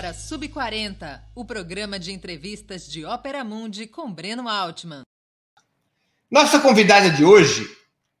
agora 0.00 0.14
Sub40, 0.14 1.20
o 1.34 1.44
programa 1.44 1.98
de 1.98 2.10
entrevistas 2.10 2.88
de 2.88 3.04
Ópera 3.04 3.44
Mundi 3.44 3.86
com 3.86 4.10
Breno 4.10 4.48
Altman. 4.48 5.02
Nossa 6.30 6.58
convidada 6.58 7.10
de 7.10 7.22
hoje 7.22 7.68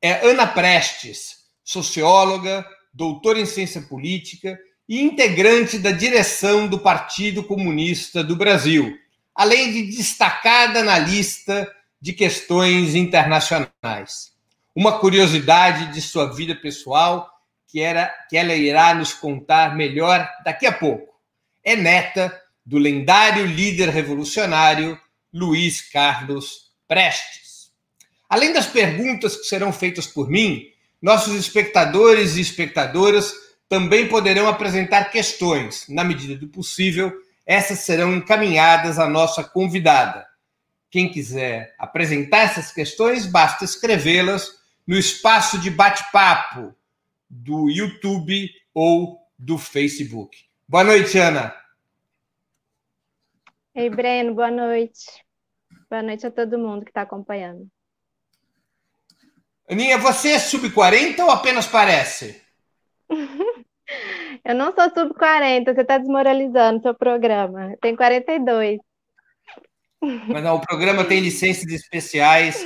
é 0.02 0.28
Ana 0.28 0.46
Prestes, 0.46 1.36
socióloga, 1.64 2.66
doutora 2.92 3.40
em 3.40 3.46
ciência 3.46 3.80
política 3.80 4.58
e 4.86 5.00
integrante 5.00 5.78
da 5.78 5.90
direção 5.90 6.68
do 6.68 6.78
Partido 6.78 7.42
Comunista 7.42 8.22
do 8.22 8.36
Brasil, 8.36 8.94
além 9.34 9.72
de 9.72 9.96
destacada 9.96 10.80
analista 10.80 11.66
de 11.98 12.12
questões 12.12 12.94
internacionais. 12.94 14.34
Uma 14.76 14.98
curiosidade 14.98 15.94
de 15.94 16.02
sua 16.02 16.30
vida 16.34 16.54
pessoal 16.54 17.26
que, 17.66 17.80
era, 17.80 18.06
que 18.28 18.36
ela 18.36 18.54
irá 18.54 18.94
nos 18.94 19.14
contar 19.14 19.74
melhor 19.74 20.28
daqui 20.44 20.66
a 20.66 20.72
pouco. 20.72 21.10
É 21.62 21.76
neta 21.76 22.34
do 22.64 22.78
lendário 22.78 23.44
líder 23.44 23.88
revolucionário 23.88 24.98
Luiz 25.32 25.80
Carlos 25.80 26.72
Prestes. 26.88 27.70
Além 28.28 28.52
das 28.52 28.66
perguntas 28.66 29.36
que 29.36 29.44
serão 29.44 29.72
feitas 29.72 30.06
por 30.06 30.28
mim, 30.28 30.66
nossos 31.02 31.34
espectadores 31.34 32.36
e 32.36 32.40
espectadoras 32.40 33.32
também 33.68 34.08
poderão 34.08 34.48
apresentar 34.48 35.06
questões. 35.06 35.86
Na 35.88 36.02
medida 36.02 36.36
do 36.36 36.48
possível, 36.48 37.12
essas 37.44 37.80
serão 37.80 38.14
encaminhadas 38.14 38.98
à 38.98 39.08
nossa 39.08 39.44
convidada. 39.44 40.26
Quem 40.90 41.08
quiser 41.08 41.74
apresentar 41.78 42.40
essas 42.40 42.72
questões, 42.72 43.26
basta 43.26 43.64
escrevê-las 43.64 44.52
no 44.86 44.96
espaço 44.96 45.58
de 45.58 45.70
bate-papo 45.70 46.74
do 47.28 47.70
YouTube 47.70 48.50
ou 48.74 49.20
do 49.38 49.56
Facebook. 49.56 50.36
Boa 50.68 50.84
noite, 50.84 51.16
Ana. 51.18 51.59
Ei, 53.72 53.88
Breno, 53.88 54.34
boa 54.34 54.50
noite. 54.50 55.24
Boa 55.88 56.02
noite 56.02 56.26
a 56.26 56.30
todo 56.30 56.58
mundo 56.58 56.84
que 56.84 56.90
está 56.90 57.02
acompanhando. 57.02 57.68
Aninha, 59.68 59.96
você 59.96 60.32
é 60.32 60.38
sub-40 60.40 61.20
ou 61.20 61.30
apenas 61.30 61.68
parece? 61.68 62.42
Eu 64.44 64.54
não 64.54 64.74
sou 64.74 64.84
sub-40, 64.90 65.74
você 65.74 65.82
está 65.82 65.98
desmoralizando 65.98 66.80
o 66.80 66.82
seu 66.82 66.94
programa. 66.94 67.72
Eu 67.72 67.78
tenho 67.78 67.96
42. 67.96 68.80
Mas 70.00 70.42
não, 70.42 70.56
o 70.56 70.60
programa 70.60 71.04
tem 71.04 71.20
licenças 71.20 71.66
especiais 71.66 72.64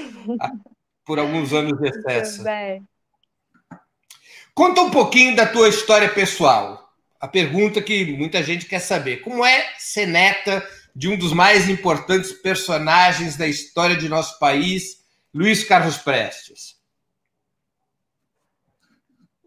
por 1.04 1.18
alguns 1.18 1.52
anos 1.52 1.78
de 1.78 1.88
excesso. 1.88 2.44
Conta 4.54 4.82
um 4.82 4.90
pouquinho 4.90 5.34
da 5.34 5.46
tua 5.46 5.68
história 5.68 6.08
pessoal. 6.08 6.88
A 7.20 7.26
pergunta 7.26 7.82
que 7.82 8.16
muita 8.16 8.42
gente 8.42 8.66
quer 8.66 8.78
saber: 8.78 9.18
como 9.18 9.44
é 9.44 9.66
ser 9.78 10.06
neta 10.06 10.64
de 10.94 11.08
um 11.08 11.18
dos 11.18 11.32
mais 11.32 11.68
importantes 11.68 12.32
personagens 12.32 13.36
da 13.36 13.48
história 13.48 13.96
de 13.96 14.08
nosso 14.08 14.38
país, 14.38 15.04
Luiz 15.32 15.64
Carlos 15.64 15.98
Prestes? 15.98 16.78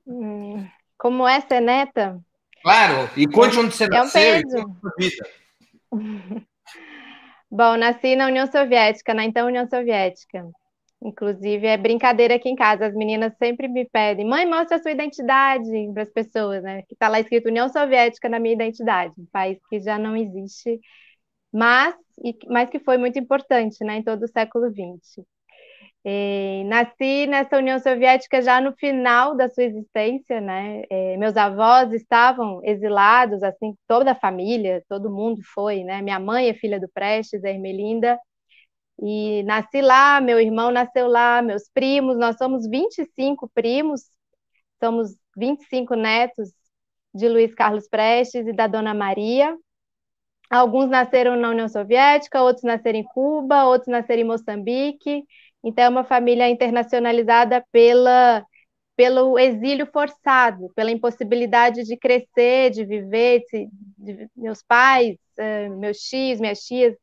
Hum, 0.06 0.68
como 0.98 1.28
é 1.28 1.40
ser 1.42 1.62
neta? 1.62 2.20
Claro, 2.62 3.10
e 3.16 3.26
conte 3.28 3.58
onde 3.58 3.74
você 3.74 3.86
é 3.86 3.88
nasceu 3.88 4.42
um 4.60 4.92
vida. 4.98 5.30
Bom, 7.50 7.78
nasci 7.78 8.16
na 8.18 8.28
União 8.28 8.46
Soviética, 8.46 9.14
na 9.14 9.24
então 9.24 9.48
União 9.48 9.66
Soviética. 9.68 10.46
Inclusive, 11.02 11.68
é 11.68 11.78
brincadeira 11.78 12.36
aqui 12.36 12.50
em 12.50 12.56
casa. 12.56 12.88
As 12.88 12.94
meninas 12.94 13.34
sempre 13.38 13.68
me 13.70 13.86
pedem, 13.86 14.26
mãe, 14.26 14.46
mostra 14.46 14.78
a 14.78 14.82
sua 14.82 14.92
identidade 14.92 15.70
para 15.94 16.04
as 16.04 16.10
pessoas, 16.10 16.62
né? 16.64 16.82
Que 16.82 16.94
está 16.94 17.08
lá 17.08 17.20
escrito 17.20 17.48
União 17.48 17.70
Soviética 17.70 18.28
na 18.28 18.40
minha 18.40 18.56
identidade, 18.56 19.14
um 19.18 19.26
país 19.32 19.60
que 19.70 19.80
já 19.80 19.98
não 19.98 20.18
existe, 20.18 20.80
mas, 21.54 21.96
mas 22.50 22.70
que 22.70 22.80
foi 22.80 22.98
muito 22.98 23.20
importante, 23.20 23.84
né, 23.84 23.98
em 23.98 24.04
todo 24.04 24.24
o 24.24 24.28
século 24.28 24.70
XX. 24.72 25.26
E, 26.06 26.64
nasci 26.68 27.28
nessa 27.28 27.58
União 27.58 27.80
Soviética 27.80 28.42
já 28.42 28.62
no 28.62 28.74
final 28.74 29.36
da 29.36 29.50
sua 29.50 29.64
existência, 29.66 30.40
né? 30.42 30.84
E, 30.90 31.18
meus 31.18 31.36
avós 31.38 31.92
estavam 31.94 32.62
exilados, 32.64 33.44
assim, 33.44 33.76
toda 33.88 34.12
a 34.14 34.16
família, 34.16 34.84
todo 34.90 35.12
mundo 35.14 35.42
foi, 35.54 35.84
né? 35.84 36.02
Minha 36.02 36.20
mãe 36.20 36.50
é 36.50 36.54
filha 36.54 36.80
do 36.80 36.88
Prestes, 36.90 37.44
a 37.44 37.50
Ermelinda, 37.50 38.18
e 39.02 39.44
nasci 39.44 39.82
lá, 39.82 40.20
meu 40.22 40.40
irmão 40.40 40.72
nasceu 40.72 41.08
lá, 41.08 41.42
meus 41.42 41.70
primos, 41.74 42.18
nós 42.18 42.38
somos 42.38 42.68
25 42.68 43.50
primos, 43.54 44.02
somos 44.84 45.16
25 45.38 45.96
netos 45.96 46.52
de 47.14 47.30
Luiz 47.30 47.54
Carlos 47.56 47.88
Prestes 47.88 48.48
e 48.48 48.54
da 48.54 48.68
Dona 48.68 48.94
Maria. 48.94 49.56
Alguns 50.50 50.90
nasceram 50.90 51.36
na 51.36 51.50
União 51.50 51.68
Soviética, 51.68 52.42
outros 52.42 52.64
nasceram 52.64 53.00
em 53.00 53.04
Cuba, 53.04 53.66
outros 53.66 53.90
nasceram 53.90 54.22
em 54.22 54.26
Moçambique. 54.26 55.24
Então, 55.64 55.86
é 55.86 55.90
uma 55.90 56.04
família 56.04 56.50
internacionalizada 56.50 57.66
pela, 57.72 58.46
pelo 58.96 59.38
exílio 59.38 59.86
forçado, 59.92 60.72
pela 60.76 60.92
impossibilidade 60.92 61.84
de 61.84 61.98
crescer, 61.98 62.72
de 62.72 62.86
viver. 62.86 63.42
De, 63.52 63.68
de, 63.98 64.30
meus 64.36 64.64
pais, 64.64 65.18
eh, 65.38 65.68
meus 65.70 65.98
tios, 65.98 66.40
minhas 66.40 66.60
tias 66.62 66.96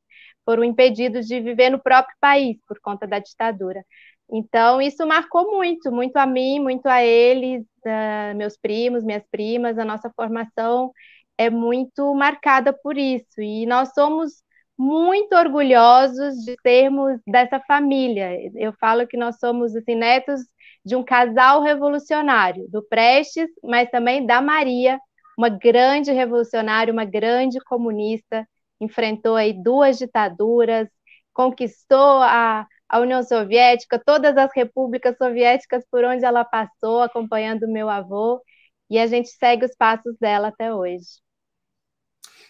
foram 0.45 0.65
impedidos 0.65 1.27
de 1.27 1.41
viver 1.41 1.71
no 1.71 1.83
próprio 1.83 2.17
país 2.21 2.59
por 2.67 2.79
conta 2.81 3.07
da 3.07 3.19
ditadura. 3.19 3.85
Então, 4.31 4.81
isso 4.81 5.07
marcou 5.07 5.53
muito, 5.53 5.93
muito 5.93 6.17
a 6.17 6.27
mim, 6.27 6.59
muito 6.61 6.87
a 6.87 7.05
eles, 7.05 7.63
uh, 7.87 8.35
meus 8.37 8.57
primos, 8.57 9.05
minhas 9.05 9.25
primas, 9.31 9.79
a 9.79 9.85
nossa 9.85 10.11
formação 10.17 10.93
é 11.39 11.51
muito 11.51 12.15
marcada 12.15 12.73
por 12.73 12.97
isso. 12.97 13.41
E 13.41 13.67
nós 13.67 13.93
somos 13.95 14.43
muito 14.79 15.35
orgulhosos 15.35 16.35
de 16.45 16.57
sermos 16.63 17.21
dessa 17.27 17.61
família. 17.61 18.31
Eu 18.55 18.73
falo 18.75 19.07
que 19.07 19.17
nós 19.17 19.39
somos 19.39 19.75
assim, 19.77 19.95
netos 19.95 20.41
de 20.85 20.97
um 20.97 21.05
casal 21.05 21.63
revolucionário, 21.63 22.67
do 22.71 22.83
Prestes, 22.83 23.49
mas 23.63 23.91
também 23.91 24.27
da 24.27 24.41
Maria, 24.41 24.99
uma 25.39 25.49
grande 25.49 26.13
revolucionária, 26.13 26.93
uma 26.93 27.05
grande 27.05 27.59
comunista, 27.61 28.47
enfrentou 28.81 29.37
aí 29.37 29.53
duas 29.53 29.99
ditaduras, 29.99 30.89
conquistou 31.33 32.23
a, 32.23 32.67
a 32.89 33.01
União 33.01 33.23
Soviética, 33.23 33.99
todas 34.05 34.37
as 34.37 34.51
repúblicas 34.55 35.17
soviéticas 35.17 35.85
por 35.91 36.05
onde 36.05 36.25
ela 36.25 36.45
passou, 36.45 37.03
acompanhando 37.03 37.69
meu 37.69 37.89
avô, 37.89 38.41
e 38.95 38.99
a 39.01 39.09
gente 39.09 39.29
segue 39.29 39.65
os 39.65 39.75
passos 39.75 40.17
dela 40.21 40.49
até 40.49 40.73
hoje. 40.73 41.21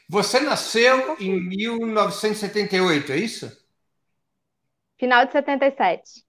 Você 0.08 0.40
nasceu 0.40 1.16
em 1.18 1.40
1978, 1.40 3.12
é 3.12 3.16
isso? 3.16 3.50
Final 4.98 5.26
de 5.26 5.32
77. 5.32 6.24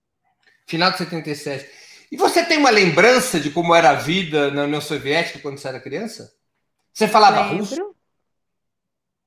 Final 0.67 0.91
de 0.91 0.97
77. 0.99 1.69
E 2.11 2.17
você 2.17 2.45
tem 2.45 2.57
uma 2.57 2.69
lembrança 2.69 3.39
de 3.39 3.49
como 3.51 3.73
era 3.75 3.91
a 3.91 3.95
vida 3.95 4.51
na 4.51 4.63
União 4.63 4.81
Soviética 4.81 5.39
quando 5.39 5.57
você 5.57 5.67
era 5.67 5.79
criança? 5.79 6.33
Você 6.93 7.07
falava 7.07 7.41
Lembro. 7.41 7.57
russo? 7.57 7.94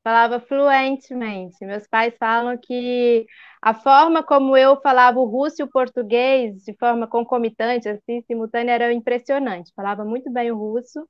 Falava 0.09 0.41
fluentemente. 0.41 1.63
Meus 1.67 1.87
pais 1.87 2.15
falam 2.19 2.57
que 2.57 3.27
a 3.61 3.75
forma 3.75 4.23
como 4.23 4.57
eu 4.57 4.81
falava 4.81 5.19
o 5.19 5.27
russo 5.27 5.57
e 5.61 5.63
o 5.63 5.69
português 5.69 6.65
de 6.65 6.75
forma 6.79 7.07
concomitante, 7.07 7.87
assim, 7.87 8.23
simultânea, 8.23 8.73
era 8.73 8.93
impressionante. 8.93 9.71
Falava 9.77 10.07
muito 10.07 10.33
bem 10.33 10.51
o 10.51 10.57
russo. 10.57 11.07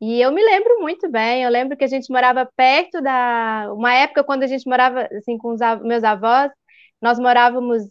E 0.00 0.18
eu 0.18 0.32
me 0.32 0.42
lembro 0.42 0.80
muito 0.80 1.10
bem, 1.10 1.42
eu 1.42 1.50
lembro 1.50 1.76
que 1.76 1.84
a 1.84 1.88
gente 1.88 2.10
morava 2.10 2.48
perto 2.56 3.02
da. 3.02 3.68
Uma 3.74 3.92
época, 3.94 4.24
quando 4.24 4.44
a 4.44 4.46
gente 4.46 4.66
morava 4.66 5.02
assim, 5.12 5.36
com 5.36 5.52
os 5.52 5.60
meus 5.82 6.02
avós, 6.02 6.50
nós 7.02 7.18
morávamos 7.18 7.82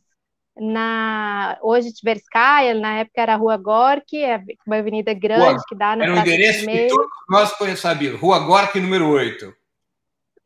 na 0.57 1.57
hoje 1.61 1.93
Tverskaya, 1.93 2.73
na 2.73 2.99
época 2.99 3.21
era 3.21 3.33
a 3.35 3.37
Rua 3.37 3.57
Gorky, 3.57 4.23
é 4.23 4.41
uma 4.65 4.77
avenida 4.77 5.13
grande 5.13 5.53
Rua, 5.53 5.63
que 5.69 5.75
dá 5.75 5.95
na 5.95 6.03
Era 6.03 6.13
um 6.15 6.17
endereço 6.17 6.65
que 6.65 6.87
todos 6.87 7.07
nós 7.29 7.79
sabíamos, 7.79 8.19
Rua 8.19 8.39
Gorky 8.39 8.79
número 8.79 9.07
8. 9.07 9.60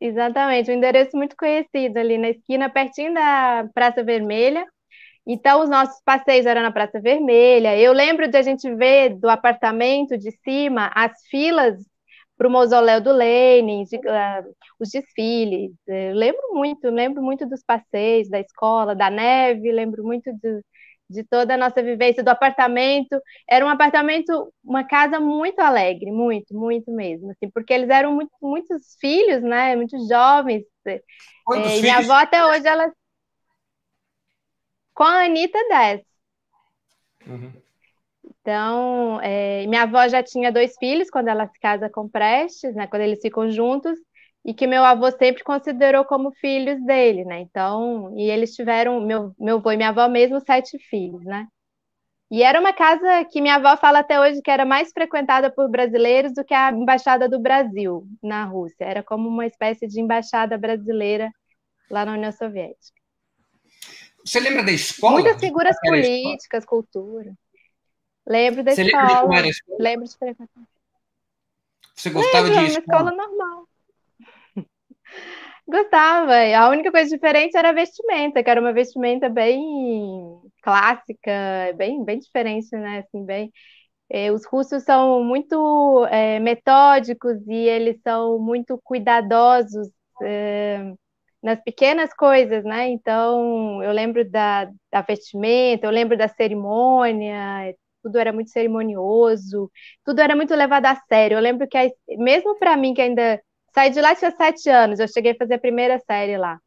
Exatamente, 0.00 0.70
um 0.70 0.74
endereço 0.74 1.16
muito 1.16 1.34
conhecido 1.36 1.96
ali 1.98 2.18
na 2.18 2.28
esquina, 2.30 2.68
pertinho 2.70 3.14
da 3.14 3.66
Praça 3.74 4.04
Vermelha. 4.04 4.64
Então, 5.26 5.62
os 5.62 5.70
nossos 5.70 6.00
passeios 6.04 6.46
eram 6.46 6.62
na 6.62 6.72
Praça 6.72 7.00
Vermelha. 7.00 7.78
Eu 7.78 7.92
lembro 7.92 8.28
de 8.28 8.36
a 8.38 8.42
gente 8.42 8.72
ver 8.76 9.16
do 9.18 9.28
apartamento 9.30 10.18
de 10.18 10.32
cima 10.44 10.90
as 10.94 11.12
filas 11.30 11.76
para 12.38 12.48
o 12.48 12.50
mausoléu 12.52 13.00
do 13.00 13.12
Lenin, 13.12 13.84
de, 13.84 13.96
uh, 13.98 14.54
os 14.80 14.90
desfiles. 14.90 15.72
Eu 15.86 16.14
lembro 16.14 16.42
muito, 16.54 16.88
lembro 16.90 17.22
muito 17.22 17.48
dos 17.48 17.62
passeios 17.64 18.28
da 18.30 18.40
escola, 18.40 18.94
da 18.96 19.10
neve, 19.10 19.72
lembro 19.72 20.04
muito 20.04 20.32
do, 20.34 20.62
de 21.08 21.24
toda 21.24 21.54
a 21.54 21.56
nossa 21.56 21.82
vivência 21.82 22.22
do 22.22 22.28
apartamento. 22.28 23.20
Era 23.48 23.64
um 23.64 23.68
apartamento, 23.68 24.52
uma 24.64 24.84
casa 24.84 25.20
muito 25.20 25.60
alegre, 25.60 26.10
muito, 26.10 26.54
muito 26.54 26.90
mesmo, 26.90 27.30
assim, 27.30 27.50
porque 27.50 27.72
eles 27.72 27.88
eram 27.88 28.12
muito, 28.14 28.30
muitos 28.40 28.96
filhos, 29.00 29.42
né, 29.42 29.76
muitos 29.76 30.08
jovens. 30.08 30.64
Quantos 31.44 31.72
é, 31.72 31.78
e 31.78 31.82
minha 31.82 31.98
avó 31.98 32.14
até 32.14 32.44
hoje, 32.44 32.66
ela... 32.66 32.92
Com 34.94 35.04
a 35.04 35.24
Anitta, 35.24 35.58
10. 35.68 36.00
Uhum. 37.26 37.52
Então, 38.24 39.20
é, 39.22 39.66
minha 39.66 39.82
avó 39.82 40.06
já 40.08 40.22
tinha 40.22 40.52
dois 40.52 40.76
filhos 40.78 41.10
quando 41.10 41.28
ela 41.28 41.46
se 41.48 41.58
casa 41.60 41.90
com 41.90 42.08
Prestes, 42.08 42.74
né, 42.74 42.86
quando 42.86 43.02
eles 43.02 43.20
ficam 43.20 43.50
juntos, 43.50 43.98
e 44.46 44.54
que 44.54 44.64
meu 44.64 44.84
avô 44.84 45.10
sempre 45.10 45.42
considerou 45.42 46.04
como 46.04 46.30
filhos 46.30 46.80
dele, 46.86 47.24
né? 47.24 47.40
Então, 47.40 48.16
e 48.16 48.30
eles 48.30 48.54
tiveram, 48.54 49.00
meu, 49.00 49.34
meu 49.36 49.56
avô 49.56 49.72
e 49.72 49.76
minha 49.76 49.88
avó 49.88 50.08
mesmo, 50.08 50.38
sete 50.40 50.78
filhos, 50.78 51.24
né? 51.24 51.48
E 52.30 52.44
era 52.44 52.60
uma 52.60 52.72
casa 52.72 53.24
que 53.24 53.40
minha 53.40 53.56
avó 53.56 53.76
fala 53.76 53.98
até 54.00 54.20
hoje 54.20 54.40
que 54.40 54.50
era 54.50 54.64
mais 54.64 54.92
frequentada 54.92 55.50
por 55.50 55.68
brasileiros 55.68 56.32
do 56.32 56.44
que 56.44 56.54
a 56.54 56.70
embaixada 56.70 57.28
do 57.28 57.40
Brasil 57.40 58.06
na 58.22 58.44
Rússia. 58.44 58.84
Era 58.84 59.02
como 59.02 59.28
uma 59.28 59.46
espécie 59.46 59.88
de 59.88 60.00
embaixada 60.00 60.56
brasileira 60.56 61.28
lá 61.90 62.04
na 62.04 62.12
União 62.12 62.30
Soviética. 62.30 63.00
Você 64.24 64.38
lembra 64.38 64.62
da 64.62 64.72
escola? 64.72 65.20
Muitas 65.20 65.40
figuras 65.40 65.76
políticas, 65.80 66.64
cultura. 66.64 67.32
Lembro 68.24 68.62
da 68.62 68.72
Você 68.72 68.82
escola. 68.82 69.22
Lembra 69.22 69.42
de 69.42 69.50
escola? 69.50 69.78
Lembro 69.80 70.06
de 70.06 70.16
frequentar. 70.16 70.64
Você 71.94 72.10
gostava 72.10 72.48
Lembro, 72.48 72.60
de 72.60 72.76
escola? 72.78 73.02
uma 73.02 73.10
escola 73.10 73.28
normal. 73.28 73.68
Gostava. 75.68 76.32
A 76.56 76.68
única 76.70 76.92
coisa 76.92 77.10
diferente 77.10 77.56
era 77.56 77.70
a 77.70 77.72
vestimenta, 77.72 78.42
que 78.42 78.48
era 78.50 78.60
uma 78.60 78.72
vestimenta 78.72 79.28
bem 79.28 79.60
clássica, 80.62 81.30
bem, 81.76 82.04
bem 82.04 82.18
diferente, 82.20 82.70
né? 82.76 82.98
Assim, 83.00 83.24
bem. 83.24 83.52
Eh, 84.10 84.32
os 84.32 84.46
russos 84.46 84.84
são 84.84 85.24
muito 85.24 86.06
é, 86.06 86.40
metódicos 86.40 87.36
e 87.48 87.54
eles 87.68 88.00
são 88.02 88.38
muito 88.40 88.80
cuidadosos 88.84 89.88
é, 90.22 90.92
nas 91.42 91.60
pequenas 91.62 92.12
coisas, 92.14 92.64
né? 92.64 92.88
Então, 92.88 93.82
eu 93.82 93.92
lembro 93.92 94.28
da, 94.30 94.66
da 94.92 95.02
vestimenta, 95.02 95.86
eu 95.86 95.90
lembro 95.90 96.16
da 96.18 96.28
cerimônia, 96.28 97.74
tudo 98.02 98.18
era 98.18 98.32
muito 98.32 98.50
cerimonioso, 98.50 99.70
tudo 100.04 100.20
era 100.20 100.36
muito 100.36 100.54
levado 100.54 100.86
a 100.86 100.96
sério. 101.08 101.36
Eu 101.38 101.42
lembro 101.42 101.68
que, 101.68 101.78
mesmo 102.18 102.58
para 102.58 102.76
mim, 102.76 102.94
que 102.94 103.02
ainda 103.02 103.40
saí 103.76 103.90
de 103.90 104.00
lá 104.00 104.14
tinha 104.14 104.30
sete 104.30 104.70
anos, 104.70 104.98
eu 104.98 105.08
cheguei 105.08 105.32
a 105.32 105.36
fazer 105.36 105.54
a 105.54 105.58
primeira 105.58 105.98
série 106.00 106.38
lá. 106.38 106.58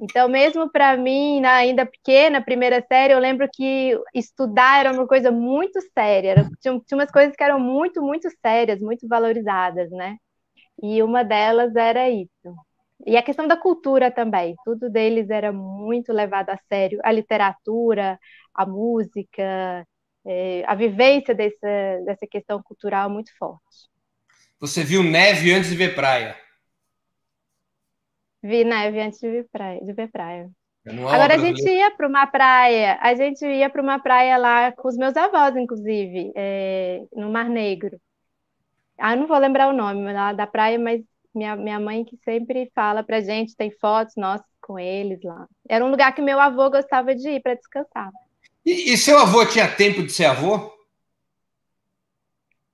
Então, 0.00 0.28
mesmo 0.28 0.70
para 0.70 0.96
mim, 0.96 1.44
ainda 1.44 1.86
pequena, 1.86 2.42
primeira 2.42 2.84
série, 2.88 3.12
eu 3.12 3.18
lembro 3.18 3.48
que 3.52 3.98
estudar 4.14 4.80
era 4.80 4.92
uma 4.92 5.06
coisa 5.06 5.30
muito 5.30 5.78
séria. 5.92 6.30
Era, 6.30 6.44
tinha, 6.60 6.80
tinha 6.86 6.98
umas 6.98 7.10
coisas 7.10 7.36
que 7.36 7.44
eram 7.44 7.60
muito, 7.60 8.02
muito 8.02 8.28
sérias, 8.40 8.80
muito 8.80 9.06
valorizadas, 9.06 9.90
né? 9.90 10.16
E 10.82 11.02
uma 11.02 11.24
delas 11.24 11.76
era 11.76 12.10
isso. 12.10 12.30
E 13.06 13.16
a 13.16 13.22
questão 13.22 13.48
da 13.48 13.56
cultura 13.56 14.10
também, 14.10 14.54
tudo 14.64 14.90
deles 14.90 15.30
era 15.30 15.52
muito 15.52 16.12
levado 16.12 16.50
a 16.50 16.58
sério. 16.68 17.00
A 17.04 17.12
literatura, 17.12 18.18
a 18.54 18.66
música, 18.66 19.86
é, 20.26 20.64
a 20.66 20.74
vivência 20.74 21.34
dessa, 21.34 22.00
dessa 22.06 22.26
questão 22.26 22.62
cultural 22.62 23.10
muito 23.10 23.30
forte. 23.38 23.89
Você 24.60 24.84
viu 24.84 25.02
neve 25.02 25.52
antes 25.52 25.70
de 25.70 25.76
ver 25.76 25.94
praia? 25.94 26.38
Vi 28.42 28.62
neve 28.62 29.00
antes 29.00 29.18
de 29.18 29.30
ver 29.30 29.46
praia. 29.50 29.80
De 29.82 29.92
ver 29.92 30.10
praia. 30.10 30.50
Agora 30.86 31.34
a 31.34 31.38
gente 31.38 31.62
ia 31.62 31.90
para 31.90 32.06
uma 32.06 32.26
praia, 32.26 32.98
a 33.00 33.14
gente 33.14 33.44
ia 33.44 33.68
para 33.68 33.82
uma 33.82 33.98
praia 33.98 34.36
lá 34.38 34.72
com 34.72 34.88
os 34.88 34.96
meus 34.96 35.14
avós, 35.16 35.54
inclusive, 35.56 36.32
é, 36.34 37.02
no 37.14 37.30
Mar 37.30 37.48
Negro. 37.48 38.00
Ah, 38.98 39.14
não 39.14 39.26
vou 39.26 39.38
lembrar 39.38 39.68
o 39.68 39.76
nome 39.76 40.12
lá 40.12 40.32
da 40.32 40.46
praia, 40.46 40.78
mas 40.78 41.02
minha, 41.34 41.54
minha 41.56 41.78
mãe 41.78 42.04
que 42.04 42.16
sempre 42.18 42.70
fala 42.74 43.02
pra 43.02 43.20
gente, 43.20 43.56
tem 43.56 43.70
fotos 43.70 44.14
nossas 44.16 44.46
com 44.60 44.78
eles 44.78 45.22
lá. 45.22 45.46
Era 45.68 45.84
um 45.84 45.90
lugar 45.90 46.14
que 46.14 46.22
meu 46.22 46.38
avô 46.38 46.70
gostava 46.70 47.14
de 47.14 47.28
ir 47.28 47.42
para 47.42 47.54
descansar. 47.54 48.10
E, 48.64 48.92
e, 48.92 48.96
seu 48.96 49.18
avô 49.18 49.44
tinha 49.46 49.74
tempo 49.74 50.02
de 50.02 50.12
ser 50.12 50.26
avô? 50.26 50.70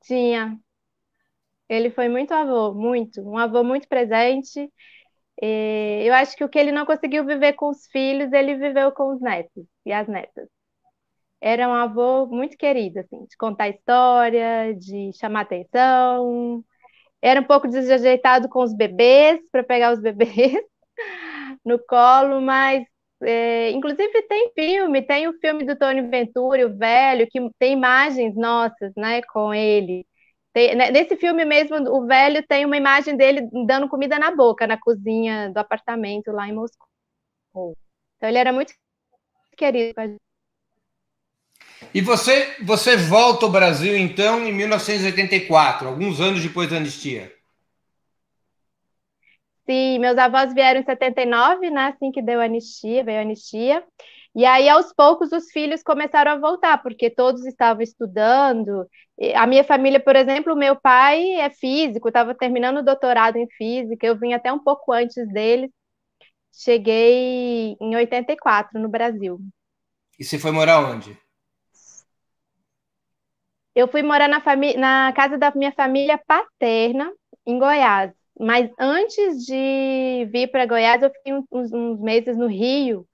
Tinha. 0.03 0.59
Ele 1.69 1.91
foi 1.91 2.09
muito 2.09 2.33
avô, 2.33 2.75
muito. 2.75 3.21
Um 3.23 3.39
avô 3.39 3.65
muito 3.65 3.89
presente. 3.89 4.71
E 5.43 6.05
eu 6.07 6.15
acho 6.15 6.37
que 6.37 6.45
o 6.45 6.49
que 6.49 6.59
ele 6.59 6.73
não 6.73 6.87
conseguiu 6.87 7.25
viver 7.27 7.55
com 7.55 7.69
os 7.71 7.87
filhos, 7.89 8.33
ele 8.33 8.57
viveu 8.57 8.93
com 8.93 9.15
os 9.15 9.21
netos 9.21 9.65
e 9.87 9.93
as 9.93 10.09
netas. 10.09 10.49
Era 11.41 11.69
um 11.69 11.75
avô 11.75 12.27
muito 12.27 12.57
querido, 12.57 13.01
assim, 13.01 13.25
de 13.27 13.37
contar 13.37 13.69
história, 13.69 14.75
de 14.77 15.13
chamar 15.19 15.43
atenção. 15.43 16.65
Era 17.23 17.41
um 17.41 17.45
pouco 17.45 17.69
desajeitado 17.69 18.49
com 18.49 18.63
os 18.65 18.75
bebês, 18.77 19.41
para 19.53 19.65
pegar 19.65 19.93
os 19.93 20.01
bebês 20.01 20.55
no 21.65 21.79
colo, 21.87 22.41
mas 22.41 22.85
é, 23.23 23.71
inclusive 23.71 24.23
tem 24.29 24.53
filme, 24.55 25.03
tem 25.03 25.29
o 25.29 25.35
filme 25.41 25.65
do 25.65 25.77
Tony 25.77 26.03
Venturi, 26.03 26.65
o 26.65 26.77
velho, 26.77 27.27
que 27.31 27.41
tem 27.59 27.73
imagens 27.75 28.35
nossas, 28.37 28.93
né, 28.97 29.23
com 29.33 29.53
ele. 29.55 30.07
Tem, 30.57 30.75
né, 30.75 30.91
nesse 30.91 31.19
filme 31.19 31.45
mesmo, 31.45 31.77
o 31.77 32.07
velho 32.07 32.43
tem 32.47 32.65
uma 32.65 32.79
imagem 32.79 33.15
dele 33.15 33.47
dando 33.67 33.91
comida 33.91 34.19
na 34.19 34.35
boca, 34.35 34.67
na 34.67 34.81
cozinha 34.81 35.51
do 35.51 35.59
apartamento 35.59 36.33
lá 36.33 36.49
em 36.49 36.55
Moscou. 36.55 37.77
Então 38.17 38.27
ele 38.27 38.39
era 38.39 38.55
muito 38.55 38.73
querido. 39.55 39.95
E 41.93 42.01
você, 42.01 42.57
você 42.65 42.97
volta 42.97 43.45
ao 43.45 43.53
Brasil, 43.53 43.99
então, 43.99 44.49
em 44.49 44.53
1984, 44.55 45.89
alguns 45.89 46.23
anos 46.23 46.43
depois 46.43 46.71
da 46.71 46.79
anistia. 46.79 47.31
Sim, 49.67 49.99
meus 49.99 50.17
avós 50.17 50.55
vieram 50.55 50.81
em 50.81 50.85
79, 50.87 51.69
né? 51.69 51.93
Assim 51.95 52.11
que 52.11 52.23
deu 52.23 52.41
a 52.41 52.45
anistia, 52.45 53.05
veio 53.05 53.19
a 53.19 53.23
anistia. 53.23 53.85
E 54.37 54.45
aí, 54.45 54.69
aos 54.69 54.93
poucos, 54.93 55.33
os 55.33 55.51
filhos 55.51 55.83
começaram 55.83 56.33
a 56.33 56.39
voltar, 56.39 56.83
porque 56.83 57.09
todos 57.09 57.47
estavam 57.47 57.83
estudando. 57.83 58.87
A 59.35 59.47
minha 59.47 59.65
família, 59.65 59.99
por 59.99 60.15
exemplo, 60.15 60.53
o 60.53 60.59
meu 60.59 60.77
pai 60.77 61.37
é 61.37 61.49
físico, 61.49 62.09
estava 62.09 62.35
terminando 62.35 62.79
o 62.79 62.85
doutorado 62.85 63.37
em 63.37 63.49
física, 63.57 64.07
eu 64.07 64.19
vim 64.19 64.35
até 64.35 64.53
um 64.53 64.59
pouco 64.59 64.93
antes 64.93 65.27
dele. 65.33 65.73
Cheguei 66.53 67.79
em 67.81 67.97
84 67.97 68.79
no 68.79 68.91
Brasil. 68.91 69.41
E 70.19 70.25
você 70.25 70.39
foi 70.39 70.51
morar 70.51 70.81
onde? 70.81 71.19
Eu 73.75 73.89
fui 73.89 74.03
morar 74.03 74.29
na, 74.29 74.43
na 74.77 75.13
casa 75.15 75.39
da 75.39 75.51
minha 75.55 75.73
família 75.73 76.19
paterna, 76.27 77.11
em 77.47 77.59
Goiás. 77.59 78.13
Mas 78.39 78.71
antes 78.79 79.47
de 79.47 80.29
vir 80.31 80.51
para 80.51 80.67
Goiás, 80.67 81.03
eu 81.03 81.11
fiquei 81.11 81.33
uns, 81.33 81.73
uns, 81.73 82.01
meses 82.01 82.37
no 82.37 82.47
Rio. 82.47 83.07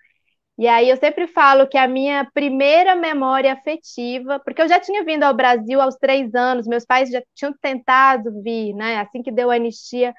E 0.62 0.68
aí 0.68 0.88
eu 0.88 0.96
sempre 0.96 1.26
falo 1.26 1.66
que 1.68 1.76
a 1.76 1.88
minha 1.88 2.24
primeira 2.32 2.94
memória 2.94 3.52
afetiva, 3.52 4.38
porque 4.38 4.62
eu 4.62 4.68
já 4.68 4.78
tinha 4.78 5.04
vindo 5.04 5.24
ao 5.24 5.34
Brasil 5.34 5.80
aos 5.80 5.96
três 5.96 6.32
anos, 6.36 6.68
meus 6.68 6.84
pais 6.84 7.10
já 7.10 7.20
tinham 7.34 7.52
tentado 7.60 8.30
vir, 8.44 8.72
né? 8.72 8.98
Assim 9.00 9.22
que 9.24 9.32
deu 9.32 9.50
a 9.50 9.56
anistia, 9.56 10.14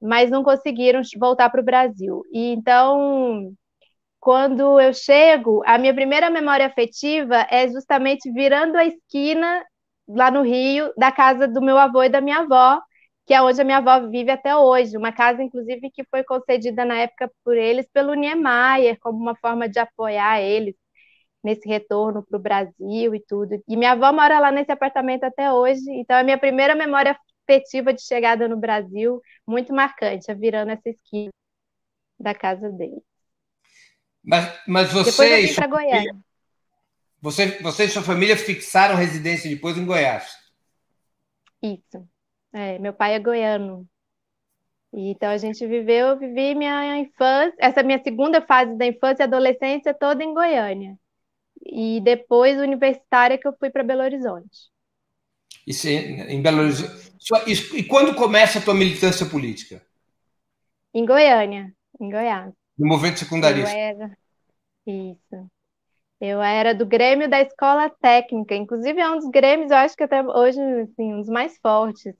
mas 0.00 0.30
não 0.30 0.44
conseguiram 0.44 1.02
voltar 1.18 1.50
para 1.50 1.60
o 1.60 1.64
Brasil. 1.64 2.22
E 2.32 2.52
então, 2.52 3.52
quando 4.20 4.80
eu 4.80 4.94
chego, 4.94 5.62
a 5.66 5.78
minha 5.78 5.94
primeira 5.94 6.30
memória 6.30 6.66
afetiva 6.66 7.46
é 7.50 7.68
justamente 7.68 8.30
virando 8.32 8.76
a 8.76 8.84
esquina 8.86 9.64
lá 10.08 10.30
no 10.30 10.42
Rio 10.42 10.92
da 10.96 11.12
casa 11.12 11.48
do 11.48 11.62
meu 11.62 11.78
avô 11.78 12.02
e 12.04 12.08
da 12.10 12.20
minha 12.20 12.40
avó 12.40 12.80
que 13.26 13.34
é 13.34 13.40
onde 13.42 13.60
a 13.60 13.64
minha 13.64 13.78
avó 13.78 14.08
vive 14.08 14.30
até 14.30 14.56
hoje, 14.56 14.96
uma 14.96 15.12
casa, 15.12 15.42
inclusive, 15.42 15.90
que 15.90 16.04
foi 16.04 16.24
concedida 16.24 16.84
na 16.84 16.96
época 16.96 17.30
por 17.44 17.56
eles 17.56 17.86
pelo 17.92 18.14
Niemeyer, 18.14 18.98
como 19.00 19.18
uma 19.18 19.36
forma 19.36 19.68
de 19.68 19.78
apoiar 19.78 20.40
eles 20.40 20.74
nesse 21.42 21.68
retorno 21.68 22.24
para 22.24 22.36
o 22.36 22.42
Brasil 22.42 23.14
e 23.14 23.20
tudo. 23.20 23.62
E 23.68 23.76
minha 23.76 23.92
avó 23.92 24.12
mora 24.12 24.38
lá 24.38 24.50
nesse 24.50 24.70
apartamento 24.72 25.24
até 25.24 25.52
hoje, 25.52 25.82
então 25.90 26.16
é 26.16 26.20
a 26.20 26.24
minha 26.24 26.38
primeira 26.38 26.74
memória 26.74 27.16
afetiva 27.48 27.92
de 27.92 28.02
chegada 28.02 28.48
no 28.48 28.56
Brasil, 28.56 29.20
muito 29.46 29.72
marcante, 29.72 30.30
é 30.30 30.34
virando 30.34 30.70
essa 30.70 30.88
esquina 30.88 31.30
da 32.18 32.34
casa 32.34 32.70
dele. 32.70 33.02
Mas, 34.22 34.60
mas 34.66 34.92
você 34.92 35.46
vim 35.46 35.54
para 35.54 35.66
Goiânia. 35.66 36.16
Você, 37.20 37.58
você 37.60 37.84
e 37.84 37.88
sua 37.88 38.02
família 38.02 38.36
fixaram 38.36 38.96
residência 38.96 39.48
depois 39.50 39.76
em 39.76 39.86
Goiás? 39.86 40.36
Isso. 41.62 42.08
É, 42.52 42.78
meu 42.78 42.92
pai 42.92 43.14
é 43.14 43.18
goiano. 43.18 43.88
Então 44.92 45.30
a 45.30 45.38
gente 45.38 45.66
viveu, 45.66 46.08
eu 46.08 46.18
vivi 46.18 46.54
minha 46.54 46.98
infância, 46.98 47.54
essa 47.58 47.82
minha 47.82 48.02
segunda 48.02 48.42
fase 48.42 48.76
da 48.76 48.86
infância 48.86 49.22
e 49.22 49.24
adolescência 49.24 49.94
toda 49.94 50.22
em 50.22 50.34
Goiânia. 50.34 50.98
E 51.64 52.00
depois 52.02 52.60
universitária 52.60 53.38
que 53.38 53.48
eu 53.48 53.56
fui 53.58 53.70
para 53.70 53.82
Belo 53.82 54.02
Horizonte. 54.02 54.70
Isso 55.66 55.88
em 55.88 56.42
Belo 56.42 56.60
Horizonte. 56.60 57.10
E 57.74 57.84
quando 57.84 58.14
começa 58.14 58.58
a 58.58 58.62
tua 58.62 58.74
militância 58.74 59.24
política? 59.24 59.80
Em 60.92 61.06
Goiânia, 61.06 61.72
em 61.98 62.10
Goiás. 62.10 62.52
No 62.76 62.86
movimento 62.86 63.20
secundarista. 63.20 63.70
Eu 63.70 63.78
era... 63.78 64.18
Isso. 64.86 65.50
Eu 66.20 66.42
era 66.42 66.74
do 66.74 66.84
Grêmio 66.84 67.30
da 67.30 67.40
Escola 67.40 67.88
Técnica, 67.88 68.54
inclusive 68.54 69.00
é 69.00 69.10
um 69.10 69.16
dos 69.16 69.30
grêmios, 69.30 69.70
eu 69.70 69.76
acho 69.78 69.96
que 69.96 70.02
até 70.02 70.22
hoje, 70.22 70.60
assim, 70.60 71.14
um 71.14 71.20
dos 71.20 71.28
mais 71.28 71.56
fortes 71.58 72.14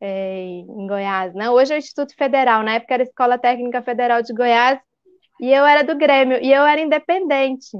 é, 0.00 0.40
em 0.42 0.86
Goiás, 0.86 1.34
né? 1.34 1.50
Hoje 1.50 1.72
é 1.74 1.76
o 1.76 1.78
Instituto 1.78 2.14
Federal, 2.16 2.62
na 2.62 2.74
época 2.74 2.94
era 2.94 3.02
a 3.02 3.06
Escola 3.06 3.38
Técnica 3.38 3.82
Federal 3.82 4.22
de 4.22 4.32
Goiás, 4.34 4.78
e 5.40 5.52
eu 5.52 5.66
era 5.66 5.84
do 5.84 5.96
Grêmio, 5.96 6.38
e 6.42 6.52
eu 6.52 6.64
era 6.66 6.80
independente. 6.80 7.76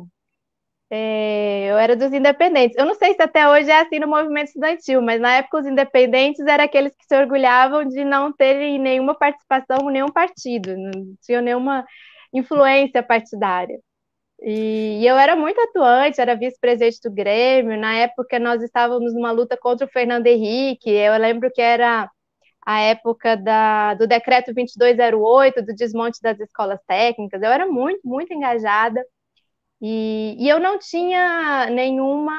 é, 0.90 1.66
eu 1.70 1.76
era 1.78 1.94
dos 1.96 2.12
independentes. 2.12 2.76
Eu 2.78 2.87
não 2.87 2.94
sei 2.94 3.14
se 3.14 3.22
até 3.22 3.46
hoje 3.48 3.70
é 3.70 3.80
assim 3.80 3.98
no 3.98 4.08
movimento 4.08 4.48
estudantil, 4.48 5.02
mas 5.02 5.20
na 5.20 5.37
época 5.37 5.58
os 5.58 5.66
independentes 5.66 6.40
eram 6.46 6.64
aqueles 6.64 6.94
que 6.96 7.04
se 7.06 7.16
orgulhavam 7.16 7.84
de 7.87 8.04
não 8.04 8.32
terem 8.32 8.78
nenhuma 8.78 9.14
participação 9.14 9.90
em 9.90 9.92
nenhum 9.92 10.10
partido, 10.10 10.76
não 10.76 10.90
tinham 11.22 11.42
nenhuma 11.42 11.84
influência 12.32 13.02
partidária. 13.02 13.78
E, 14.40 15.00
e 15.00 15.07
eu 15.07 15.16
era 15.16 15.35
muito 15.37 15.61
atuante, 15.61 16.21
era 16.21 16.37
vice-presidente 16.37 17.00
do 17.02 17.11
Grêmio. 17.11 17.78
Na 17.78 17.95
época 17.95 18.38
nós 18.38 18.62
estávamos 18.62 19.14
numa 19.14 19.30
luta 19.33 19.57
contra 19.57 19.87
o 19.87 19.90
Fernando 19.90 20.26
Henrique. 20.26 20.90
Eu 20.90 21.16
lembro 21.18 21.50
que 21.52 21.61
era 21.61 22.11
a 22.64 22.80
época 22.80 23.37
da, 23.37 23.95
do 23.95 24.07
decreto 24.07 24.52
2208, 24.54 25.62
do 25.62 25.75
desmonte 25.75 26.21
das 26.23 26.38
escolas 26.40 26.80
técnicas. 26.87 27.42
Eu 27.42 27.50
era 27.50 27.66
muito, 27.66 28.00
muito 28.04 28.33
engajada. 28.33 29.04
E, 29.80 30.37
e 30.38 30.49
eu 30.49 30.59
não 30.61 30.78
tinha 30.78 31.66
nenhuma 31.71 32.37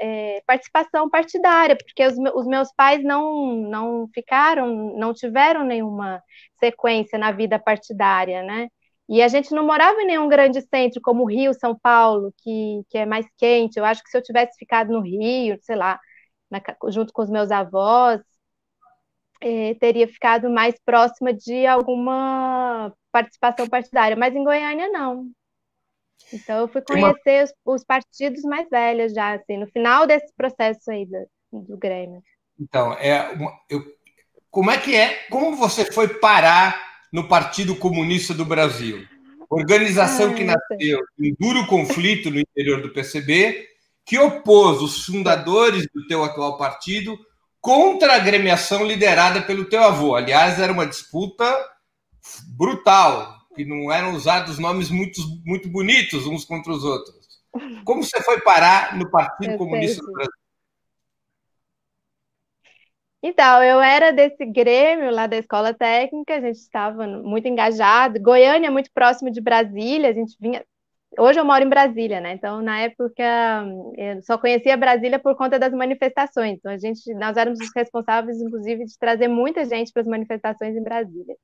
é, 0.00 0.42
participação 0.46 1.08
partidária, 1.10 1.76
porque 1.76 2.06
os, 2.06 2.14
os, 2.34 2.46
meus 2.46 2.72
pais 2.74 3.02
não, 3.04 3.56
não 3.68 4.08
ficaram, 4.14 4.96
não 4.96 5.12
tiveram 5.12 5.64
nenhuma 5.64 6.22
sequência 6.58 7.18
na 7.18 7.32
vida 7.32 7.58
partidária, 7.58 8.42
né? 8.42 8.68
E 9.08 9.20
a 9.22 9.28
gente 9.28 9.52
não 9.52 9.66
morava 9.66 10.00
em 10.00 10.06
nenhum 10.06 10.28
grande 10.28 10.62
centro 10.62 11.00
como 11.02 11.28
Rio, 11.28 11.52
São 11.52 11.78
Paulo, 11.78 12.32
que, 12.38 12.82
que 12.88 12.98
é 12.98 13.04
mais 13.04 13.26
quente. 13.36 13.78
Eu 13.78 13.84
acho 13.84 14.02
que 14.02 14.10
se 14.10 14.16
eu 14.16 14.22
tivesse 14.22 14.56
ficado 14.58 14.92
no 14.92 15.00
Rio, 15.00 15.58
sei 15.60 15.76
lá, 15.76 16.00
na, 16.50 16.60
junto 16.88 17.12
com 17.12 17.22
os 17.22 17.28
meus 17.28 17.50
avós, 17.50 18.20
é, 19.42 19.74
teria 19.74 20.08
ficado 20.08 20.48
mais 20.48 20.74
próxima 20.84 21.34
de 21.34 21.66
alguma 21.66 22.92
participação 23.12 23.68
partidária. 23.68 24.16
Mas 24.16 24.34
em 24.34 24.42
Goiânia, 24.42 24.88
não. 24.88 25.28
Então, 26.32 26.60
eu 26.60 26.68
fui 26.68 26.80
conhecer 26.80 27.44
uma... 27.66 27.74
os, 27.74 27.80
os, 27.80 27.84
partidos 27.84 28.42
mais 28.42 28.68
velhos 28.70 29.12
já, 29.12 29.34
assim, 29.34 29.58
no 29.58 29.66
final 29.66 30.06
desse 30.06 30.32
processo 30.34 30.90
aí 30.90 31.04
do, 31.04 31.60
do 31.60 31.76
Grêmio. 31.76 32.22
Então, 32.58 32.94
é 32.94 33.34
eu, 33.68 33.82
como 34.50 34.70
é 34.70 34.78
que 34.78 34.96
é? 34.96 35.26
Como 35.28 35.56
você 35.56 35.84
foi 35.92 36.08
parar 36.20 36.93
no 37.14 37.28
Partido 37.28 37.76
Comunista 37.76 38.34
do 38.34 38.44
Brasil? 38.44 39.06
Organização 39.48 40.32
ah, 40.32 40.34
que 40.34 40.42
nasceu 40.42 40.98
em 41.20 41.32
duro 41.38 41.64
conflito 41.68 42.28
no 42.28 42.40
interior 42.40 42.82
do 42.82 42.92
PCB, 42.92 43.68
que 44.04 44.18
opôs 44.18 44.82
os 44.82 45.04
fundadores 45.04 45.86
do 45.94 46.04
teu 46.08 46.24
atual 46.24 46.58
partido 46.58 47.16
contra 47.60 48.14
a 48.14 48.16
agremiação 48.16 48.84
liderada 48.84 49.40
pelo 49.42 49.64
teu 49.64 49.84
avô. 49.84 50.16
Aliás, 50.16 50.58
era 50.58 50.72
uma 50.72 50.88
disputa 50.88 51.48
brutal, 52.48 53.32
que 53.54 53.64
não 53.64 53.92
eram 53.92 54.16
usados 54.16 54.58
nomes 54.58 54.90
muito, 54.90 55.20
muito 55.46 55.68
bonitos 55.68 56.26
uns 56.26 56.44
contra 56.44 56.72
os 56.72 56.82
outros. 56.82 57.14
Como 57.84 58.02
você 58.02 58.20
foi 58.22 58.40
parar 58.40 58.98
no 58.98 59.08
Partido 59.08 59.56
Comunista 59.56 60.04
do 60.04 60.12
Brasil? 60.12 60.43
Então, 63.26 63.62
eu 63.62 63.80
era 63.80 64.12
desse 64.12 64.44
grêmio 64.44 65.10
lá 65.10 65.26
da 65.26 65.38
escola 65.38 65.72
técnica, 65.72 66.34
a 66.34 66.40
gente 66.42 66.58
estava 66.58 67.06
muito 67.06 67.48
engajado. 67.48 68.20
Goiânia 68.20 68.66
é 68.66 68.70
muito 68.70 68.90
próximo 68.92 69.30
de 69.30 69.40
Brasília, 69.40 70.10
a 70.10 70.12
gente 70.12 70.36
vinha. 70.38 70.62
Hoje 71.18 71.40
eu 71.40 71.44
moro 71.44 71.64
em 71.64 71.68
Brasília, 71.70 72.20
né? 72.20 72.34
Então, 72.34 72.60
na 72.60 72.80
época, 72.80 73.24
eu 73.96 74.22
só 74.24 74.36
conhecia 74.36 74.76
Brasília 74.76 75.18
por 75.18 75.34
conta 75.36 75.58
das 75.58 75.72
manifestações. 75.72 76.58
Então, 76.58 76.70
a 76.70 76.76
gente, 76.76 77.14
nós 77.14 77.34
éramos 77.38 77.60
os 77.60 77.70
responsáveis, 77.74 78.42
inclusive, 78.42 78.84
de 78.84 78.98
trazer 78.98 79.28
muita 79.28 79.64
gente 79.64 79.90
para 79.90 80.02
as 80.02 80.08
manifestações 80.08 80.76
em 80.76 80.82
Brasília. 80.82 81.34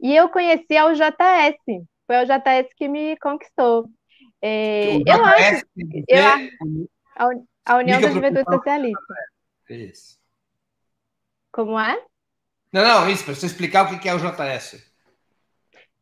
E 0.00 0.16
eu 0.16 0.30
conheci 0.30 0.80
o 0.82 0.94
JS, 0.94 1.84
foi 2.06 2.16
o 2.16 2.24
JS 2.24 2.72
que 2.74 2.88
me 2.88 3.18
conquistou. 3.18 3.86
É, 4.40 4.96
eu 4.96 5.22
acho, 5.22 5.66
eu, 6.08 6.24
a, 7.14 7.28
a 7.66 7.76
União 7.76 8.00
da 8.00 8.08
Juventude 8.08 8.44
Socialista. 8.50 9.14
Isso. 9.68 10.19
Como 11.60 11.78
é? 11.78 12.02
Não, 12.72 12.82
não, 12.82 13.10
isso, 13.10 13.22
para 13.22 13.34
você 13.34 13.44
explicar 13.44 13.92
o 13.92 14.00
que 14.00 14.08
é 14.08 14.14
o 14.14 14.18
JS. 14.18 14.82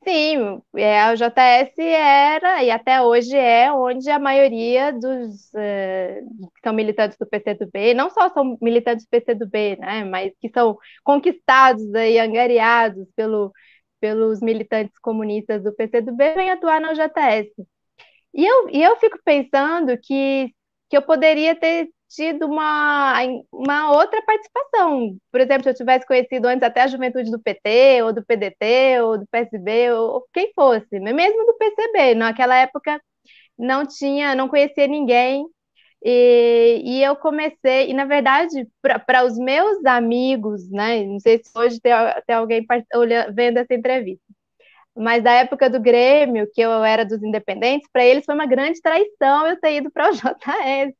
Sim, 0.07 0.63
é, 0.77 1.13
o 1.13 1.17
JS 1.17 1.77
era 1.79 2.63
e 2.63 2.71
até 2.71 3.03
hoje 3.03 3.37
é 3.37 3.73
onde 3.73 4.09
a 4.09 4.21
maioria 4.21 4.93
dos 4.93 5.49
uh, 5.53 6.51
que 6.55 6.61
são 6.63 6.73
militantes 6.73 7.19
do 7.19 7.27
PCdoB, 7.27 7.93
não 7.93 8.09
só 8.09 8.31
são 8.31 8.57
militantes 8.63 9.05
do 9.05 9.09
PCdoB, 9.09 9.77
né, 9.81 10.05
mas 10.05 10.33
que 10.41 10.49
são 10.49 10.79
conquistados 11.03 11.83
e 11.93 12.19
angariados 12.21 13.09
pelo, 13.17 13.53
pelos 14.01 14.41
militantes 14.41 14.97
comunistas 15.01 15.65
do 15.65 15.75
PCdoB, 15.75 16.35
vêm 16.37 16.53
atuar 16.53 16.81
no 16.81 16.95
JS. 16.95 17.51
E 18.33 18.47
eu, 18.47 18.69
e 18.71 18.81
eu 18.81 18.97
fico 18.97 19.19
pensando 19.25 19.99
que, 19.99 20.55
que 20.89 20.97
eu 20.97 21.03
poderia 21.03 21.57
ter 21.57 21.89
tido 22.09 22.47
uma, 22.47 23.15
uma 23.53 23.93
outra 23.93 24.23
participação. 24.23 25.17
Por 25.31 25.41
exemplo, 25.41 25.65
se 25.65 25.71
eu 25.71 25.75
tivesse 25.75 26.07
conhecido 26.07 26.47
antes 26.47 26.63
até 26.63 26.83
a 26.83 26.87
juventude 26.87 27.31
do 27.31 27.41
PT, 27.41 28.03
ou 28.03 28.13
do 28.13 28.25
PDT, 28.25 29.01
ou 29.03 29.19
do 29.19 29.27
PSB, 29.31 29.93
ou 29.93 30.27
quem 30.33 30.53
fosse, 30.55 30.99
mesmo 31.01 31.47
do 31.47 31.55
PCB. 31.59 32.15
Naquela 32.15 32.57
época 32.57 33.01
não 33.59 33.87
tinha, 33.87 34.35
não 34.35 34.49
conhecia 34.49 34.87
ninguém. 34.87 35.47
E, 36.05 36.83
e 36.85 37.03
eu 37.03 37.17
comecei, 37.17 37.91
e 37.91 37.95
na 37.95 38.05
verdade, 38.05 38.69
para 39.07 39.25
os 39.25 39.37
meus 39.39 39.85
amigos, 39.85 40.71
né? 40.71 41.05
Não 41.05 41.21
sei 41.21 41.39
se 41.43 41.51
hoje 41.57 41.81
tem, 41.81 41.93
tem 42.27 42.37
alguém 42.37 42.65
olhando, 42.95 43.35
vendo 43.35 43.59
essa 43.59 43.75
entrevista 43.75 44.23
mas 44.99 45.23
da 45.23 45.33
época 45.33 45.71
do 45.71 45.81
Grêmio, 45.81 46.49
que 46.53 46.61
eu 46.61 46.83
era 46.83 47.05
dos 47.05 47.23
independentes, 47.23 47.89
para 47.93 48.05
eles 48.05 48.25
foi 48.25 48.35
uma 48.35 48.47
grande 48.47 48.81
traição 48.83 49.47
eu 49.47 49.59
ter 49.61 49.77
ido 49.77 49.91
para 49.93 50.11
o 50.11 50.13
JS. 50.13 50.95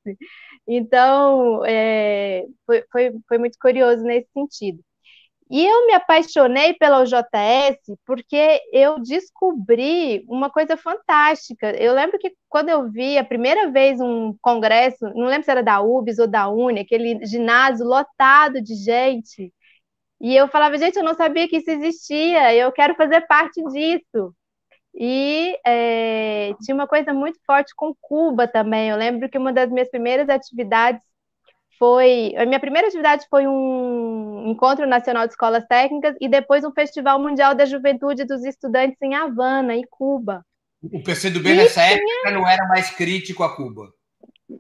Então, 0.69 1.65
é, 1.67 2.45
foi, 2.67 2.85
foi, 2.93 3.13
foi 3.29 3.39
muito 3.39 3.59
curioso 3.61 4.03
nesse 4.05 4.29
sentido. 4.33 4.81
E 5.51 5.67
eu 5.67 5.87
me 5.87 5.95
apaixonei 5.95 6.75
pela 6.75 7.01
UJS 7.03 7.79
porque 8.07 8.61
eu 8.73 9.01
descobri 9.01 10.25
uma 10.29 10.51
coisa 10.51 10.77
fantástica. 10.77 11.71
Eu 11.73 11.95
lembro 11.95 12.19
que 12.19 12.35
quando 12.49 12.69
eu 12.69 12.91
vi 12.91 13.17
a 13.19 13.25
primeira 13.25 13.71
vez 13.71 13.99
um 14.01 14.35
congresso, 14.43 15.07
não 15.15 15.27
lembro 15.27 15.45
se 15.45 15.51
era 15.51 15.63
da 15.63 15.81
UBS 15.81 16.19
ou 16.19 16.29
da 16.29 16.49
UNE, 16.51 16.81
aquele 16.81 17.25
ginásio 17.27 17.87
lotado 17.87 18.61
de 18.63 18.75
gente, 18.75 19.53
e 20.21 20.37
eu 20.37 20.49
falava, 20.49 20.79
gente, 20.79 20.97
eu 20.97 21.05
não 21.05 21.15
sabia 21.15 21.49
que 21.49 21.59
isso 21.59 21.71
existia, 21.71 22.55
eu 22.55 22.73
quero 22.73 22.95
fazer 22.97 23.23
parte 23.27 23.63
disso. 23.73 24.35
E 25.01 25.57
é, 25.65 26.53
tinha 26.61 26.75
uma 26.75 26.89
coisa 26.89 27.13
muito 27.13 27.39
forte 27.47 27.73
com 27.77 27.95
Cuba 28.01 28.49
também. 28.49 28.89
Eu 28.89 28.97
lembro 28.97 29.29
que 29.29 29.39
uma 29.39 29.53
das 29.53 29.71
minhas 29.71 29.89
primeiras 29.89 30.29
atividades 30.29 31.01
foi. 31.79 32.35
A 32.37 32.45
minha 32.45 32.59
primeira 32.59 32.89
atividade 32.89 33.25
foi 33.31 33.47
um 33.47 34.49
encontro 34.49 34.89
nacional 34.89 35.27
de 35.27 35.35
escolas 35.35 35.65
técnicas 35.69 36.17
e 36.21 36.29
depois 36.29 36.65
um 36.65 36.73
Festival 36.73 37.21
Mundial 37.21 37.55
da 37.55 37.65
Juventude 37.65 38.25
dos 38.25 38.45
Estudantes 38.45 39.01
em 39.01 39.15
Havana, 39.15 39.77
em 39.77 39.85
Cuba. 39.89 40.45
O 40.83 41.01
PCdoB 41.03 41.55
nessa 41.55 41.81
tinha... 41.81 41.95
época 41.95 42.31
não 42.33 42.49
era 42.49 42.67
mais 42.67 42.91
crítico 42.91 43.45
a 43.45 43.55
Cuba. 43.55 43.93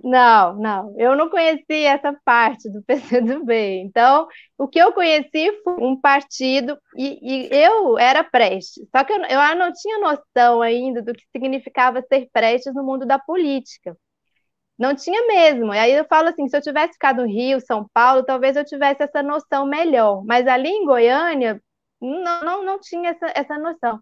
Não, 0.04 0.54
não, 0.56 0.94
eu 0.98 1.16
não 1.16 1.30
conheci 1.30 1.84
essa 1.86 2.12
parte 2.24 2.68
do 2.70 2.82
PCdoB. 2.84 3.80
Então, 3.80 4.28
o 4.58 4.68
que 4.68 4.78
eu 4.78 4.92
conheci 4.92 5.50
foi 5.64 5.74
um 5.82 5.98
partido, 5.98 6.78
e, 6.96 7.46
e 7.46 7.48
eu 7.50 7.96
era 7.98 8.22
prestes, 8.22 8.86
só 8.94 9.02
que 9.02 9.12
eu, 9.12 9.16
eu 9.24 9.56
não 9.56 9.72
tinha 9.72 9.98
noção 9.98 10.60
ainda 10.60 11.00
do 11.02 11.14
que 11.14 11.24
significava 11.34 12.02
ser 12.02 12.28
prestes 12.32 12.74
no 12.74 12.84
mundo 12.84 13.06
da 13.06 13.18
política. 13.18 13.96
Não 14.78 14.94
tinha 14.94 15.26
mesmo. 15.26 15.74
E 15.74 15.78
aí 15.78 15.92
eu 15.92 16.04
falo 16.06 16.28
assim: 16.28 16.48
se 16.48 16.56
eu 16.56 16.62
tivesse 16.62 16.94
ficado 16.94 17.22
no 17.22 17.28
Rio, 17.28 17.60
São 17.60 17.88
Paulo, 17.92 18.24
talvez 18.24 18.56
eu 18.56 18.64
tivesse 18.64 19.02
essa 19.02 19.22
noção 19.22 19.66
melhor. 19.66 20.24
Mas 20.24 20.46
ali 20.46 20.68
em 20.70 20.84
Goiânia, 20.86 21.60
não, 22.00 22.40
não, 22.44 22.64
não 22.64 22.80
tinha 22.80 23.10
essa, 23.10 23.26
essa 23.34 23.58
noção. 23.58 23.98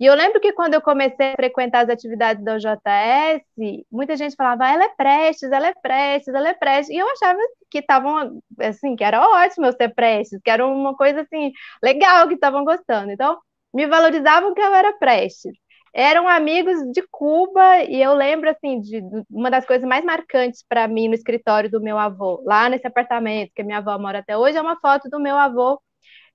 E 0.00 0.06
eu 0.06 0.14
lembro 0.14 0.40
que 0.40 0.52
quando 0.52 0.74
eu 0.74 0.82
comecei 0.82 1.32
a 1.32 1.36
frequentar 1.36 1.84
as 1.84 1.88
atividades 1.88 2.42
da 2.44 2.58
JS, 2.58 3.42
muita 3.90 4.16
gente 4.16 4.34
falava, 4.34 4.64
ah, 4.64 4.72
ela 4.72 4.84
é 4.84 4.88
prestes, 4.88 5.52
ela 5.52 5.68
é 5.68 5.74
prestes, 5.74 6.34
ela 6.34 6.48
é 6.48 6.54
prestes. 6.54 6.94
E 6.94 6.98
eu 6.98 7.08
achava 7.10 7.38
que 7.70 7.78
estavam, 7.78 8.40
assim, 8.60 8.96
que 8.96 9.04
era 9.04 9.20
ótimo 9.24 9.66
eu 9.66 9.72
ser 9.72 9.94
prestes, 9.94 10.40
que 10.42 10.50
era 10.50 10.66
uma 10.66 10.96
coisa, 10.96 11.20
assim, 11.22 11.52
legal, 11.82 12.26
que 12.28 12.34
estavam 12.34 12.64
gostando. 12.64 13.12
Então, 13.12 13.38
me 13.72 13.86
valorizavam 13.86 14.52
que 14.54 14.60
eu 14.60 14.74
era 14.74 14.92
prestes. 14.98 15.52
Eram 15.94 16.28
amigos 16.28 16.76
de 16.92 17.02
Cuba, 17.10 17.82
e 17.84 18.02
eu 18.02 18.14
lembro, 18.14 18.50
assim, 18.50 18.80
de, 18.80 19.00
uma 19.30 19.48
das 19.50 19.64
coisas 19.64 19.86
mais 19.88 20.04
marcantes 20.04 20.64
para 20.68 20.88
mim 20.88 21.06
no 21.08 21.14
escritório 21.14 21.70
do 21.70 21.80
meu 21.80 21.96
avô, 21.98 22.42
lá 22.44 22.68
nesse 22.68 22.86
apartamento, 22.86 23.52
que 23.54 23.62
a 23.62 23.64
minha 23.64 23.78
avó 23.78 23.96
mora 23.98 24.18
até 24.18 24.36
hoje, 24.36 24.58
é 24.58 24.60
uma 24.60 24.78
foto 24.80 25.08
do 25.08 25.20
meu 25.20 25.36
avô 25.36 25.80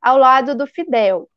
ao 0.01 0.17
lado 0.17 0.55
do 0.55 0.65
Fidel 0.67 1.27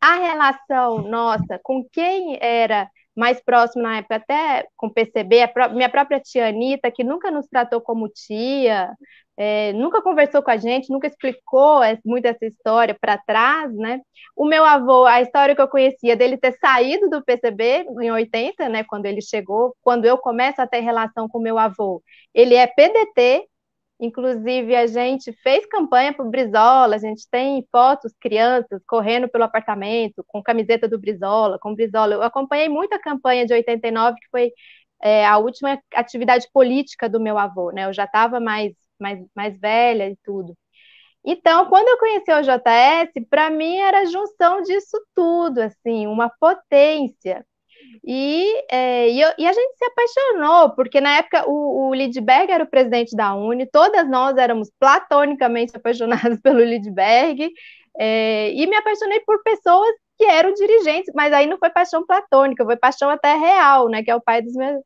a 0.00 0.14
relação 0.16 1.02
nossa 1.02 1.58
com 1.62 1.84
quem 1.92 2.38
era 2.40 2.88
mais 3.16 3.42
próximo 3.42 3.82
na 3.82 3.98
época, 3.98 4.16
até 4.16 4.66
com 4.76 4.88
PCB, 4.88 5.42
a 5.42 5.68
minha 5.68 5.88
própria 5.90 6.20
tia 6.20 6.48
Anitta, 6.48 6.90
que 6.90 7.04
nunca 7.04 7.30
nos 7.30 7.46
tratou 7.46 7.80
como 7.80 8.08
tia, 8.08 8.90
é, 9.36 9.72
nunca 9.72 10.02
conversou 10.02 10.42
com 10.42 10.50
a 10.50 10.56
gente, 10.56 10.90
nunca 10.90 11.06
explicou 11.06 11.80
muito 12.04 12.26
essa 12.26 12.46
história 12.46 12.96
para 12.98 13.18
trás, 13.18 13.74
né? 13.74 14.00
O 14.36 14.46
meu 14.46 14.64
avô, 14.64 15.04
a 15.06 15.20
história 15.20 15.54
que 15.54 15.60
eu 15.60 15.68
conhecia 15.68 16.16
dele 16.16 16.36
ter 16.38 16.52
saído 16.58 17.08
do 17.10 17.24
PCB 17.24 17.86
em 18.00 18.10
80, 18.10 18.68
né, 18.68 18.84
quando 18.84 19.06
ele 19.06 19.20
chegou, 19.20 19.74
quando 19.82 20.04
eu 20.04 20.16
começo 20.18 20.60
a 20.60 20.66
ter 20.66 20.80
relação 20.80 21.28
com 21.28 21.40
meu 21.40 21.58
avô, 21.58 22.02
ele 22.34 22.54
é 22.54 22.66
PDT, 22.66 23.44
inclusive 24.00 24.74
a 24.74 24.86
gente 24.86 25.32
fez 25.42 25.66
campanha 25.66 26.12
para 26.12 26.24
o 26.24 26.30
Brizola, 26.30 26.96
a 26.96 26.98
gente 26.98 27.28
tem 27.30 27.66
fotos, 27.70 28.12
crianças 28.20 28.82
correndo 28.86 29.28
pelo 29.28 29.44
apartamento, 29.44 30.24
com 30.26 30.42
camiseta 30.42 30.88
do 30.88 30.98
Brizola, 30.98 31.58
com 31.58 31.74
Brizola. 31.74 32.14
Eu 32.14 32.22
acompanhei 32.22 32.68
muito 32.68 32.94
a 32.94 32.98
campanha 32.98 33.46
de 33.46 33.52
89, 33.54 34.16
que 34.20 34.28
foi 34.30 34.52
é, 35.02 35.26
a 35.26 35.38
última 35.38 35.80
atividade 35.94 36.48
política 36.52 37.08
do 37.08 37.20
meu 37.20 37.38
avô, 37.38 37.70
né? 37.70 37.86
Eu 37.86 37.92
já 37.92 38.04
estava 38.04 38.40
mais 38.40 38.72
mais, 39.00 39.18
mais 39.34 39.58
velha 39.58 40.08
e 40.10 40.16
tudo. 40.24 40.56
Então, 41.24 41.66
quando 41.68 41.88
eu 41.88 41.98
conheci 41.98 42.32
o 42.32 42.42
JS, 42.42 43.12
para 43.28 43.50
mim 43.50 43.76
era 43.78 44.00
a 44.00 44.04
junção 44.06 44.62
disso 44.62 44.98
tudo, 45.14 45.60
assim, 45.60 46.06
uma 46.06 46.30
potência. 46.40 47.46
E, 48.04 48.64
é, 48.70 49.10
e, 49.10 49.20
eu, 49.20 49.30
e, 49.38 49.46
a 49.46 49.52
gente 49.52 49.76
se 49.76 49.84
apaixonou, 49.84 50.74
porque 50.74 51.00
na 51.00 51.18
época 51.18 51.44
o, 51.48 51.88
o 51.88 51.94
Lidberg 51.94 52.50
era 52.52 52.64
o 52.64 52.70
presidente 52.70 53.14
da 53.16 53.34
Uni, 53.34 53.66
todas 53.66 54.08
nós 54.08 54.36
éramos 54.36 54.70
platonicamente 54.78 55.76
apaixonadas 55.76 56.40
pelo 56.42 56.60
Lidberg, 56.60 57.50
é, 57.98 58.52
e 58.52 58.66
me 58.66 58.76
apaixonei 58.76 59.20
por 59.20 59.42
pessoas 59.42 59.90
que 60.18 60.24
eram 60.24 60.52
dirigentes, 60.54 61.12
mas 61.14 61.32
aí 61.32 61.46
não 61.46 61.58
foi 61.58 61.70
paixão 61.70 62.04
platônica, 62.06 62.64
foi 62.64 62.76
paixão 62.76 63.10
até 63.10 63.34
real, 63.34 63.88
né? 63.88 64.02
Que 64.02 64.10
é 64.10 64.16
o 64.16 64.20
pai 64.20 64.42
dos 64.42 64.54
meus, 64.54 64.82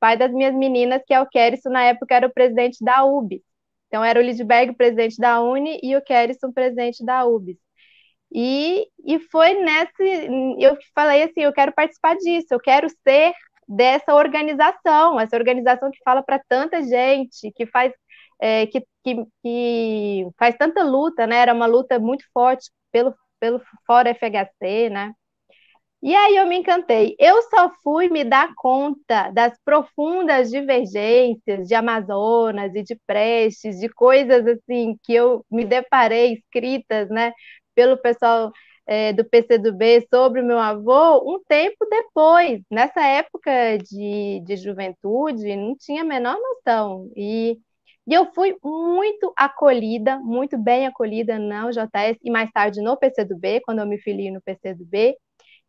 pai 0.00 0.16
das 0.16 0.32
minhas 0.32 0.54
meninas, 0.54 1.02
que 1.06 1.14
é 1.14 1.20
o 1.20 1.26
Kerisson, 1.26 1.70
na 1.70 1.84
época 1.84 2.14
era 2.14 2.26
o 2.26 2.32
presidente 2.32 2.84
da 2.84 3.04
UB. 3.04 3.42
Então, 3.88 4.04
era 4.04 4.18
o 4.18 4.22
Lidberg, 4.22 4.74
presidente 4.74 5.18
da 5.18 5.40
Uni, 5.40 5.78
e 5.82 5.96
o 5.96 6.02
Kerisson, 6.02 6.52
presidente 6.52 7.04
da 7.04 7.24
UBS. 7.26 7.56
E, 8.34 8.88
e 9.06 9.20
foi 9.30 9.54
nesse. 9.54 10.28
Eu 10.58 10.76
falei 10.94 11.22
assim: 11.22 11.42
eu 11.42 11.52
quero 11.52 11.72
participar 11.72 12.16
disso, 12.16 12.48
eu 12.50 12.60
quero 12.60 12.88
ser 13.06 13.32
dessa 13.68 14.14
organização, 14.14 15.20
essa 15.20 15.36
organização 15.36 15.90
que 15.90 16.02
fala 16.04 16.22
para 16.22 16.42
tanta 16.48 16.82
gente, 16.82 17.52
que 17.52 17.66
faz. 17.66 17.92
É, 18.40 18.66
que, 18.66 18.80
que, 19.04 19.24
que, 19.42 20.26
faz 20.38 20.56
tanta 20.56 20.82
luta, 20.82 21.26
né? 21.26 21.36
Era 21.36 21.54
uma 21.54 21.66
luta 21.66 21.98
muito 22.00 22.24
forte 22.32 22.70
pelo, 22.92 23.14
pelo 23.40 23.62
Fora 23.86 24.10
FHC, 24.14 24.90
né? 24.90 25.12
E 26.02 26.14
aí 26.14 26.36
eu 26.36 26.46
me 26.46 26.58
encantei. 26.58 27.16
Eu 27.18 27.40
só 27.44 27.70
fui 27.82 28.08
me 28.10 28.24
dar 28.24 28.52
conta 28.56 29.30
das 29.30 29.56
profundas 29.64 30.50
divergências 30.50 31.66
de 31.66 31.74
Amazonas 31.74 32.74
e 32.74 32.82
de 32.82 32.94
Prestes, 33.06 33.80
de 33.80 33.88
coisas 33.88 34.46
assim 34.46 34.98
que 35.02 35.14
eu 35.14 35.42
me 35.50 35.64
deparei 35.64 36.34
escritas, 36.34 37.08
né, 37.08 37.32
pelo 37.74 37.96
pessoal 37.98 38.52
é, 38.86 39.12
do 39.12 39.24
PCdoB 39.24 40.06
sobre 40.12 40.40
o 40.40 40.44
meu 40.44 40.58
avô, 40.58 41.34
um 41.34 41.42
tempo 41.48 41.86
depois. 41.88 42.60
Nessa 42.70 43.02
época 43.06 43.78
de, 43.78 44.40
de 44.44 44.56
juventude, 44.56 45.56
não 45.56 45.76
tinha 45.76 46.02
a 46.02 46.04
menor 46.04 46.36
noção. 46.38 47.10
E, 47.16 47.58
e 48.06 48.14
eu 48.14 48.26
fui 48.34 48.56
muito 48.62 49.32
acolhida, 49.36 50.18
muito 50.18 50.58
bem 50.58 50.86
acolhida 50.86 51.38
na 51.38 51.66
UJS 51.66 52.18
e 52.22 52.30
mais 52.30 52.50
tarde 52.52 52.80
no 52.82 52.96
PCdoB, 52.98 53.60
quando 53.64 53.80
eu 53.80 53.86
me 53.86 53.98
filiei 53.98 54.30
no 54.30 54.42
PCdoB. 54.42 55.16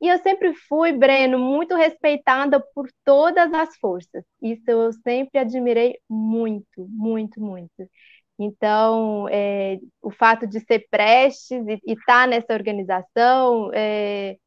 E 0.01 0.07
eu 0.09 0.17
sempre 0.19 0.53
fui, 0.53 0.91
Breno, 0.91 1.39
muito 1.39 1.73
respeitada 1.75 2.59
por 2.73 2.87
todas 3.05 3.51
as 3.53 3.77
forças. 3.77 4.23
Isso 4.41 4.69
eu 4.69 4.91
sempre 4.91 5.39
admirei 5.39 5.97
muito, 6.09 6.85
muito, 6.89 7.39
muito. 7.41 7.71
Então, 8.37 9.27
é, 9.29 9.79
o 10.01 10.11
fato 10.11 10.45
de 10.45 10.59
ser 10.59 10.87
prestes 10.89 11.65
e 11.67 11.79
estar 11.85 12.23
tá 12.23 12.27
nessa 12.27 12.53
organização, 12.53 13.71
é, 13.73 14.37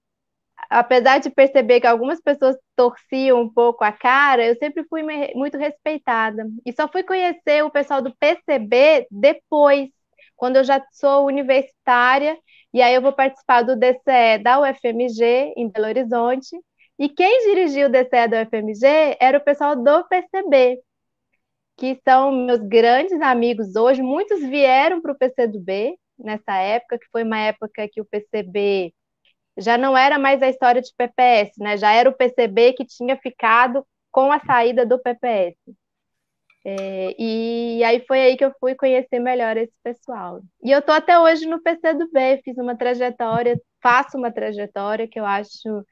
apesar 0.70 1.18
de 1.18 1.30
perceber 1.30 1.80
que 1.80 1.86
algumas 1.86 2.20
pessoas 2.20 2.56
torciam 2.76 3.40
um 3.40 3.52
pouco 3.52 3.84
a 3.84 3.92
cara, 3.92 4.46
eu 4.46 4.56
sempre 4.56 4.84
fui 4.88 5.02
muito 5.34 5.56
respeitada. 5.56 6.46
E 6.66 6.72
só 6.72 6.88
fui 6.88 7.02
conhecer 7.02 7.64
o 7.64 7.70
pessoal 7.70 8.02
do 8.02 8.14
PCB 8.16 9.06
depois, 9.10 9.88
quando 10.36 10.56
eu 10.56 10.64
já 10.64 10.84
sou 10.92 11.26
universitária 11.26 12.38
e 12.72 12.82
aí 12.82 12.94
eu 12.94 13.02
vou 13.02 13.12
participar 13.12 13.62
do 13.62 13.76
DCE 13.76 14.38
da 14.42 14.60
UFMG, 14.60 15.54
em 15.56 15.68
Belo 15.70 15.86
Horizonte. 15.86 16.56
E 16.98 17.08
quem 17.08 17.46
dirigiu 17.46 17.86
o 17.88 17.90
DCE 17.90 18.28
da 18.28 18.42
UFMG 18.42 19.16
era 19.20 19.38
o 19.38 19.44
pessoal 19.44 19.76
do 19.76 20.04
PCB, 20.08 20.78
que 21.78 21.98
são 22.06 22.32
meus 22.32 22.60
grandes 22.60 23.20
amigos 23.22 23.76
hoje. 23.76 24.02
Muitos 24.02 24.40
vieram 24.40 25.00
para 25.00 25.12
o 25.12 25.16
PCdoB 25.16 25.96
nessa 26.18 26.56
época, 26.56 26.98
que 26.98 27.06
foi 27.12 27.22
uma 27.22 27.38
época 27.38 27.88
que 27.88 28.00
o 28.00 28.04
PCB 28.04 28.92
já 29.56 29.78
não 29.78 29.96
era 29.96 30.18
mais 30.18 30.42
a 30.42 30.48
história 30.48 30.82
de 30.82 30.92
PPS, 30.96 31.52
né? 31.58 31.76
Já 31.76 31.92
era 31.92 32.10
o 32.10 32.12
PCB 32.12 32.72
que 32.74 32.84
tinha 32.84 33.16
ficado 33.16 33.86
com 34.10 34.32
a 34.32 34.40
saída 34.40 34.84
do 34.84 34.98
PPS. 34.98 35.56
É, 36.64 37.14
e 37.18 37.82
aí 37.84 38.04
foi 38.06 38.20
aí 38.20 38.36
que 38.36 38.44
eu 38.44 38.52
fui 38.58 38.74
conhecer 38.74 39.20
melhor 39.20 39.56
esse 39.56 39.72
pessoal. 39.82 40.40
E 40.62 40.72
eu 40.72 40.80
estou 40.80 40.94
até 40.94 41.18
hoje 41.18 41.46
no 41.46 41.62
PCdoB, 41.62 42.42
fiz 42.44 42.58
uma 42.58 42.76
trajetória, 42.76 43.60
faço 43.80 44.18
uma 44.18 44.32
trajetória 44.32 45.08
que 45.08 45.18
eu 45.18 45.24
acho 45.24 45.84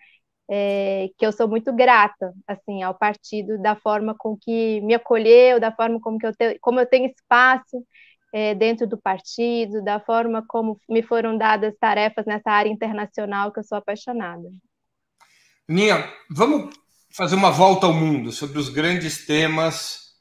é, 0.48 1.08
que 1.18 1.26
eu 1.26 1.32
sou 1.32 1.48
muito 1.48 1.72
grata 1.72 2.32
assim 2.46 2.82
ao 2.82 2.94
partido 2.94 3.58
da 3.58 3.74
forma 3.74 4.14
com 4.16 4.36
que 4.36 4.80
me 4.82 4.94
acolheu, 4.94 5.58
da 5.58 5.72
forma 5.72 6.00
como 6.00 6.18
que 6.18 6.26
eu 6.26 6.34
te, 6.34 6.58
como 6.60 6.80
eu 6.80 6.86
tenho 6.86 7.06
espaço 7.06 7.84
é, 8.32 8.54
dentro 8.54 8.86
do 8.86 8.98
partido, 8.98 9.82
da 9.82 9.98
forma 9.98 10.44
como 10.46 10.80
me 10.88 11.02
foram 11.02 11.36
dadas 11.36 11.74
tarefas 11.80 12.26
nessa 12.26 12.50
área 12.50 12.70
internacional 12.70 13.52
que 13.52 13.60
eu 13.60 13.64
sou 13.64 13.78
apaixonada. 13.78 14.48
Ninha, 15.68 16.12
vamos 16.30 16.74
fazer 17.10 17.34
uma 17.34 17.50
volta 17.50 17.86
ao 17.86 17.92
mundo 17.92 18.30
sobre 18.30 18.58
os 18.58 18.68
grandes 18.68 19.26
temas 19.26 20.14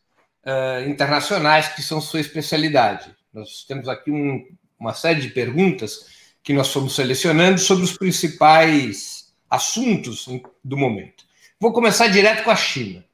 uh, 0.45 0.89
internacionais, 0.89 1.67
que 1.67 1.81
são 1.81 1.99
sua 1.99 2.19
especialidade. 2.19 3.13
Nós 3.33 3.63
temos 3.67 3.87
aqui 3.87 4.09
um, 4.09 4.43
uma 4.79 4.93
série 4.93 5.19
de 5.19 5.29
perguntas 5.29 6.07
que 6.41 6.53
nós 6.53 6.71
fomos 6.71 6.95
selecionando 6.95 7.59
sobre 7.59 7.83
os 7.83 7.97
principais 7.97 9.24
assuntos 9.49 10.27
do 10.63 10.77
momento. 10.77 11.25
Vou 11.59 11.71
começar 11.71 12.07
direto 12.07 12.43
com 12.43 12.51
a 12.51 12.55
China. 12.55 13.05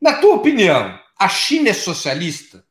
Na 0.00 0.14
tua 0.14 0.34
opinião, 0.34 0.98
a 1.18 1.28
China 1.28 1.70
é 1.70 1.74
socialista? 1.74 2.64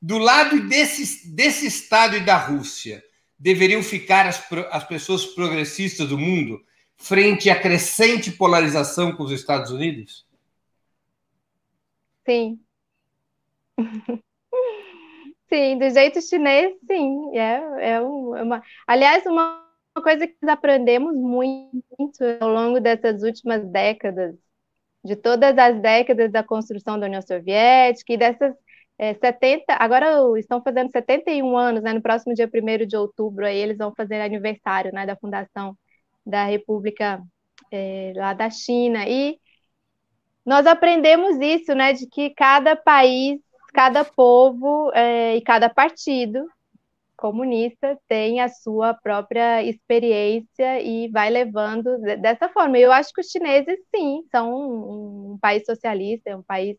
Do 0.00 0.18
lado 0.18 0.68
desse, 0.68 1.28
desse 1.28 1.66
Estado 1.66 2.16
e 2.16 2.20
da 2.20 2.36
Rússia, 2.36 3.04
deveriam 3.38 3.82
ficar 3.82 4.26
as, 4.26 4.42
as 4.70 4.84
pessoas 4.84 5.26
progressistas 5.26 6.08
do 6.08 6.18
mundo 6.18 6.64
frente 6.96 7.48
à 7.50 7.58
crescente 7.58 8.30
polarização 8.30 9.12
com 9.12 9.22
os 9.22 9.32
Estados 9.32 9.70
Unidos? 9.70 10.26
Sim, 12.26 12.58
Sim, 15.48 15.78
do 15.78 15.90
jeito 15.90 16.22
chinês, 16.22 16.76
sim. 16.86 17.36
É, 17.36 17.94
é, 17.94 18.00
uma... 18.00 18.62
Aliás, 18.86 19.26
uma 19.26 19.68
coisa 20.02 20.26
que 20.26 20.36
nós 20.42 20.52
aprendemos 20.52 21.14
muito 21.14 22.22
ao 22.40 22.48
longo 22.48 22.80
dessas 22.80 23.22
últimas 23.22 23.66
décadas, 23.66 24.34
de 25.04 25.16
todas 25.16 25.56
as 25.56 25.80
décadas 25.80 26.30
da 26.30 26.42
construção 26.42 26.98
da 26.98 27.06
União 27.06 27.22
Soviética 27.22 28.12
e 28.12 28.16
dessas 28.16 28.54
é, 28.98 29.14
70, 29.14 29.64
agora 29.78 30.38
estão 30.38 30.62
fazendo 30.62 30.90
71 30.90 31.56
anos, 31.56 31.82
né, 31.82 31.92
no 31.92 32.02
próximo 32.02 32.34
dia 32.34 32.50
1 32.52 32.86
de 32.86 32.96
outubro, 32.96 33.46
aí 33.46 33.56
eles 33.56 33.78
vão 33.78 33.94
fazer 33.96 34.20
aniversário 34.20 34.92
né, 34.92 35.06
da 35.06 35.16
fundação 35.16 35.76
da 36.24 36.44
República 36.44 37.22
é, 37.72 38.12
lá 38.16 38.34
da 38.34 38.50
China, 38.50 39.08
e 39.08 39.38
nós 40.44 40.66
aprendemos 40.66 41.38
isso, 41.40 41.74
né, 41.74 41.92
de 41.94 42.06
que 42.06 42.30
cada 42.30 42.76
país 42.76 43.40
cada 43.72 44.04
povo 44.04 44.90
é, 44.94 45.36
e 45.36 45.42
cada 45.42 45.68
partido 45.68 46.44
comunista 47.20 47.98
tem 48.08 48.40
a 48.40 48.48
sua 48.48 48.94
própria 48.94 49.62
experiência 49.62 50.80
e 50.82 51.08
vai 51.10 51.30
levando 51.30 51.98
dessa 52.20 52.48
forma. 52.48 52.78
Eu 52.78 52.90
acho 52.92 53.12
que 53.12 53.20
os 53.20 53.28
chineses, 53.28 53.78
sim, 53.94 54.22
são 54.30 54.52
um, 54.52 55.32
um 55.34 55.38
país 55.38 55.64
socialista, 55.66 56.30
é 56.30 56.36
um 56.36 56.42
país 56.42 56.76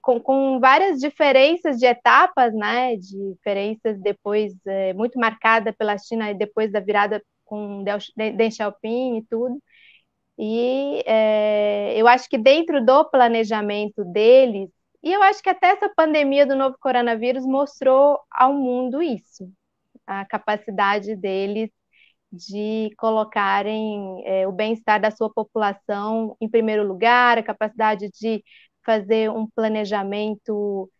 com, 0.00 0.20
com, 0.20 0.60
várias 0.60 0.98
diferenças 1.00 1.78
de 1.78 1.86
etapas, 1.86 2.54
né? 2.54 2.96
Diferenças 2.96 4.00
depois 4.00 4.54
é, 4.66 4.94
muito 4.94 5.18
marcada 5.18 5.72
pela 5.72 5.98
China 5.98 6.32
depois 6.34 6.72
da 6.72 6.80
virada 6.80 7.22
com 7.44 7.84
Deng 7.84 8.50
Xiaoping 8.50 9.18
e 9.18 9.26
tudo. 9.28 9.60
E 10.38 11.02
é, 11.06 11.94
eu 11.96 12.08
acho 12.08 12.28
que 12.28 12.38
dentro 12.38 12.84
do 12.84 13.04
planejamento 13.10 14.04
deles 14.04 14.70
e 15.02 15.12
eu 15.12 15.22
acho 15.22 15.42
que 15.42 15.50
até 15.50 15.68
essa 15.68 15.88
pandemia 15.88 16.46
do 16.46 16.54
novo 16.54 16.76
coronavírus 16.80 17.44
mostrou 17.44 18.20
ao 18.30 18.54
mundo 18.54 19.02
isso, 19.02 19.50
a 20.06 20.24
capacidade 20.24 21.16
deles 21.16 21.70
de 22.32 22.90
colocarem 22.96 24.22
é, 24.26 24.46
o 24.48 24.52
bem-estar 24.52 25.00
da 25.00 25.10
sua 25.10 25.30
população 25.32 26.36
em 26.40 26.48
primeiro 26.48 26.86
lugar, 26.86 27.38
a 27.38 27.42
capacidade 27.42 28.10
de 28.10 28.42
fazer 28.84 29.30
um 29.30 29.46
planejamento 29.46 30.90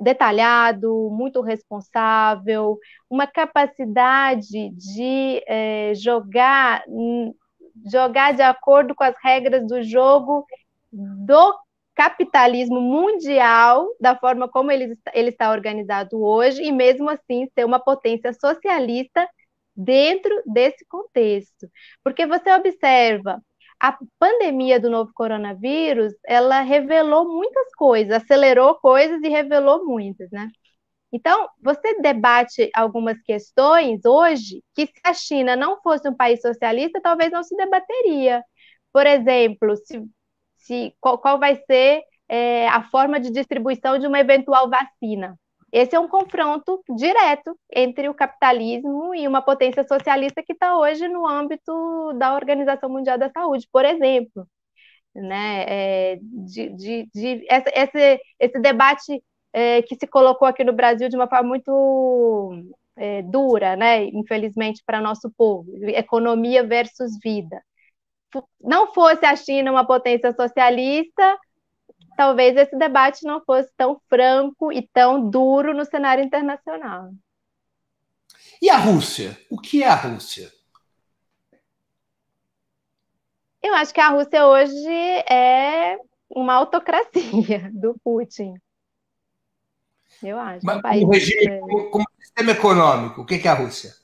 detalhado, 0.00 1.08
muito 1.10 1.40
responsável, 1.40 2.78
uma 3.08 3.26
capacidade 3.26 4.70
de 4.70 5.42
é, 5.46 5.94
jogar, 5.94 6.84
jogar 7.90 8.34
de 8.34 8.42
acordo 8.42 8.94
com 8.94 9.02
as 9.02 9.14
regras 9.22 9.66
do 9.66 9.82
jogo 9.82 10.44
do 10.92 11.54
capitalismo 11.94 12.80
mundial, 12.80 13.88
da 14.00 14.16
forma 14.16 14.48
como 14.48 14.70
ele, 14.70 14.96
ele 15.12 15.30
está 15.30 15.50
organizado 15.50 16.22
hoje, 16.22 16.62
e 16.62 16.72
mesmo 16.72 17.08
assim 17.10 17.46
ser 17.54 17.64
uma 17.64 17.78
potência 17.80 18.32
socialista 18.32 19.28
dentro 19.76 20.42
desse 20.46 20.84
contexto. 20.86 21.68
Porque 22.02 22.26
você 22.26 22.52
observa 22.52 23.40
a 23.80 23.98
pandemia 24.18 24.80
do 24.80 24.90
novo 24.90 25.12
coronavírus, 25.14 26.12
ela 26.26 26.60
revelou 26.60 27.28
muitas 27.28 27.74
coisas, 27.74 28.14
acelerou 28.22 28.76
coisas 28.76 29.20
e 29.22 29.28
revelou 29.28 29.84
muitas, 29.84 30.30
né? 30.30 30.48
Então, 31.12 31.48
você 31.62 32.00
debate 32.00 32.70
algumas 32.74 33.20
questões 33.22 34.04
hoje 34.04 34.62
que 34.74 34.86
se 34.86 35.00
a 35.04 35.14
China 35.14 35.54
não 35.56 35.80
fosse 35.80 36.08
um 36.08 36.14
país 36.16 36.40
socialista, 36.40 37.00
talvez 37.00 37.30
não 37.30 37.42
se 37.44 37.54
debateria. 37.56 38.42
Por 38.92 39.06
exemplo, 39.06 39.76
se, 39.76 40.02
se 40.64 40.94
qual, 41.00 41.18
qual 41.18 41.38
vai 41.38 41.56
ser 41.66 42.02
é, 42.28 42.68
a 42.68 42.82
forma 42.90 43.20
de 43.20 43.30
distribuição 43.30 43.98
de 43.98 44.06
uma 44.06 44.20
eventual 44.20 44.68
vacina. 44.68 45.38
Esse 45.72 45.96
é 45.96 46.00
um 46.00 46.08
confronto 46.08 46.80
direto 46.96 47.58
entre 47.72 48.08
o 48.08 48.14
capitalismo 48.14 49.14
e 49.14 49.26
uma 49.26 49.42
potência 49.42 49.84
socialista 49.86 50.42
que 50.42 50.52
está 50.52 50.78
hoje 50.78 51.08
no 51.08 51.26
âmbito 51.26 52.12
da 52.16 52.34
Organização 52.34 52.88
Mundial 52.88 53.18
da 53.18 53.28
Saúde, 53.30 53.68
por 53.72 53.84
exemplo. 53.84 54.46
Né? 55.14 55.64
É, 55.68 56.18
de, 56.22 56.68
de, 56.70 57.08
de 57.12 57.46
esse, 57.48 58.20
esse 58.38 58.58
debate 58.60 59.22
é, 59.52 59.82
que 59.82 59.96
se 59.96 60.06
colocou 60.06 60.46
aqui 60.46 60.64
no 60.64 60.72
Brasil 60.72 61.08
de 61.08 61.16
uma 61.16 61.28
forma 61.28 61.48
muito 61.48 62.52
é, 62.96 63.22
dura, 63.22 63.76
né? 63.76 64.04
infelizmente, 64.04 64.82
para 64.86 65.00
nosso 65.00 65.30
povo: 65.36 65.66
economia 65.88 66.64
versus 66.64 67.18
vida. 67.22 67.60
Não 68.60 68.92
fosse 68.92 69.24
a 69.24 69.36
China 69.36 69.70
uma 69.70 69.86
potência 69.86 70.32
socialista, 70.32 71.38
talvez 72.16 72.56
esse 72.56 72.76
debate 72.76 73.24
não 73.24 73.42
fosse 73.44 73.70
tão 73.76 74.00
franco 74.08 74.72
e 74.72 74.88
tão 74.92 75.28
duro 75.28 75.74
no 75.74 75.84
cenário 75.84 76.24
internacional. 76.24 77.10
E 78.60 78.70
a 78.70 78.78
Rússia? 78.78 79.38
O 79.50 79.60
que 79.60 79.82
é 79.82 79.88
a 79.88 79.94
Rússia? 79.94 80.52
Eu 83.62 83.74
acho 83.74 83.94
que 83.94 84.00
a 84.00 84.08
Rússia 84.08 84.46
hoje 84.46 84.88
é 85.30 85.98
uma 86.28 86.54
autocracia 86.54 87.70
do 87.72 87.98
Putin. 88.02 88.54
Eu 90.22 90.38
acho. 90.38 90.64
Mas, 90.64 90.78
um 90.78 90.82
país, 90.82 91.08
regime, 91.08 91.46
é... 91.46 91.58
como, 91.60 91.90
como, 91.90 92.06
sistema 92.18 92.52
econômico, 92.52 93.22
o 93.22 93.26
que 93.26 93.46
é 93.46 93.50
a 93.50 93.54
Rússia? 93.54 93.94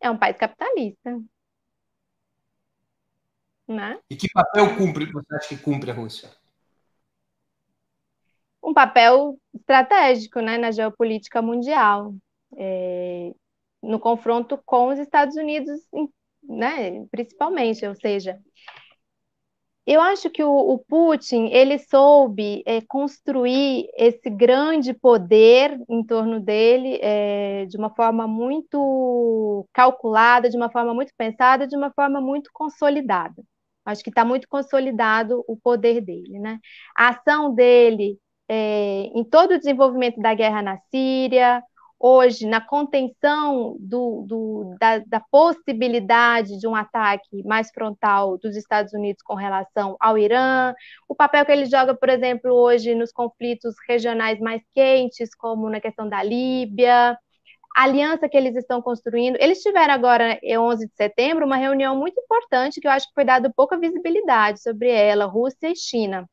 É 0.00 0.10
um 0.10 0.16
país 0.16 0.36
capitalista. 0.36 1.20
Né? 3.66 3.98
E 4.10 4.16
que 4.16 4.28
papel 4.32 4.76
cumpre, 4.76 5.10
você 5.12 5.34
acha 5.34 5.48
que 5.48 5.56
cumpre 5.56 5.90
a 5.90 5.94
Rússia? 5.94 6.28
um 8.62 8.72
papel 8.72 9.36
estratégico 9.54 10.40
né, 10.40 10.56
na 10.56 10.70
geopolítica 10.70 11.42
mundial, 11.42 12.14
é, 12.56 13.32
no 13.82 13.98
confronto 13.98 14.58
com 14.64 14.88
os 14.88 14.98
Estados 14.98 15.36
Unidos, 15.36 15.80
né, 16.42 17.04
principalmente, 17.10 17.84
ou 17.86 17.94
seja, 17.94 18.38
eu 19.84 20.00
acho 20.00 20.30
que 20.30 20.44
o, 20.44 20.50
o 20.50 20.78
Putin 20.78 21.48
ele 21.48 21.76
soube 21.76 22.62
é, 22.64 22.80
construir 22.82 23.88
esse 23.96 24.30
grande 24.30 24.94
poder 24.94 25.76
em 25.88 26.04
torno 26.04 26.38
dele 26.38 27.00
é, 27.02 27.66
de 27.66 27.76
uma 27.76 27.90
forma 27.90 28.28
muito 28.28 29.66
calculada, 29.72 30.48
de 30.48 30.56
uma 30.56 30.70
forma 30.70 30.94
muito 30.94 31.12
pensada, 31.16 31.66
de 31.66 31.76
uma 31.76 31.90
forma 31.90 32.20
muito 32.20 32.48
consolidada. 32.52 33.42
Acho 33.84 34.02
que 34.02 34.10
está 34.10 34.24
muito 34.24 34.48
consolidado 34.48 35.44
o 35.48 35.56
poder 35.56 36.00
dele, 36.00 36.38
né? 36.38 36.58
A 36.96 37.08
ação 37.08 37.54
dele 37.54 38.18
é, 38.48 39.04
em 39.14 39.24
todo 39.24 39.52
o 39.54 39.58
desenvolvimento 39.58 40.20
da 40.20 40.34
guerra 40.34 40.62
na 40.62 40.78
Síria, 40.90 41.62
hoje 42.02 42.46
na 42.46 42.60
contenção 42.60 43.76
do, 43.78 44.24
do, 44.26 44.76
da, 44.80 44.98
da, 44.98 45.20
possibilidade 45.30 46.58
de 46.58 46.66
um 46.66 46.74
ataque 46.74 47.44
mais 47.44 47.70
frontal 47.70 48.36
dos 48.38 48.56
Estados 48.56 48.92
Unidos 48.92 49.22
com 49.22 49.34
relação 49.34 49.96
ao 50.00 50.18
Irã, 50.18 50.74
o 51.08 51.14
papel 51.14 51.46
que 51.46 51.52
ele 51.52 51.64
joga, 51.66 51.94
por 51.94 52.08
exemplo, 52.08 52.52
hoje 52.52 52.92
nos 52.94 53.12
conflitos 53.12 53.76
regionais 53.88 54.40
mais 54.40 54.60
quentes, 54.74 55.32
como 55.32 55.70
na 55.70 55.80
questão 55.80 56.08
da 56.08 56.22
Líbia, 56.24 57.16
a 57.76 57.84
aliança 57.84 58.28
que 58.28 58.36
eles 58.36 58.54
estão 58.56 58.82
construindo. 58.82 59.36
Eles 59.40 59.62
tiveram 59.62 59.94
agora, 59.94 60.38
11 60.44 60.86
de 60.86 60.94
setembro, 60.94 61.46
uma 61.46 61.56
reunião 61.56 61.96
muito 61.96 62.20
importante 62.20 62.80
que 62.80 62.86
eu 62.86 62.92
acho 62.92 63.08
que 63.08 63.14
foi 63.14 63.24
dado 63.24 63.52
pouca 63.54 63.78
visibilidade 63.78 64.62
sobre 64.62 64.90
ela, 64.90 65.24
Rússia 65.26 65.70
e 65.70 65.76
China. 65.76 66.28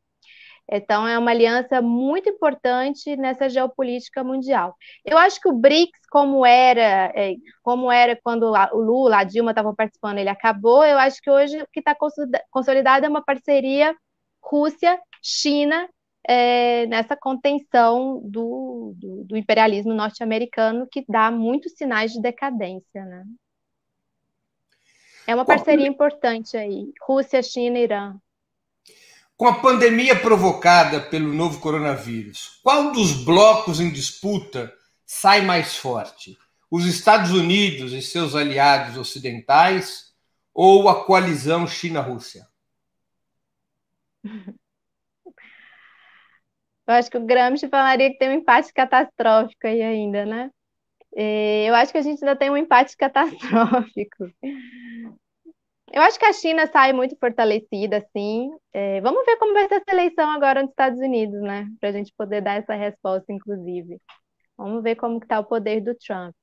Então, 0.71 1.07
é 1.07 1.17
uma 1.17 1.31
aliança 1.31 1.81
muito 1.81 2.29
importante 2.29 3.15
nessa 3.17 3.49
geopolítica 3.49 4.23
mundial. 4.23 4.75
Eu 5.03 5.17
acho 5.17 5.41
que 5.41 5.49
o 5.49 5.53
BRICS, 5.53 5.99
como 6.11 6.45
era, 6.45 7.11
é, 7.15 7.35
como 7.63 7.91
era 7.91 8.15
quando 8.21 8.43
o 8.43 8.77
Lula, 8.77 9.17
a 9.17 9.23
Dilma 9.23 9.51
estavam 9.51 9.73
participando, 9.73 10.19
ele 10.19 10.29
acabou. 10.29 10.85
Eu 10.85 10.99
acho 10.99 11.19
que 11.21 11.31
hoje 11.31 11.59
o 11.59 11.67
que 11.73 11.79
está 11.79 11.95
consolidado 12.51 13.05
é 13.05 13.09
uma 13.09 13.23
parceria 13.23 13.95
Rússia-China 14.43 15.89
é, 16.31 16.85
nessa 16.85 17.17
contenção 17.17 18.21
do, 18.23 18.93
do, 18.95 19.23
do 19.23 19.35
imperialismo 19.35 19.95
norte-americano, 19.95 20.85
que 20.85 21.03
dá 21.09 21.31
muitos 21.31 21.71
sinais 21.71 22.13
de 22.13 22.21
decadência. 22.21 23.03
Né? 23.03 23.25
É 25.25 25.33
uma 25.33 25.43
parceria 25.43 25.87
importante 25.87 26.55
aí, 26.55 26.93
Rússia, 27.01 27.41
China 27.41 27.79
e 27.79 27.83
Irã. 27.83 28.15
Com 29.35 29.47
a 29.47 29.59
pandemia 29.59 30.19
provocada 30.19 31.01
pelo 31.01 31.33
novo 31.33 31.59
coronavírus, 31.59 32.59
qual 32.61 32.91
dos 32.91 33.11
blocos 33.23 33.79
em 33.79 33.91
disputa 33.91 34.71
sai 35.07 35.41
mais 35.41 35.77
forte? 35.77 36.37
Os 36.69 36.85
Estados 36.85 37.31
Unidos 37.31 37.91
e 37.91 38.03
seus 38.03 38.35
aliados 38.35 38.97
ocidentais 38.97 40.13
ou 40.53 40.87
a 40.89 41.03
coalizão 41.05 41.65
China-Rússia? 41.65 42.47
Eu 46.89 46.95
acho 46.95 47.11
que 47.11 47.17
o 47.17 47.25
Gramsci 47.25 47.67
falaria 47.67 48.09
que 48.11 48.17
tem 48.17 48.29
um 48.29 48.33
empate 48.33 48.73
catastrófico 48.73 49.67
aí 49.67 49.79
ainda, 49.83 50.25
né? 50.25 50.49
É, 51.15 51.69
eu 51.69 51.75
acho 51.75 51.91
que 51.91 51.99
a 51.99 52.01
gente 52.01 52.23
ainda 52.23 52.35
tem 52.35 52.49
um 52.49 52.57
empate 52.57 52.95
catastrófico. 52.97 54.25
Eu 55.91 56.01
acho 56.01 56.17
que 56.17 56.25
a 56.25 56.33
China 56.33 56.65
sai 56.67 56.91
muito 56.93 57.15
fortalecida, 57.19 58.03
sim. 58.15 58.49
É, 58.73 59.01
vamos 59.01 59.23
ver 59.23 59.37
como 59.37 59.53
vai 59.53 59.67
ser 59.67 59.75
essa 59.75 59.91
eleição 59.91 60.31
agora 60.31 60.63
nos 60.63 60.71
Estados 60.71 60.99
Unidos, 60.99 61.39
né? 61.41 61.67
Para 61.79 61.89
a 61.89 61.91
gente 61.91 62.11
poder 62.17 62.41
dar 62.41 62.55
essa 62.55 62.73
resposta, 62.73 63.31
inclusive. 63.31 64.01
Vamos 64.57 64.83
ver 64.83 64.95
como 64.95 65.19
está 65.19 65.39
o 65.39 65.45
poder 65.45 65.81
do 65.81 65.95
Trump. 65.95 66.35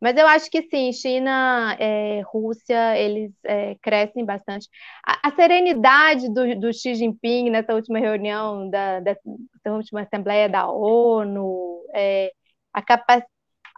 Mas 0.00 0.16
eu 0.16 0.26
acho 0.26 0.50
que 0.50 0.62
sim, 0.62 0.92
China, 0.92 1.74
é, 1.78 2.20
Rússia, 2.26 2.98
eles 2.98 3.32
é, 3.44 3.74
crescem 3.76 4.24
bastante. 4.24 4.68
A, 5.06 5.28
a 5.28 5.34
serenidade 5.34 6.28
do, 6.32 6.58
do, 6.60 6.72
Xi 6.72 6.94
Jinping 6.94 7.50
nessa 7.50 7.74
última 7.74 7.98
reunião, 7.98 8.68
da, 8.68 9.00
dessa, 9.00 9.20
última 9.66 10.02
Assembleia 10.02 10.48
da 10.48 10.68
ONU, 10.70 11.82
é, 11.94 12.30
a, 12.72 12.82
capa 12.82 13.24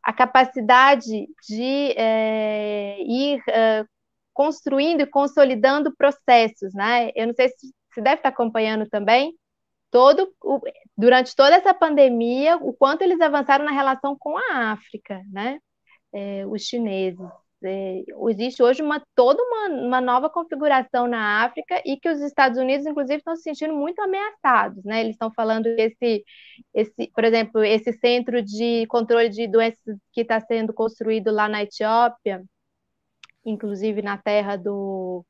a 0.04 0.12
capacidade 0.12 1.28
de 1.48 1.92
é, 1.96 2.96
ir 3.00 3.40
é, 3.48 3.84
construindo 4.32 5.02
e 5.02 5.06
consolidando 5.06 5.94
processos, 5.96 6.72
né? 6.74 7.10
Eu 7.14 7.28
não 7.28 7.34
sei 7.34 7.48
se 7.50 7.72
você 7.92 8.00
deve 8.00 8.16
estar 8.16 8.30
acompanhando 8.30 8.88
também, 8.88 9.34
todo 9.90 10.32
durante 10.96 11.34
toda 11.36 11.56
essa 11.56 11.74
pandemia, 11.74 12.56
o 12.56 12.72
quanto 12.72 13.02
eles 13.02 13.20
avançaram 13.20 13.64
na 13.64 13.72
relação 13.72 14.16
com 14.18 14.36
a 14.36 14.72
África, 14.72 15.20
né? 15.30 15.58
É, 16.12 16.46
os 16.46 16.62
chineses. 16.62 17.20
É, 17.62 18.04
existe 18.30 18.62
hoje 18.62 18.80
uma 18.82 19.02
toda 19.16 19.42
uma, 19.42 19.68
uma 19.86 20.00
nova 20.00 20.30
configuração 20.30 21.08
na 21.08 21.44
África 21.44 21.82
e 21.84 21.96
que 21.96 22.08
os 22.08 22.20
Estados 22.20 22.56
Unidos, 22.56 22.86
inclusive, 22.86 23.18
estão 23.18 23.34
se 23.34 23.42
sentindo 23.42 23.74
muito 23.74 24.00
ameaçados, 24.00 24.84
né? 24.84 25.00
Eles 25.00 25.14
estão 25.14 25.32
falando 25.32 25.66
esse, 25.66 26.24
esse, 26.72 27.10
por 27.12 27.24
exemplo, 27.24 27.64
esse 27.64 27.92
centro 27.94 28.40
de 28.42 28.86
controle 28.86 29.28
de 29.28 29.48
doenças 29.48 29.96
que 30.12 30.20
está 30.20 30.40
sendo 30.40 30.72
construído 30.72 31.32
lá 31.32 31.48
na 31.48 31.62
Etiópia, 31.64 32.44
inclusive 33.44 34.02
na 34.02 34.16
terra 34.18 34.56
do, 34.56 35.24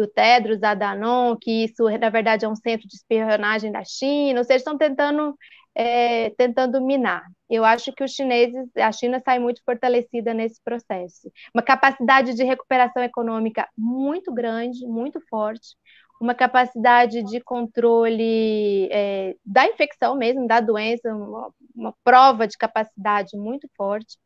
do 0.00 0.06
Tedros 0.06 0.62
Adhanom, 0.62 1.36
que 1.36 1.64
isso, 1.64 1.84
na 1.98 2.08
verdade, 2.08 2.46
é 2.46 2.48
um 2.48 2.56
centro 2.56 2.88
de 2.88 2.96
espionagem 2.96 3.70
da 3.70 3.84
China, 3.84 4.40
ou 4.40 4.44
seja, 4.44 4.56
estão 4.56 4.78
tentando, 4.78 5.36
é, 5.74 6.30
tentando 6.30 6.80
minar. 6.80 7.22
Eu 7.50 7.64
acho 7.66 7.92
que 7.92 8.02
os 8.02 8.12
chineses, 8.12 8.66
a 8.76 8.90
China 8.92 9.20
sai 9.22 9.38
muito 9.38 9.62
fortalecida 9.62 10.32
nesse 10.32 10.58
processo. 10.64 11.30
Uma 11.54 11.62
capacidade 11.62 12.34
de 12.34 12.42
recuperação 12.44 13.02
econômica 13.02 13.68
muito 13.76 14.32
grande, 14.32 14.86
muito 14.86 15.20
forte, 15.28 15.76
uma 16.18 16.34
capacidade 16.34 17.22
de 17.24 17.40
controle 17.40 18.88
é, 18.90 19.34
da 19.44 19.66
infecção 19.66 20.14
mesmo, 20.16 20.46
da 20.46 20.60
doença, 20.60 21.14
uma, 21.14 21.50
uma 21.74 21.94
prova 22.02 22.46
de 22.46 22.56
capacidade 22.56 23.36
muito 23.36 23.68
forte, 23.76 24.16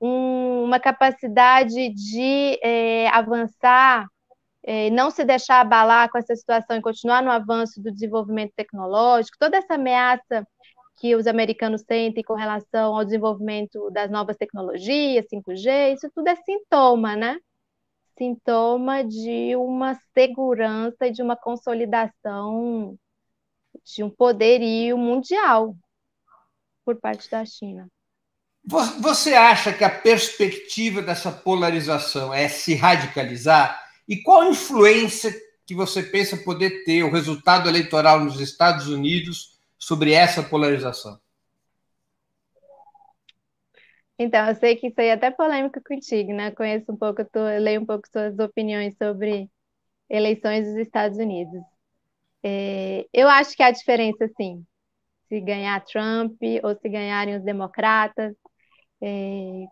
um, 0.00 0.64
uma 0.64 0.80
capacidade 0.80 1.90
de 1.90 2.58
é, 2.62 3.08
avançar, 3.08 4.06
é, 4.64 4.90
não 4.90 5.10
se 5.10 5.24
deixar 5.24 5.60
abalar 5.60 6.10
com 6.10 6.18
essa 6.18 6.36
situação 6.36 6.76
e 6.76 6.82
continuar 6.82 7.22
no 7.22 7.30
avanço 7.30 7.82
do 7.82 7.90
desenvolvimento 7.90 8.52
tecnológico, 8.54 9.36
toda 9.38 9.56
essa 9.56 9.74
ameaça 9.74 10.46
que 10.96 11.16
os 11.16 11.26
americanos 11.26 11.82
sentem 11.82 12.22
com 12.22 12.34
relação 12.34 12.94
ao 12.94 13.04
desenvolvimento 13.04 13.90
das 13.90 14.10
novas 14.10 14.36
tecnologias, 14.36 15.26
5G, 15.32 15.94
isso 15.94 16.10
tudo 16.14 16.28
é 16.28 16.36
sintoma, 16.36 17.16
né? 17.16 17.38
Sintoma 18.16 19.02
de 19.02 19.56
uma 19.56 19.98
segurança 20.14 21.06
e 21.06 21.10
de 21.10 21.22
uma 21.22 21.36
consolidação 21.36 22.96
de 23.84 24.04
um 24.04 24.10
poderio 24.10 24.96
mundial 24.96 25.74
por 26.84 27.00
parte 27.00 27.28
da 27.28 27.44
China. 27.44 27.88
Você 28.64 29.34
acha 29.34 29.72
que 29.72 29.82
a 29.82 29.90
perspectiva 29.90 31.02
dessa 31.02 31.32
polarização 31.32 32.32
é 32.32 32.48
se 32.48 32.76
radicalizar? 32.76 33.81
E 34.08 34.22
qual 34.22 34.44
influência 34.44 35.32
que 35.66 35.74
você 35.74 36.02
pensa 36.02 36.36
poder 36.36 36.84
ter 36.84 37.02
o 37.02 37.10
resultado 37.10 37.68
eleitoral 37.68 38.20
nos 38.20 38.40
Estados 38.40 38.88
Unidos 38.88 39.58
sobre 39.78 40.12
essa 40.12 40.42
polarização? 40.42 41.18
Então, 44.18 44.46
eu 44.48 44.54
sei 44.54 44.76
que 44.76 44.88
isso 44.88 45.00
aí 45.00 45.08
é 45.08 45.12
até 45.12 45.30
polêmico 45.30 45.80
contigo, 45.84 46.32
né? 46.32 46.50
Conheço 46.52 46.92
um 46.92 46.96
pouco, 46.96 47.24
tô, 47.24 47.40
leio 47.58 47.80
um 47.80 47.86
pouco 47.86 48.06
suas 48.08 48.38
opiniões 48.38 48.94
sobre 48.96 49.50
eleições 50.08 50.66
dos 50.66 50.76
Estados 50.76 51.18
Unidos. 51.18 51.60
É, 52.42 53.06
eu 53.12 53.28
acho 53.28 53.56
que 53.56 53.62
há 53.62 53.70
diferença, 53.70 54.28
sim, 54.36 54.64
se 55.28 55.40
ganhar 55.40 55.84
Trump 55.84 56.36
ou 56.62 56.76
se 56.76 56.88
ganharem 56.88 57.36
os 57.36 57.44
democratas. 57.44 58.34
É, 59.02 59.64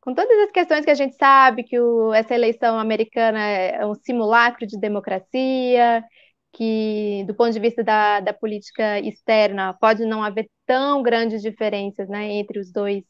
com 0.00 0.14
todas 0.14 0.38
as 0.40 0.50
questões 0.50 0.84
que 0.84 0.90
a 0.90 0.94
gente 0.94 1.16
sabe, 1.16 1.64
que 1.64 1.78
o, 1.78 2.12
essa 2.14 2.34
eleição 2.34 2.78
americana 2.78 3.40
é 3.40 3.86
um 3.86 3.94
simulacro 3.94 4.66
de 4.66 4.78
democracia, 4.78 6.04
que, 6.52 7.24
do 7.26 7.34
ponto 7.34 7.52
de 7.52 7.60
vista 7.60 7.84
da, 7.84 8.20
da 8.20 8.32
política 8.32 8.98
externa, 9.00 9.74
pode 9.74 10.04
não 10.04 10.22
haver 10.22 10.48
tão 10.66 11.02
grandes 11.02 11.42
diferenças 11.42 12.08
né, 12.08 12.30
entre 12.32 12.58
os 12.58 12.72
dois 12.72 13.04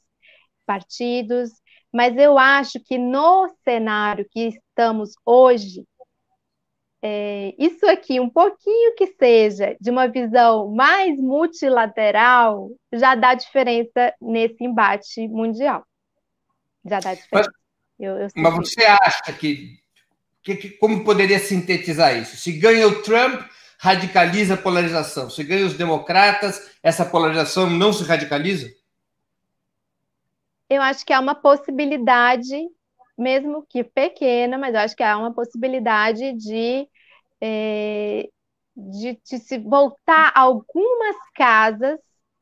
partidos, 0.67 1.51
mas 1.93 2.17
eu 2.17 2.39
acho 2.39 2.81
que 2.85 2.99
no 2.99 3.49
cenário 3.65 4.27
que 4.31 4.49
estamos 4.49 5.13
hoje, 5.25 5.85
é, 7.03 7.55
isso 7.59 7.87
aqui, 7.87 8.21
um 8.21 8.29
pouquinho 8.29 8.95
que 8.95 9.07
seja 9.19 9.77
de 9.81 9.91
uma 9.91 10.07
visão 10.07 10.71
mais 10.71 11.19
multilateral, 11.19 12.71
já 12.93 13.15
dá 13.15 13.35
diferença 13.35 14.15
nesse 14.21 14.63
embate 14.65 15.27
mundial. 15.29 15.85
Já 16.85 17.01
dá 17.01 17.15
diferença. 17.15 17.31
Mas, 17.33 17.49
eu, 17.99 18.17
eu 18.17 18.29
mas 18.35 18.55
você 18.55 18.85
acha 18.85 19.33
que 19.33 19.81
que, 20.43 20.57
que, 20.57 20.71
como 20.71 21.05
poderia 21.05 21.39
sintetizar 21.39 22.17
isso? 22.17 22.37
Se 22.37 22.53
ganha 22.53 22.87
o 22.87 23.03
Trump, 23.03 23.43
radicaliza 23.79 24.55
a 24.55 24.57
polarização. 24.57 25.29
Se 25.29 25.45
ganha 25.45 25.67
os 25.67 25.75
democratas, 25.75 26.71
essa 26.83 27.05
polarização 27.05 27.69
não 27.69 27.93
se 27.93 28.05
radicaliza? 28.05 28.71
Eu 30.69 30.81
acho 30.83 31.05
que 31.05 31.13
há 31.13 31.21
uma 31.21 31.35
possibilidade, 31.35 32.57
mesmo 33.19 33.67
que 33.69 33.85
pequena, 33.85 34.57
mas 34.57 34.75
eu 34.75 34.81
acho 34.81 34.97
que 34.97 35.03
há 35.03 35.19
uma 35.19 35.35
possibilidade 35.35 36.33
de, 36.35 36.89
é, 37.41 38.29
de, 38.77 39.21
de 39.25 39.39
se 39.39 39.59
voltar 39.59 40.33
algumas 40.35 41.17
casas 41.35 41.99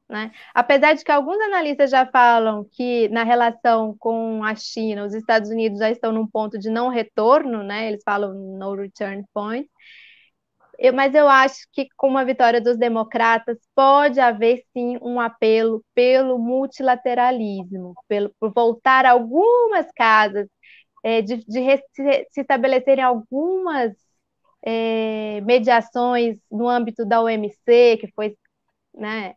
né? 0.08 0.32
Apesar 0.54 0.94
de 0.94 1.04
que 1.04 1.12
alguns 1.12 1.38
analistas 1.40 1.90
já 1.90 2.06
falam 2.06 2.64
que 2.72 3.08
na 3.10 3.24
relação 3.24 3.94
com 3.98 4.42
a 4.42 4.54
China, 4.54 5.04
os 5.04 5.14
Estados 5.14 5.50
Unidos 5.50 5.78
já 5.78 5.90
estão 5.90 6.12
num 6.12 6.26
ponto 6.26 6.58
de 6.58 6.70
não 6.70 6.88
retorno, 6.88 7.62
né? 7.62 7.88
eles 7.88 8.02
falam 8.04 8.32
no 8.34 8.74
return 8.74 9.22
point, 9.34 9.68
eu, 10.78 10.92
mas 10.92 11.14
eu 11.14 11.28
acho 11.28 11.66
que 11.72 11.88
com 11.96 12.16
a 12.16 12.24
vitória 12.24 12.60
dos 12.60 12.78
democratas 12.78 13.58
pode 13.74 14.20
haver 14.20 14.62
sim 14.72 14.96
um 15.02 15.20
apelo 15.20 15.84
pelo 15.94 16.38
multilateralismo, 16.38 17.94
pelo, 18.08 18.32
por 18.38 18.52
voltar 18.52 19.04
algumas 19.04 19.90
casas, 19.96 20.48
é, 21.04 21.22
de, 21.22 21.38
de 21.46 21.76
se 22.30 22.40
estabelecerem 22.40 23.04
algumas 23.04 23.92
é, 24.64 25.40
mediações 25.42 26.38
no 26.50 26.68
âmbito 26.68 27.04
da 27.04 27.22
OMC, 27.22 27.98
que 28.00 28.10
foi 28.14 28.36
né, 28.94 29.34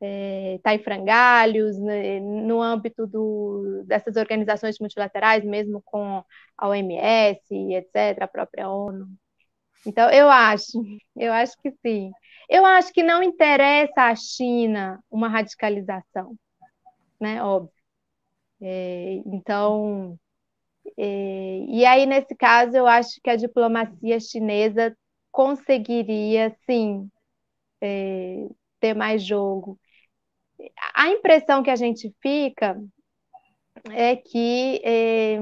é, 0.00 0.58
tá 0.62 0.74
em 0.74 0.78
frangalhos, 0.78 1.78
né, 1.78 2.20
no 2.20 2.62
âmbito 2.62 3.06
do, 3.06 3.82
dessas 3.86 4.16
organizações 4.16 4.78
multilaterais, 4.78 5.44
mesmo 5.44 5.82
com 5.84 6.22
a 6.56 6.68
OMS, 6.68 7.40
etc., 7.74 8.24
a 8.24 8.28
própria 8.28 8.68
ONU. 8.70 9.08
Então, 9.86 10.10
eu 10.10 10.28
acho, 10.30 10.82
eu 11.16 11.32
acho 11.32 11.56
que 11.62 11.70
sim. 11.84 12.10
Eu 12.48 12.64
acho 12.66 12.92
que 12.92 13.02
não 13.02 13.22
interessa 13.22 14.02
à 14.04 14.14
China 14.16 15.02
uma 15.10 15.28
radicalização, 15.28 16.36
né? 17.20 17.42
Óbvio. 17.42 17.72
É, 18.60 19.22
então, 19.26 20.18
é, 20.98 21.64
e 21.68 21.84
aí, 21.86 22.06
nesse 22.06 22.34
caso, 22.36 22.76
eu 22.76 22.86
acho 22.86 23.20
que 23.22 23.30
a 23.30 23.36
diplomacia 23.36 24.20
chinesa 24.20 24.96
conseguiria, 25.30 26.56
sim, 26.66 27.08
é, 27.80 28.48
ter 28.80 28.94
mais 28.94 29.22
jogo 29.24 29.78
a 30.94 31.08
impressão 31.08 31.62
que 31.62 31.70
a 31.70 31.76
gente 31.76 32.14
fica 32.20 32.80
é 33.90 34.16
que 34.16 34.80
é, 34.84 35.38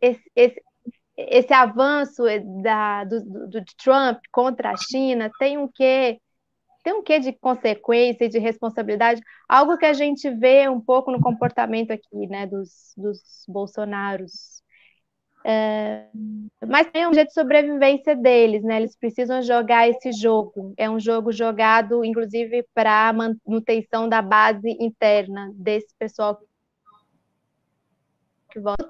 esse, 0.00 0.32
esse, 0.34 0.62
esse, 1.16 1.52
avanço 1.52 2.22
da, 2.62 3.04
do, 3.04 3.48
do, 3.48 3.64
Trump 3.82 4.18
contra 4.32 4.70
a 4.72 4.76
China 4.76 5.30
tem 5.38 5.58
um 5.58 5.68
quê 5.68 6.20
tem 6.82 6.94
um 6.94 7.02
quê 7.02 7.20
de 7.20 7.32
consequência 7.32 8.24
e 8.24 8.28
de 8.28 8.38
responsabilidade, 8.38 9.20
algo 9.46 9.76
que 9.76 9.84
a 9.84 9.92
gente 9.92 10.30
vê 10.30 10.66
um 10.66 10.80
pouco 10.80 11.10
no 11.10 11.20
comportamento 11.20 11.90
aqui, 11.90 12.26
né, 12.26 12.46
dos, 12.46 12.94
dos 12.96 13.20
Bolsonaros 13.46 14.59
é, 15.44 16.06
mas 16.66 16.90
tem 16.90 17.06
um 17.06 17.14
jeito 17.14 17.28
de 17.28 17.34
sobrevivência 17.34 18.14
deles, 18.14 18.62
né? 18.62 18.76
Eles 18.76 18.96
precisam 18.96 19.42
jogar 19.42 19.88
esse 19.88 20.12
jogo. 20.12 20.74
É 20.76 20.88
um 20.88 21.00
jogo 21.00 21.32
jogado, 21.32 22.04
inclusive, 22.04 22.64
para 22.74 23.12
manutenção 23.12 24.08
da 24.08 24.20
base 24.20 24.76
interna 24.78 25.50
desse 25.54 25.94
pessoal 25.98 26.36
que. 26.36 26.50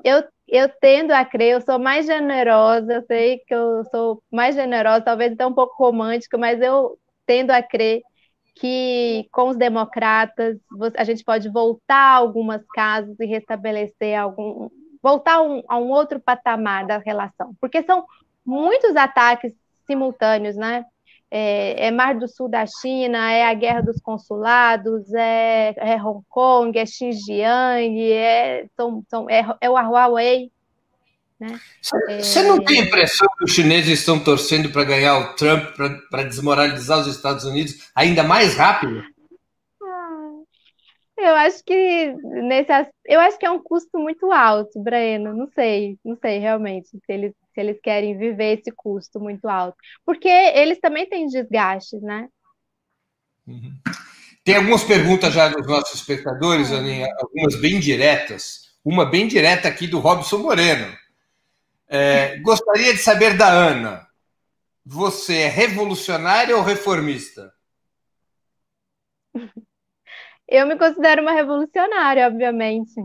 Eu, 0.02 0.24
eu 0.48 0.68
tendo 0.80 1.12
a 1.12 1.24
crer, 1.24 1.52
eu 1.52 1.60
sou 1.60 1.78
mais 1.78 2.06
generosa, 2.06 2.94
eu 2.94 3.02
sei 3.02 3.38
que 3.38 3.54
eu 3.54 3.84
sou 3.84 4.22
mais 4.30 4.56
generosa, 4.56 5.02
talvez 5.02 5.32
até 5.32 5.46
um 5.46 5.54
pouco 5.54 5.82
romântica, 5.82 6.36
mas 6.36 6.60
eu 6.60 6.98
tendo 7.24 7.52
a 7.52 7.62
crer 7.62 8.02
que 8.56 9.28
com 9.30 9.50
os 9.50 9.56
democratas 9.56 10.58
a 10.96 11.04
gente 11.04 11.24
pode 11.24 11.48
voltar 11.48 12.16
algumas 12.16 12.62
casas 12.74 13.14
e 13.20 13.26
restabelecer 13.26 14.18
algum, 14.18 14.68
voltar 15.02 15.36
a 15.36 15.42
um, 15.42 15.62
a 15.68 15.78
um 15.78 15.90
outro 15.90 16.20
patamar 16.20 16.86
da 16.86 16.98
relação, 16.98 17.54
porque 17.60 17.82
são 17.82 18.04
muitos 18.44 18.96
ataques 18.96 19.54
simultâneos, 19.86 20.56
né? 20.56 20.84
É, 21.32 21.86
é, 21.86 21.90
Mar 21.92 22.16
do 22.16 22.26
Sul 22.26 22.48
da 22.48 22.64
China, 22.66 23.30
é 23.30 23.46
a 23.46 23.54
guerra 23.54 23.82
dos 23.82 24.00
consulados, 24.00 25.14
é, 25.14 25.72
é 25.76 26.02
Hong 26.02 26.24
Kong, 26.28 26.76
é 26.76 26.84
Xinjiang, 26.84 28.12
é, 28.12 28.66
são, 28.76 29.04
são, 29.08 29.30
é, 29.30 29.46
é 29.60 29.70
o 29.70 29.74
Huawei. 29.74 30.50
Você 32.20 32.42
né? 32.42 32.48
não 32.48 32.62
tem 32.62 32.80
a 32.80 32.84
impressão 32.84 33.26
que 33.38 33.44
os 33.44 33.52
chineses 33.52 34.00
estão 34.00 34.18
torcendo 34.18 34.70
para 34.70 34.84
ganhar 34.84 35.18
o 35.18 35.34
Trump, 35.34 35.70
para 36.10 36.24
desmoralizar 36.24 36.98
os 36.98 37.06
Estados 37.06 37.44
Unidos 37.44 37.90
ainda 37.94 38.22
mais 38.22 38.56
rápido? 38.56 39.02
Eu 41.22 41.34
acho 41.34 41.62
que 41.64 42.14
nesse 42.22 42.72
eu 43.04 43.20
acho 43.20 43.38
que 43.38 43.44
é 43.44 43.50
um 43.50 43.62
custo 43.62 43.98
muito 43.98 44.32
alto, 44.32 44.82
Breno. 44.82 45.34
Não 45.34 45.48
sei, 45.54 45.98
não 46.04 46.16
sei 46.16 46.38
realmente 46.38 46.88
se 46.88 47.00
eles, 47.08 47.32
se 47.54 47.60
eles 47.60 47.78
querem 47.82 48.16
viver 48.16 48.58
esse 48.58 48.70
custo 48.70 49.20
muito 49.20 49.46
alto. 49.48 49.76
Porque 50.04 50.28
eles 50.28 50.80
também 50.80 51.08
têm 51.08 51.26
desgastes, 51.26 52.00
né? 52.02 52.28
Uhum. 53.46 53.72
Tem 54.44 54.56
algumas 54.56 54.82
perguntas 54.82 55.32
já 55.34 55.48
dos 55.48 55.66
nossos 55.66 55.94
espectadores, 56.00 56.72
Aninha, 56.72 57.08
algumas 57.18 57.60
bem 57.60 57.78
diretas. 57.78 58.70
Uma 58.84 59.04
bem 59.04 59.28
direta 59.28 59.68
aqui 59.68 59.86
do 59.86 59.98
Robson 59.98 60.38
Moreno. 60.38 60.96
É, 61.86 62.38
gostaria 62.38 62.94
de 62.94 63.00
saber 63.00 63.36
da 63.36 63.48
Ana. 63.48 64.06
Você 64.86 65.38
é 65.38 65.48
revolucionária 65.48 66.56
ou 66.56 66.62
reformista? 66.62 67.52
Eu 70.50 70.66
me 70.66 70.76
considero 70.76 71.22
uma 71.22 71.30
revolucionária, 71.30 72.26
obviamente. 72.26 73.00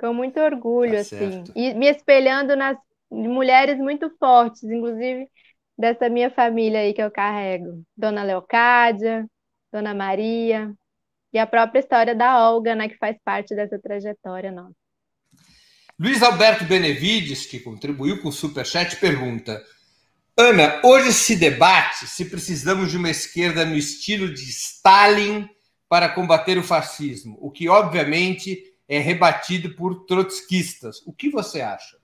Com 0.00 0.14
muito 0.14 0.40
orgulho, 0.40 0.94
tá 0.94 1.00
assim. 1.00 1.44
E 1.54 1.74
me 1.74 1.86
espelhando 1.90 2.56
nas 2.56 2.78
mulheres 3.10 3.76
muito 3.76 4.08
fortes, 4.18 4.62
inclusive 4.62 5.28
dessa 5.76 6.08
minha 6.08 6.30
família 6.30 6.80
aí 6.80 6.94
que 6.94 7.02
eu 7.02 7.10
carrego. 7.10 7.84
Dona 7.94 8.22
Leocádia, 8.22 9.26
Dona 9.70 9.92
Maria, 9.92 10.72
e 11.30 11.38
a 11.38 11.46
própria 11.46 11.80
história 11.80 12.14
da 12.14 12.50
Olga, 12.50 12.74
né, 12.74 12.88
que 12.88 12.96
faz 12.96 13.16
parte 13.22 13.54
dessa 13.54 13.78
trajetória 13.78 14.50
nossa. 14.50 14.74
Luiz 15.98 16.22
Alberto 16.22 16.64
Benevides, 16.64 17.44
que 17.44 17.60
contribuiu 17.60 18.22
com 18.22 18.30
o 18.30 18.32
Superchat, 18.32 18.96
pergunta: 18.96 19.62
Ana, 20.40 20.80
hoje 20.82 21.12
se 21.12 21.36
debate 21.36 22.06
se 22.06 22.24
precisamos 22.24 22.90
de 22.90 22.96
uma 22.96 23.10
esquerda 23.10 23.62
no 23.62 23.74
estilo 23.74 24.32
de 24.32 24.48
Stalin 24.48 25.46
para 25.86 26.08
combater 26.08 26.56
o 26.56 26.62
fascismo, 26.62 27.36
o 27.42 27.50
que 27.50 27.68
obviamente 27.68 28.74
é 28.88 28.98
rebatido 28.98 29.76
por 29.76 30.06
trotskistas. 30.06 31.06
O 31.06 31.12
que 31.12 31.28
você 31.28 31.60
acha? 31.60 31.98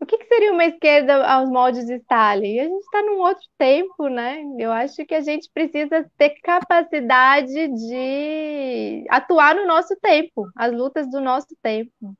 O 0.00 0.04
que, 0.04 0.18
que 0.18 0.26
seria 0.26 0.52
uma 0.52 0.64
esquerda 0.64 1.24
aos 1.24 1.48
moldes 1.48 1.86
de 1.86 1.94
Stalin? 1.98 2.58
A 2.58 2.64
gente 2.64 2.82
está 2.82 3.00
num 3.02 3.20
outro 3.20 3.46
tempo, 3.56 4.08
né? 4.08 4.42
Eu 4.58 4.72
acho 4.72 5.06
que 5.06 5.14
a 5.14 5.20
gente 5.20 5.48
precisa 5.54 6.04
ter 6.18 6.30
capacidade 6.42 7.68
de 7.68 9.06
atuar 9.08 9.54
no 9.54 9.68
nosso 9.68 9.94
tempo, 10.02 10.50
as 10.56 10.72
lutas 10.72 11.08
do 11.08 11.20
nosso 11.20 11.56
tempo. 11.62 12.16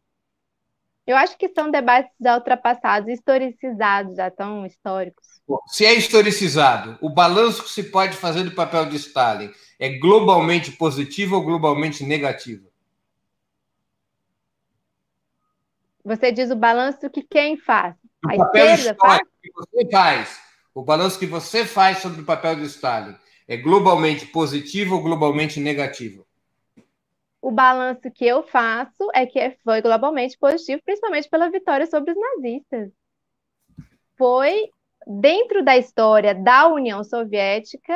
Eu 1.06 1.16
acho 1.16 1.36
que 1.36 1.48
são 1.50 1.70
debates 1.70 2.12
já 2.18 2.34
ultrapassados, 2.34 3.10
historicizados, 3.10 4.16
já 4.16 4.30
tão 4.30 4.64
históricos. 4.64 5.26
Se 5.66 5.84
é 5.84 5.92
historicizado, 5.92 6.96
o 7.02 7.10
balanço 7.10 7.62
que 7.62 7.68
se 7.68 7.82
pode 7.84 8.16
fazer 8.16 8.44
do 8.44 8.54
papel 8.54 8.86
de 8.86 8.96
Stalin 8.96 9.50
é 9.78 9.98
globalmente 9.98 10.72
positivo 10.72 11.36
ou 11.36 11.44
globalmente 11.44 12.02
negativo? 12.04 12.72
Você 16.02 16.32
diz 16.32 16.50
o 16.50 16.56
balanço 16.56 17.10
que 17.10 17.22
quem 17.22 17.58
faz? 17.58 17.94
O 18.24 18.30
a 18.30 18.36
papel 18.36 18.66
esquerda 18.66 18.98
faz? 19.00 19.20
que 19.42 19.52
você 19.52 19.90
faz. 19.90 20.40
O 20.74 20.82
balanço 20.82 21.18
que 21.18 21.26
você 21.26 21.66
faz 21.66 21.98
sobre 21.98 22.22
o 22.22 22.24
papel 22.24 22.56
de 22.56 22.64
Stalin 22.64 23.14
é 23.46 23.58
globalmente 23.58 24.26
positivo 24.26 24.96
ou 24.96 25.02
globalmente 25.02 25.60
negativo? 25.60 26.26
O 27.44 27.50
balanço 27.50 28.10
que 28.10 28.24
eu 28.24 28.42
faço 28.42 29.10
é 29.14 29.26
que 29.26 29.58
foi 29.62 29.82
globalmente 29.82 30.38
positivo, 30.38 30.80
principalmente 30.82 31.28
pela 31.28 31.50
vitória 31.50 31.86
sobre 31.86 32.12
os 32.12 32.16
nazistas. 32.18 32.90
Foi 34.16 34.70
dentro 35.06 35.62
da 35.62 35.76
história 35.76 36.34
da 36.34 36.68
União 36.68 37.04
Soviética 37.04 37.94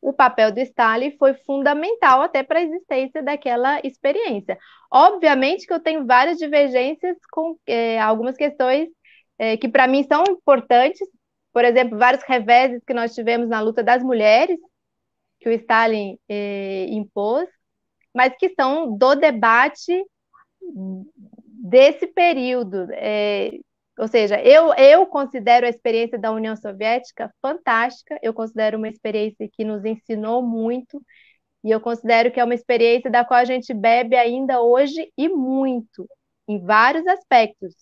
o 0.00 0.12
papel 0.12 0.52
do 0.52 0.60
Stalin 0.60 1.16
foi 1.18 1.34
fundamental 1.34 2.22
até 2.22 2.42
para 2.42 2.60
a 2.60 2.62
existência 2.62 3.22
daquela 3.22 3.80
experiência. 3.84 4.56
Obviamente 4.90 5.66
que 5.66 5.72
eu 5.72 5.80
tenho 5.80 6.06
várias 6.06 6.38
divergências 6.38 7.16
com 7.30 7.58
é, 7.66 8.00
algumas 8.00 8.36
questões 8.36 8.88
é, 9.38 9.56
que 9.56 9.68
para 9.68 9.88
mim 9.88 10.04
são 10.04 10.22
importantes, 10.30 11.06
por 11.52 11.64
exemplo, 11.64 11.98
vários 11.98 12.22
reveses 12.24 12.82
que 12.86 12.94
nós 12.94 13.14
tivemos 13.14 13.48
na 13.48 13.60
luta 13.60 13.82
das 13.82 14.02
mulheres, 14.02 14.58
que 15.40 15.48
o 15.48 15.52
Stalin 15.52 16.18
é, 16.28 16.86
impôs, 16.90 17.48
mas 18.14 18.34
que 18.36 18.50
são 18.50 18.96
do 18.96 19.14
debate 19.14 20.04
desse 21.68 22.06
período. 22.06 22.86
É, 22.92 23.50
ou 23.98 24.06
seja, 24.06 24.40
eu, 24.42 24.72
eu 24.74 25.06
considero 25.06 25.66
a 25.66 25.68
experiência 25.68 26.18
da 26.18 26.32
União 26.32 26.56
Soviética 26.56 27.32
fantástica, 27.42 28.18
eu 28.22 28.32
considero 28.32 28.78
uma 28.78 28.88
experiência 28.88 29.48
que 29.52 29.64
nos 29.64 29.84
ensinou 29.84 30.42
muito, 30.42 31.02
e 31.64 31.70
eu 31.70 31.80
considero 31.80 32.30
que 32.30 32.38
é 32.38 32.44
uma 32.44 32.54
experiência 32.54 33.10
da 33.10 33.24
qual 33.24 33.40
a 33.40 33.44
gente 33.44 33.74
bebe 33.74 34.16
ainda 34.16 34.60
hoje 34.60 35.12
e 35.16 35.28
muito, 35.28 36.08
em 36.46 36.64
vários 36.64 37.06
aspectos. 37.06 37.74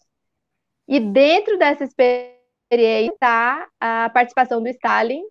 E 0.88 0.98
dentro 0.98 1.58
dessa 1.58 1.84
experiência 1.84 2.36
está 2.70 3.68
a 3.78 4.10
participação 4.10 4.62
do 4.62 4.68
Stalin, 4.68 5.22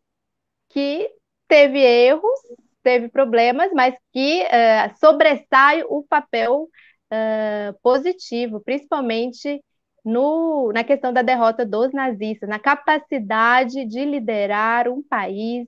que 0.70 1.10
teve 1.48 1.80
erros, 1.80 2.40
teve 2.86 3.10
problemas, 3.10 3.72
mas 3.74 3.96
que 4.14 4.44
uh, 4.44 4.98
sobressai 5.00 5.84
o 5.90 6.04
papel 6.04 6.70
uh, 7.12 7.80
positivo, 7.82 8.62
principalmente 8.64 9.60
no, 10.06 10.72
na 10.72 10.84
questão 10.84 11.12
da 11.12 11.24
derrota 11.24 11.66
dos 11.66 11.92
nazistas, 11.92 12.48
na 12.48 12.60
capacidade 12.60 13.86
de 13.86 14.06
liderar 14.06 14.88
um 14.88 15.02
país, 15.02 15.68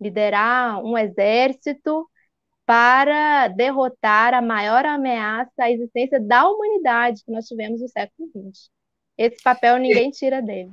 liderar 0.00 0.80
um 0.84 0.96
exército 0.96 2.08
para 2.64 3.48
derrotar 3.48 4.32
a 4.32 4.40
maior 4.40 4.86
ameaça 4.86 5.50
à 5.58 5.70
existência 5.70 6.20
da 6.20 6.48
humanidade 6.48 7.24
que 7.24 7.32
nós 7.32 7.48
tivemos 7.48 7.80
no 7.80 7.88
século 7.88 8.28
XX. 8.28 8.70
Esse 9.18 9.42
papel 9.42 9.78
ninguém 9.78 10.12
tira 10.12 10.40
dele. 10.40 10.70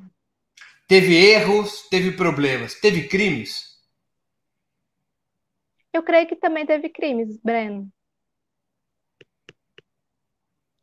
Teve 0.88 1.16
erros, 1.16 1.88
teve 1.90 2.12
problemas, 2.12 2.76
teve 2.76 3.08
crimes? 3.08 3.69
Eu 5.92 6.04
creio 6.04 6.28
que 6.28 6.36
também 6.36 6.66
teve 6.66 6.90
crimes, 6.90 7.38
Breno. 7.38 7.92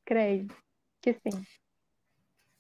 Creio 0.05 0.49
que 1.01 1.15
sim. 1.15 1.45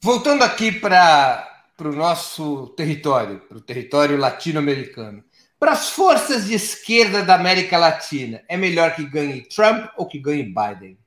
Voltando 0.02 0.44
aqui 0.44 0.70
para 0.70 1.48
o 1.80 1.92
nosso 1.92 2.68
território, 2.76 3.40
para 3.40 3.58
o 3.58 3.60
território 3.60 4.16
latino-americano. 4.16 5.24
Para 5.58 5.72
as 5.72 5.90
forças 5.90 6.46
de 6.46 6.54
esquerda 6.54 7.24
da 7.24 7.34
América 7.34 7.78
Latina, 7.78 8.44
é 8.48 8.56
melhor 8.56 8.94
que 8.94 9.08
ganhe 9.08 9.48
Trump 9.48 9.90
ou 9.96 10.06
que 10.06 10.18
ganhe 10.18 10.44
Biden? 10.44 10.98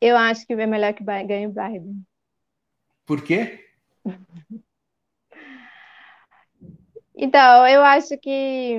Eu 0.00 0.16
acho 0.16 0.46
que 0.46 0.52
é 0.52 0.66
melhor 0.66 0.92
que 0.92 1.02
ganhe 1.02 1.48
Biden. 1.48 2.06
Por 3.06 3.22
quê? 3.22 3.66
Então, 7.16 7.66
eu 7.66 7.82
acho 7.82 8.18
que 8.18 8.78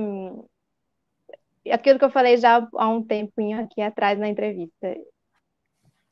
aquilo 1.71 1.98
que 1.98 2.06
eu 2.06 2.12
falei 2.12 2.38
já 2.38 2.67
há 2.76 2.89
um 2.89 3.04
tempinho 3.04 3.60
aqui 3.62 3.82
atrás 3.82 4.19
na 4.19 4.28
entrevista. 4.28 4.95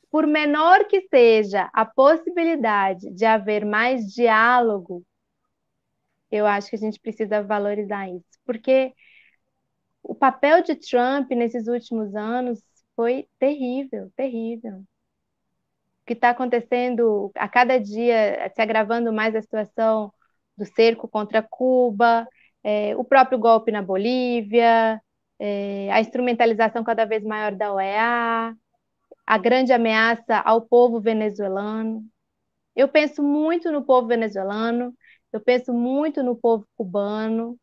Por 0.09 0.27
menor 0.27 0.87
que 0.87 1.01
seja 1.09 1.69
a 1.73 1.85
possibilidade 1.85 3.09
de 3.11 3.25
haver 3.25 3.65
mais 3.65 4.05
diálogo, 4.13 5.03
eu 6.31 6.45
acho 6.45 6.69
que 6.69 6.75
a 6.75 6.79
gente 6.79 6.99
precisa 6.99 7.43
valorizar 7.43 8.09
isso, 8.09 8.25
porque 8.45 8.93
o 10.01 10.15
papel 10.15 10.63
de 10.63 10.75
Trump 10.75 11.29
nesses 11.31 11.67
últimos 11.67 12.15
anos 12.15 12.61
foi 12.95 13.27
terrível, 13.39 14.11
terrível. 14.15 14.79
O 16.01 16.05
que 16.05 16.13
está 16.13 16.31
acontecendo 16.31 17.31
a 17.35 17.47
cada 17.47 17.79
dia, 17.79 18.51
se 18.53 18.61
agravando 18.61 19.13
mais 19.13 19.35
a 19.35 19.41
situação 19.41 20.13
do 20.57 20.65
cerco 20.65 21.07
contra 21.07 21.41
Cuba, 21.43 22.27
é, 22.63 22.95
o 22.95 23.03
próprio 23.03 23.37
golpe 23.39 23.71
na 23.71 23.81
Bolívia, 23.81 25.01
é, 25.39 25.91
a 25.91 25.99
instrumentalização 26.01 26.83
cada 26.83 27.05
vez 27.05 27.23
maior 27.23 27.53
da 27.55 27.73
OEA, 27.73 28.55
a 29.25 29.37
grande 29.37 29.73
ameaça 29.73 30.37
ao 30.39 30.61
povo 30.61 30.99
venezuelano. 31.01 32.05
Eu 32.75 32.87
penso 32.89 33.23
muito 33.23 33.71
no 33.71 33.83
povo 33.85 34.07
venezuelano, 34.07 34.93
eu 35.33 35.41
penso 35.41 35.73
muito 35.73 36.23
no 36.23 36.35
povo 36.35 36.67
cubano, 36.75 37.57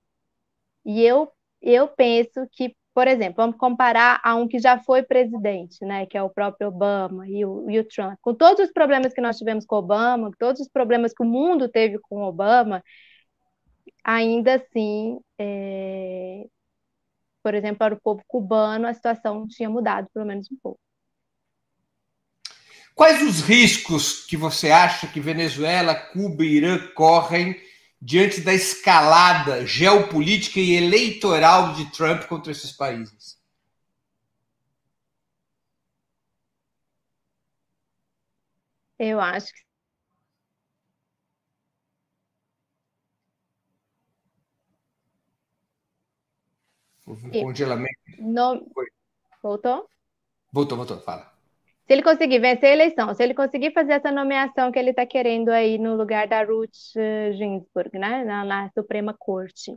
e 0.85 1.03
eu, 1.03 1.31
eu 1.61 1.88
penso 1.88 2.46
que, 2.53 2.76
por 3.01 3.09
exemplo, 3.09 3.37
vamos 3.39 3.57
comparar 3.57 4.21
a 4.23 4.35
um 4.35 4.47
que 4.47 4.59
já 4.59 4.79
foi 4.79 5.03
presidente, 5.03 5.83
né, 5.83 6.05
que 6.05 6.19
é 6.19 6.23
o 6.23 6.29
próprio 6.29 6.69
Obama 6.69 7.27
e 7.27 7.47
o, 7.47 7.65
e 7.71 7.79
o 7.79 7.85
Trump. 7.89 8.19
Com 8.21 8.35
todos 8.35 8.67
os 8.67 8.71
problemas 8.75 9.15
que 9.15 9.23
nós 9.23 9.39
tivemos 9.39 9.65
com 9.65 9.77
Obama, 9.77 10.31
todos 10.39 10.61
os 10.61 10.69
problemas 10.69 11.15
que 11.15 11.23
o 11.23 11.27
mundo 11.27 11.67
teve 11.67 11.99
com 11.99 12.21
Obama, 12.21 12.85
ainda 14.05 14.57
assim, 14.57 15.19
é, 15.39 16.45
por 17.43 17.55
exemplo, 17.55 17.79
para 17.79 17.95
o 17.95 18.01
povo 18.03 18.23
cubano, 18.29 18.87
a 18.87 18.93
situação 18.93 19.49
tinha 19.49 19.71
mudado, 19.71 20.07
pelo 20.13 20.27
menos 20.27 20.53
um 20.53 20.57
pouco. 20.63 20.79
Quais 22.95 23.23
os 23.23 23.41
riscos 23.41 24.27
que 24.27 24.37
você 24.37 24.71
acha 24.71 25.07
que 25.07 25.21
Venezuela, 25.21 25.95
Cuba 25.95 26.45
e 26.45 26.57
Irã 26.57 26.79
correm 26.95 27.57
diante 28.01 28.41
da 28.41 28.55
escalada 28.55 29.67
geopolítica 29.67 30.59
e 30.59 30.75
eleitoral 30.75 31.75
de 31.75 31.91
Trump 31.93 32.25
contra 32.25 32.53
esses 32.53 32.72
países? 32.72 33.39
Eu 38.99 39.20
acho 39.20 39.53
que 39.53 39.61
Houve 47.11 47.27
um 47.27 47.31
congelamento. 47.43 47.99
No... 48.18 48.70
Voltou? 49.43 49.89
Voltou, 50.53 50.77
voltou, 50.77 51.01
fala. 51.01 51.30
Se 51.91 51.95
ele 51.95 52.05
conseguir 52.05 52.38
vencer 52.38 52.66
a 52.70 52.72
eleição, 52.72 53.12
se 53.12 53.20
ele 53.20 53.34
conseguir 53.34 53.72
fazer 53.72 53.95
essa 53.95 54.12
nomeação 54.12 54.70
que 54.70 54.78
ele 54.78 54.91
está 54.91 55.05
querendo 55.05 55.49
aí 55.49 55.76
no 55.76 55.97
lugar 55.97 56.28
da 56.28 56.45
Ruth 56.45 56.70
eh, 56.97 57.32
Ginsburg, 57.32 57.99
né, 57.99 58.22
na, 58.22 58.45
na 58.45 58.70
Suprema 58.70 59.12
Corte, 59.18 59.76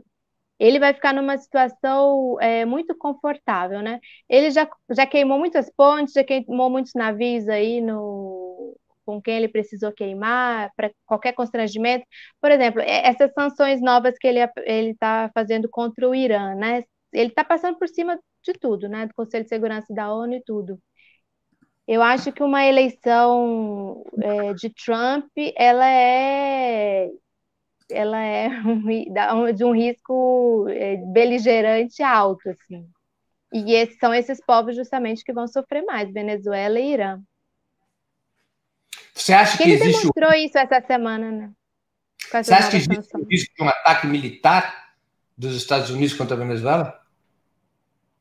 ele 0.60 0.78
vai 0.78 0.94
ficar 0.94 1.12
numa 1.12 1.36
situação 1.38 2.40
é, 2.40 2.64
muito 2.64 2.96
confortável, 2.96 3.82
né? 3.82 3.98
Ele 4.28 4.52
já, 4.52 4.68
já 4.92 5.04
queimou 5.06 5.40
muitas 5.40 5.68
pontes, 5.74 6.14
já 6.14 6.22
queimou 6.22 6.70
muitos 6.70 6.92
navios 6.94 7.48
aí 7.48 7.80
no, 7.80 8.76
com 9.04 9.20
quem 9.20 9.38
ele 9.38 9.48
precisou 9.48 9.90
queimar, 9.92 10.70
para 10.76 10.92
qualquer 11.06 11.32
constrangimento. 11.32 12.06
Por 12.40 12.52
exemplo, 12.52 12.80
essas 12.80 13.32
sanções 13.32 13.82
novas 13.82 14.16
que 14.18 14.28
ele 14.28 14.40
está 14.92 15.32
fazendo 15.34 15.68
contra 15.68 16.08
o 16.08 16.14
Irã, 16.14 16.54
né? 16.54 16.84
Ele 17.12 17.30
está 17.30 17.42
passando 17.44 17.76
por 17.76 17.88
cima 17.88 18.16
de 18.44 18.52
tudo, 18.52 18.88
né? 18.88 19.06
Do 19.06 19.14
Conselho 19.14 19.42
de 19.42 19.50
Segurança 19.50 19.92
da 19.92 20.14
ONU 20.14 20.34
e 20.34 20.44
tudo. 20.44 20.78
Eu 21.86 22.02
acho 22.02 22.32
que 22.32 22.42
uma 22.42 22.64
eleição 22.64 24.04
é, 24.20 24.54
de 24.54 24.70
Trump, 24.70 25.30
ela 25.56 25.86
é 25.86 27.10
ela 27.90 28.18
é 28.18 28.48
um, 28.64 29.52
de 29.52 29.64
um 29.64 29.74
risco 29.74 30.66
é, 30.70 30.96
beligerante 30.96 32.02
alto, 32.02 32.48
assim. 32.48 32.88
E 33.52 33.74
esses, 33.74 33.98
são 33.98 34.12
esses 34.12 34.40
povos 34.44 34.74
justamente 34.74 35.22
que 35.22 35.32
vão 35.32 35.46
sofrer 35.46 35.84
mais, 35.84 36.12
Venezuela 36.12 36.80
e 36.80 36.92
Irã. 36.92 37.20
Você 39.14 39.32
acha 39.32 39.56
que, 39.56 39.62
ele 39.62 39.74
existe 39.74 40.00
demonstrou 40.00 40.32
isso 40.32 40.58
essa 40.58 40.80
semana, 40.84 41.30
né? 41.30 41.52
Você 42.32 42.52
acha 42.52 42.70
que 42.70 42.76
existe 42.78 43.16
um 43.16 43.24
risco 43.24 43.54
de 43.54 43.62
um 43.62 43.68
ataque 43.68 44.06
militar 44.06 44.94
dos 45.36 45.54
Estados 45.54 45.90
Unidos 45.90 46.14
contra 46.14 46.34
a 46.34 46.38
Venezuela? 46.38 47.00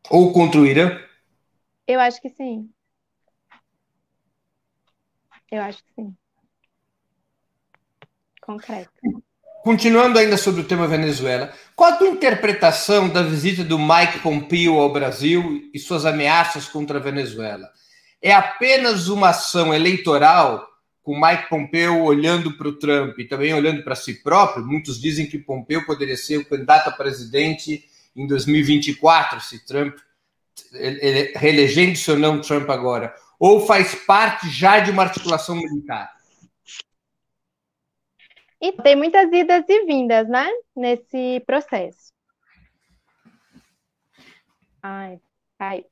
Ou 0.09 0.31
contra 0.33 0.59
o 0.59 0.67
Irã? 0.67 0.99
Eu 1.87 1.99
acho 1.99 2.21
que 2.21 2.29
sim. 2.29 2.69
Eu 5.53 5.61
acho 5.61 5.83
que 5.83 5.93
sim. 5.95 6.15
Concreto. 8.41 8.89
Continuando 9.63 10.17
ainda 10.17 10.35
sobre 10.35 10.61
o 10.61 10.63
tema 10.63 10.87
Venezuela, 10.87 11.53
qual 11.75 11.91
a 11.91 11.95
tua 11.95 12.07
interpretação 12.07 13.07
da 13.07 13.21
visita 13.21 13.63
do 13.63 13.77
Mike 13.77 14.17
Pompeo 14.23 14.79
ao 14.79 14.91
Brasil 14.91 15.69
e 15.71 15.77
suas 15.77 16.07
ameaças 16.07 16.67
contra 16.67 16.97
a 16.97 17.01
Venezuela? 17.01 17.69
É 18.19 18.33
apenas 18.33 19.09
uma 19.09 19.29
ação 19.29 19.71
eleitoral, 19.71 20.67
com 21.03 21.21
Mike 21.21 21.47
Pompeo 21.47 22.01
olhando 22.01 22.57
para 22.57 22.69
o 22.69 22.79
Trump 22.79 23.19
e 23.19 23.25
também 23.25 23.53
olhando 23.53 23.83
para 23.83 23.93
si 23.93 24.23
próprio? 24.23 24.65
Muitos 24.65 24.99
dizem 24.99 25.27
que 25.27 25.37
Pompeo 25.37 25.85
poderia 25.85 26.17
ser 26.17 26.37
o 26.37 26.45
candidato 26.45 26.87
a 26.87 26.91
presidente 26.91 27.85
em 28.15 28.25
2024, 28.25 29.39
se 29.39 29.63
Trump, 29.67 29.95
reelegendo-se 31.35 32.09
ou 32.09 32.17
não 32.17 32.41
Trump 32.41 32.67
agora. 32.71 33.13
Ou 33.45 33.59
faz 33.59 33.93
parte 34.05 34.49
já 34.49 34.79
de 34.79 34.89
uma 34.89 35.03
articulação 35.03 35.53
militar? 35.57 36.15
E 38.61 38.71
tem 38.71 38.95
muitas 38.95 39.29
idas 39.33 39.65
e 39.67 39.85
vindas, 39.85 40.29
né? 40.29 40.49
Nesse 40.73 41.41
processo. 41.45 42.13
Ai, 44.81 45.19
ai. 45.59 45.85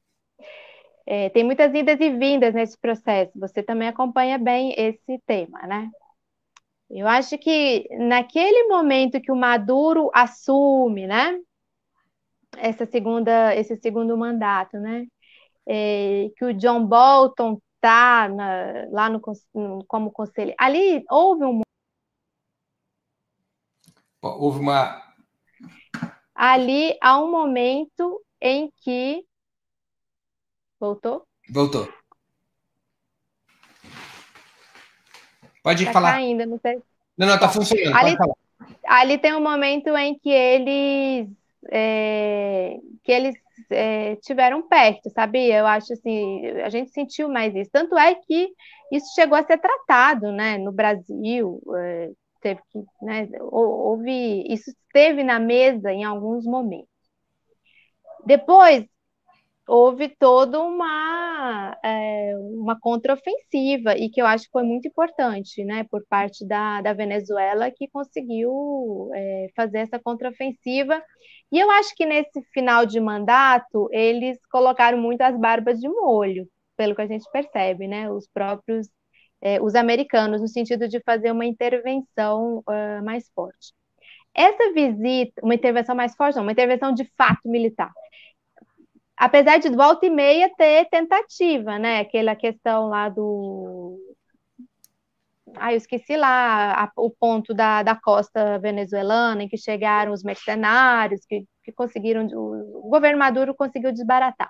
É, 1.06 1.30
tem 1.32 1.44
muitas 1.44 1.74
idas 1.74 2.00
e 2.00 2.12
vindas 2.12 2.54
nesse 2.54 2.78
processo. 2.78 3.38
Você 3.38 3.62
também 3.62 3.90
acompanha 3.90 4.38
bem 4.38 4.74
esse 4.78 5.20
tema, 5.26 5.60
né? 5.68 5.90
Eu 6.90 7.06
acho 7.06 7.38
que 7.38 7.86
naquele 7.98 8.70
momento 8.70 9.20
que 9.20 9.30
o 9.30 9.36
Maduro 9.36 10.10
assume, 10.14 11.06
né? 11.06 11.38
Essa 12.56 12.86
segunda, 12.86 13.54
esse 13.54 13.76
segundo 13.76 14.18
mandato, 14.18 14.78
né? 14.78 15.06
É, 15.68 16.30
que 16.36 16.46
o 16.46 16.54
John 16.54 16.86
Bolton 16.86 17.62
tá 17.80 18.28
na, 18.30 18.88
lá 18.92 19.10
no, 19.10 19.22
como 19.88 20.12
conselheiro. 20.12 20.56
Ali 20.60 21.04
houve 21.10 21.44
um 21.46 21.62
Houve 24.22 24.60
uma. 24.60 25.02
Ali 26.36 26.96
há 27.02 27.20
um 27.20 27.32
momento 27.32 28.24
em 28.40 28.72
que. 28.78 29.26
Voltou? 30.80 31.26
Voltou. 31.50 31.92
Pode 35.64 35.86
tá 35.86 35.92
falar. 35.92 36.16
Ainda 36.16 36.46
não 36.46 36.60
sei. 36.60 36.82
Não, 37.18 37.28
não, 37.28 37.40
tá 37.40 37.50
funcionando. 37.50 37.96
Ali, 37.96 38.16
ali 38.86 39.18
tem 39.18 39.34
um 39.34 39.42
momento 39.42 39.96
em 39.98 40.18
que 40.18 40.30
eles. 40.30 41.28
É, 41.72 42.80
que 43.04 43.12
eles 43.12 43.36
é, 43.70 44.16
tiveram 44.18 44.68
perto, 44.68 45.10
sabia? 45.12 45.60
Eu 45.60 45.68
acho 45.68 45.94
assim, 45.94 46.46
a 46.64 46.70
gente 46.70 46.92
sentiu 46.92 47.30
mais 47.30 47.56
isso. 47.56 47.70
Tanto 47.72 47.98
é 47.98 48.16
que 48.16 48.50
isso 48.92 49.14
chegou 49.16 49.38
a 49.38 49.44
ser 49.46 49.58
tratado, 49.60 50.32
né, 50.32 50.58
no 50.58 50.72
Brasil. 50.72 51.62
É, 51.78 52.10
teve 52.42 52.62
que, 52.72 52.80
né, 53.04 53.28
houve, 53.40 54.44
isso 54.52 54.70
esteve 54.72 55.24
na 55.24 55.40
mesa 55.40 55.92
em 55.92 56.04
alguns 56.04 56.46
momentos. 56.46 56.90
Depois, 58.26 58.86
houve 59.68 60.10
toda 60.10 60.60
uma, 60.60 61.78
é, 61.84 62.34
uma 62.38 62.80
contraofensiva, 62.80 63.98
e 63.98 64.10
que 64.10 64.22
eu 64.22 64.26
acho 64.26 64.46
que 64.46 64.52
foi 64.52 64.64
muito 64.64 64.88
importante, 64.88 65.64
né, 65.64 65.86
por 65.90 66.04
parte 66.08 66.46
da, 66.46 66.82
da 66.82 66.94
Venezuela, 66.94 67.72
que 67.72 67.88
conseguiu 67.90 69.10
é, 69.14 69.48
fazer 69.56 69.80
essa 69.80 70.00
contraofensiva. 70.00 71.02
E 71.52 71.60
eu 71.60 71.70
acho 71.72 71.96
que 71.96 72.06
nesse 72.06 72.42
final 72.54 72.86
de 72.86 73.00
mandato, 73.00 73.88
eles 73.92 74.38
colocaram 74.52 74.98
muito 74.98 75.22
as 75.22 75.38
barbas 75.40 75.80
de 75.80 75.88
molho, 75.90 76.48
pelo 76.78 76.96
que 76.96 77.02
a 77.02 77.08
gente 77.08 77.30
percebe, 77.32 77.88
né, 77.88 78.10
os 78.12 78.28
próprios 78.28 78.88
é, 79.42 79.62
os 79.62 79.76
americanos, 79.76 80.40
no 80.42 80.48
sentido 80.48 80.88
de 80.88 81.02
fazer 81.02 81.32
uma 81.32 81.46
intervenção 81.46 82.60
uh, 82.60 83.04
mais 83.04 83.30
forte. 83.34 83.74
Essa 84.34 84.72
visita, 84.72 85.42
uma 85.44 85.56
intervenção 85.56 85.96
mais 85.96 86.16
forte, 86.16 86.36
não, 86.36 86.44
uma 86.44 86.52
intervenção 86.52 86.94
de 86.94 87.06
fato 87.18 87.50
militar. 87.50 87.92
Apesar 89.22 89.60
de 89.60 89.70
volta 89.70 90.08
e 90.08 90.10
meia 90.10 90.50
ter 90.58 90.90
tentativa, 90.90 91.78
né? 91.78 92.00
Aquela 92.00 92.36
questão 92.36 92.88
lá 92.90 93.08
do. 93.08 93.96
Ah, 95.58 95.74
eu 95.74 95.78
esqueci 95.78 96.18
lá 96.18 96.86
a, 96.86 96.92
o 96.98 97.12
ponto 97.12 97.54
da, 97.54 97.84
da 97.84 97.96
costa 97.96 98.58
venezuelana, 98.58 99.44
em 99.44 99.48
que 99.48 99.58
chegaram 99.58 100.12
os 100.12 100.24
mercenários, 100.24 101.24
que, 101.28 101.46
que 101.64 101.72
conseguiram. 101.72 102.26
O, 102.34 102.90
governo 102.90 103.20
Maduro 103.20 103.54
conseguiu 103.54 103.92
desbaratar. 103.92 104.50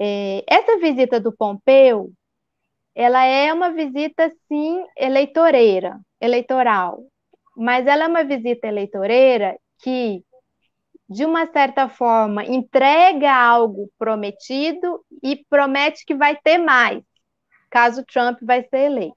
É, 0.00 0.42
essa 0.48 0.76
visita 0.80 1.20
do 1.20 1.32
Pompeu 1.32 2.10
ela 2.92 3.24
é 3.24 3.52
uma 3.52 3.70
visita, 3.72 4.32
sim, 4.48 4.84
eleitoreira, 4.96 6.00
eleitoral, 6.20 7.04
mas 7.56 7.86
ela 7.86 8.02
é 8.02 8.08
uma 8.08 8.24
visita 8.24 8.66
eleitoreira 8.66 9.56
que, 9.80 10.24
de 11.08 11.24
uma 11.24 11.46
certa 11.46 11.88
forma, 11.88 12.44
entrega 12.44 13.32
algo 13.32 13.90
prometido 13.98 15.04
e 15.22 15.44
promete 15.48 16.04
que 16.04 16.14
vai 16.14 16.36
ter 16.36 16.58
mais, 16.58 17.02
caso 17.70 18.04
Trump 18.04 18.38
vai 18.42 18.62
ser 18.64 18.90
eleito. 18.90 19.16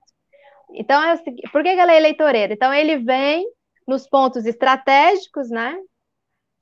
Então, 0.74 1.02
é 1.04 1.18
por 1.52 1.64
que 1.64 1.70
ela 1.70 1.92
é 1.92 1.98
eleitoreira? 1.98 2.54
Então, 2.54 2.74
ele 2.74 2.98
vem 2.98 3.46
nos 3.86 4.08
pontos 4.08 4.46
estratégicos, 4.46 5.50
né? 5.50 5.78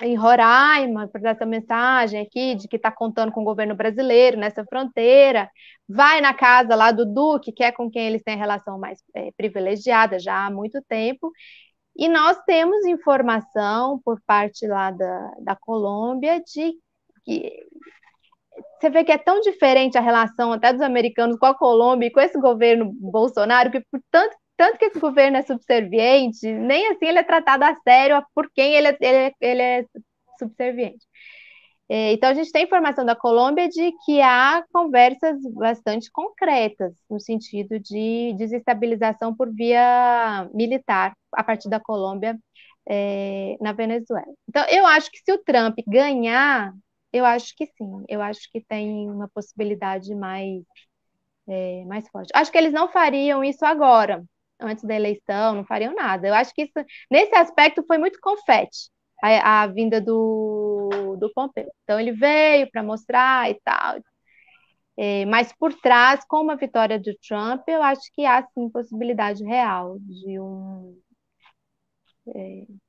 em 0.01 0.15
Roraima, 0.15 1.07
para 1.07 1.32
essa 1.32 1.45
mensagem 1.45 2.21
aqui 2.21 2.55
de 2.55 2.67
que 2.67 2.77
está 2.77 2.91
contando 2.91 3.32
com 3.32 3.41
o 3.41 3.45
governo 3.45 3.75
brasileiro 3.75 4.38
nessa 4.38 4.63
fronteira, 4.65 5.49
vai 5.88 6.21
na 6.21 6.34
casa 6.34 6.73
lá 6.75 6.91
do 6.91 7.05
Duque, 7.05 7.51
que 7.51 7.63
é 7.63 7.71
com 7.71 7.89
quem 7.91 8.07
eles 8.07 8.23
têm 8.23 8.38
relação 8.38 8.80
mais 8.80 8.99
é, 9.13 9.32
privilegiada 9.34 10.17
já 10.17 10.45
há 10.45 10.51
muito 10.51 10.82
tempo, 10.88 11.32
e 11.99 12.07
nós 12.07 12.37
temos 12.45 12.85
informação 12.85 13.99
por 14.05 14.21
parte 14.25 14.65
lá 14.65 14.89
da, 14.89 15.31
da 15.41 15.55
Colômbia 15.55 16.41
de 16.41 16.73
que 17.25 17.67
você 18.79 18.89
vê 18.89 19.03
que 19.03 19.11
é 19.11 19.17
tão 19.17 19.41
diferente 19.41 19.97
a 19.97 20.01
relação 20.01 20.53
até 20.53 20.71
dos 20.71 20.81
americanos 20.81 21.37
com 21.37 21.45
a 21.45 21.53
Colômbia 21.53 22.07
e 22.07 22.11
com 22.11 22.21
esse 22.21 22.39
governo 22.39 22.91
Bolsonaro, 22.93 23.69
que 23.69 23.81
por 23.91 24.01
tanto 24.09 24.35
tanto 24.55 24.77
que 24.77 24.85
esse 24.85 24.99
governo 24.99 25.37
é 25.37 25.41
subserviente, 25.41 26.45
nem 26.51 26.87
assim 26.89 27.07
ele 27.07 27.19
é 27.19 27.23
tratado 27.23 27.63
a 27.63 27.73
sério 27.81 28.21
por 28.35 28.51
quem 28.53 28.73
ele 28.73 28.89
é, 28.89 28.97
ele 28.99 29.17
é, 29.17 29.33
ele 29.39 29.61
é 29.61 29.85
subserviente. 30.37 31.05
É, 31.91 32.13
então, 32.13 32.29
a 32.29 32.33
gente 32.35 32.51
tem 32.51 32.65
informação 32.65 33.03
da 33.03 33.15
Colômbia 33.15 33.67
de 33.67 33.91
que 34.05 34.21
há 34.21 34.63
conversas 34.71 35.41
bastante 35.53 36.11
concretas 36.11 36.93
no 37.09 37.19
sentido 37.19 37.79
de 37.79 38.33
desestabilização 38.37 39.35
por 39.35 39.51
via 39.51 40.47
militar 40.53 41.13
a 41.33 41.43
partir 41.43 41.67
da 41.67 41.79
Colômbia 41.79 42.37
é, 42.87 43.57
na 43.59 43.71
Venezuela. 43.73 44.27
Então, 44.47 44.63
eu 44.69 44.85
acho 44.85 45.09
que 45.11 45.17
se 45.19 45.31
o 45.33 45.43
Trump 45.43 45.77
ganhar, 45.87 46.73
eu 47.11 47.25
acho 47.25 47.55
que 47.55 47.65
sim, 47.65 48.03
eu 48.07 48.21
acho 48.21 48.41
que 48.51 48.61
tem 48.61 49.09
uma 49.09 49.27
possibilidade 49.29 50.13
mais, 50.15 50.63
é, 51.47 51.85
mais 51.85 52.07
forte. 52.09 52.29
Acho 52.35 52.51
que 52.51 52.57
eles 52.57 52.73
não 52.73 52.89
fariam 52.89 53.43
isso 53.43 53.65
agora, 53.65 54.23
antes 54.59 54.83
da 54.83 54.95
eleição, 54.95 55.55
não 55.55 55.65
fariam 55.65 55.95
nada. 55.95 56.27
Eu 56.27 56.33
acho 56.35 56.53
que 56.53 56.63
isso, 56.63 56.73
nesse 57.11 57.35
aspecto, 57.35 57.83
foi 57.87 57.97
muito 57.97 58.19
confete 58.21 58.89
a, 59.24 59.63
a 59.63 59.67
vinda 59.67 60.01
do, 60.01 61.15
do 61.20 61.32
Pompeu. 61.34 61.67
Então, 61.84 61.99
ele 61.99 62.11
veio 62.13 62.70
para 62.72 62.84
mostrar 62.84 63.49
e 63.49 63.55
tal. 63.63 63.97
É, 64.97 65.26
mas 65.26 65.53
por 65.53 65.74
trás, 65.74 66.26
com 66.28 66.41
uma 66.41 66.57
vitória 66.57 66.99
do 66.99 67.15
Trump, 67.28 67.63
eu 67.67 67.82
acho 67.82 68.01
que 68.13 68.26
há 68.26 68.43
sim 68.53 68.70
possibilidade 68.70 69.43
real 69.43 69.97
de 69.99 70.39
um. 70.39 70.99
É, 72.28 72.80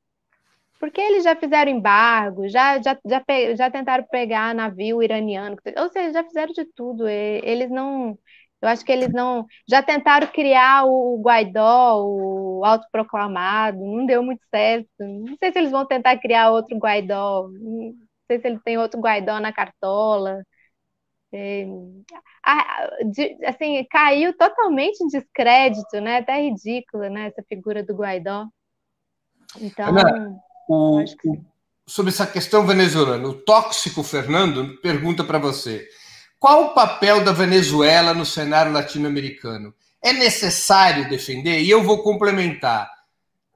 Porque 0.78 1.00
eles 1.00 1.24
já 1.24 1.36
fizeram 1.36 1.70
embargo, 1.70 2.48
já, 2.48 2.80
já, 2.80 2.98
já, 3.06 3.22
já 3.56 3.70
tentaram 3.70 4.04
pegar 4.10 4.54
navio 4.54 5.02
iraniano, 5.02 5.56
ou 5.76 5.90
seja, 5.90 6.12
já 6.14 6.24
fizeram 6.24 6.52
de 6.54 6.64
tudo. 6.74 7.06
Eles 7.08 7.70
não. 7.70 8.18
Eu 8.60 8.68
acho 8.68 8.84
que 8.84 8.92
eles 8.92 9.12
não. 9.12 9.46
Já 9.68 9.82
tentaram 9.82 10.26
criar 10.26 10.84
o 10.84 11.20
Guaidó, 11.22 12.04
o 12.04 12.62
autoproclamado, 12.64 13.78
não 13.78 14.04
deu 14.04 14.22
muito 14.22 14.42
certo. 14.50 14.88
Não 14.98 15.36
sei 15.38 15.52
se 15.52 15.58
eles 15.58 15.70
vão 15.70 15.86
tentar 15.86 16.18
criar 16.18 16.50
outro 16.50 16.76
Guaidó, 16.76 17.48
não 17.48 17.94
sei 18.26 18.38
se 18.38 18.46
ele 18.46 18.60
tem 18.64 18.76
outro 18.76 19.00
Guaidó 19.00 19.40
na 19.40 19.52
cartola. 19.52 20.42
É, 21.32 21.64
assim, 23.46 23.86
caiu 23.88 24.36
totalmente 24.36 25.00
em 25.02 25.06
descrédito, 25.06 26.00
né? 26.00 26.18
Até 26.18 26.42
ridícula, 26.42 27.08
né? 27.08 27.28
Essa 27.28 27.42
figura 27.48 27.82
do 27.82 27.94
Guaidó. 27.94 28.46
Então, 29.60 29.88
Ana, 29.88 30.36
o, 30.68 31.00
o, 31.00 31.04
sobre 31.86 32.12
essa 32.12 32.26
questão 32.26 32.66
venezuelana, 32.66 33.26
o 33.26 33.34
tóxico 33.34 34.02
Fernando 34.02 34.80
pergunta 34.80 35.24
para 35.24 35.38
você: 35.38 35.88
qual 36.40 36.64
o 36.64 36.74
papel 36.74 37.22
da 37.22 37.32
Venezuela 37.32 38.14
no 38.14 38.24
cenário 38.24 38.72
latino-americano? 38.72 39.74
É 40.02 40.10
necessário 40.10 41.06
defender? 41.06 41.60
E 41.60 41.68
eu 41.68 41.82
vou 41.82 42.02
complementar 42.02 42.90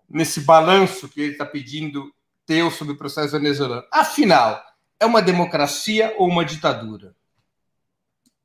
nesse 0.08 0.42
balanço 0.42 1.08
que 1.08 1.22
ele 1.22 1.32
está 1.32 1.46
pedindo 1.46 2.12
teu 2.44 2.70
sobre 2.70 2.92
o 2.92 2.96
processo 2.98 3.32
venezuelano. 3.32 3.82
Afinal, 3.90 4.62
é 5.00 5.06
uma 5.06 5.22
democracia 5.22 6.14
ou 6.18 6.28
uma 6.28 6.44
ditadura? 6.44 7.16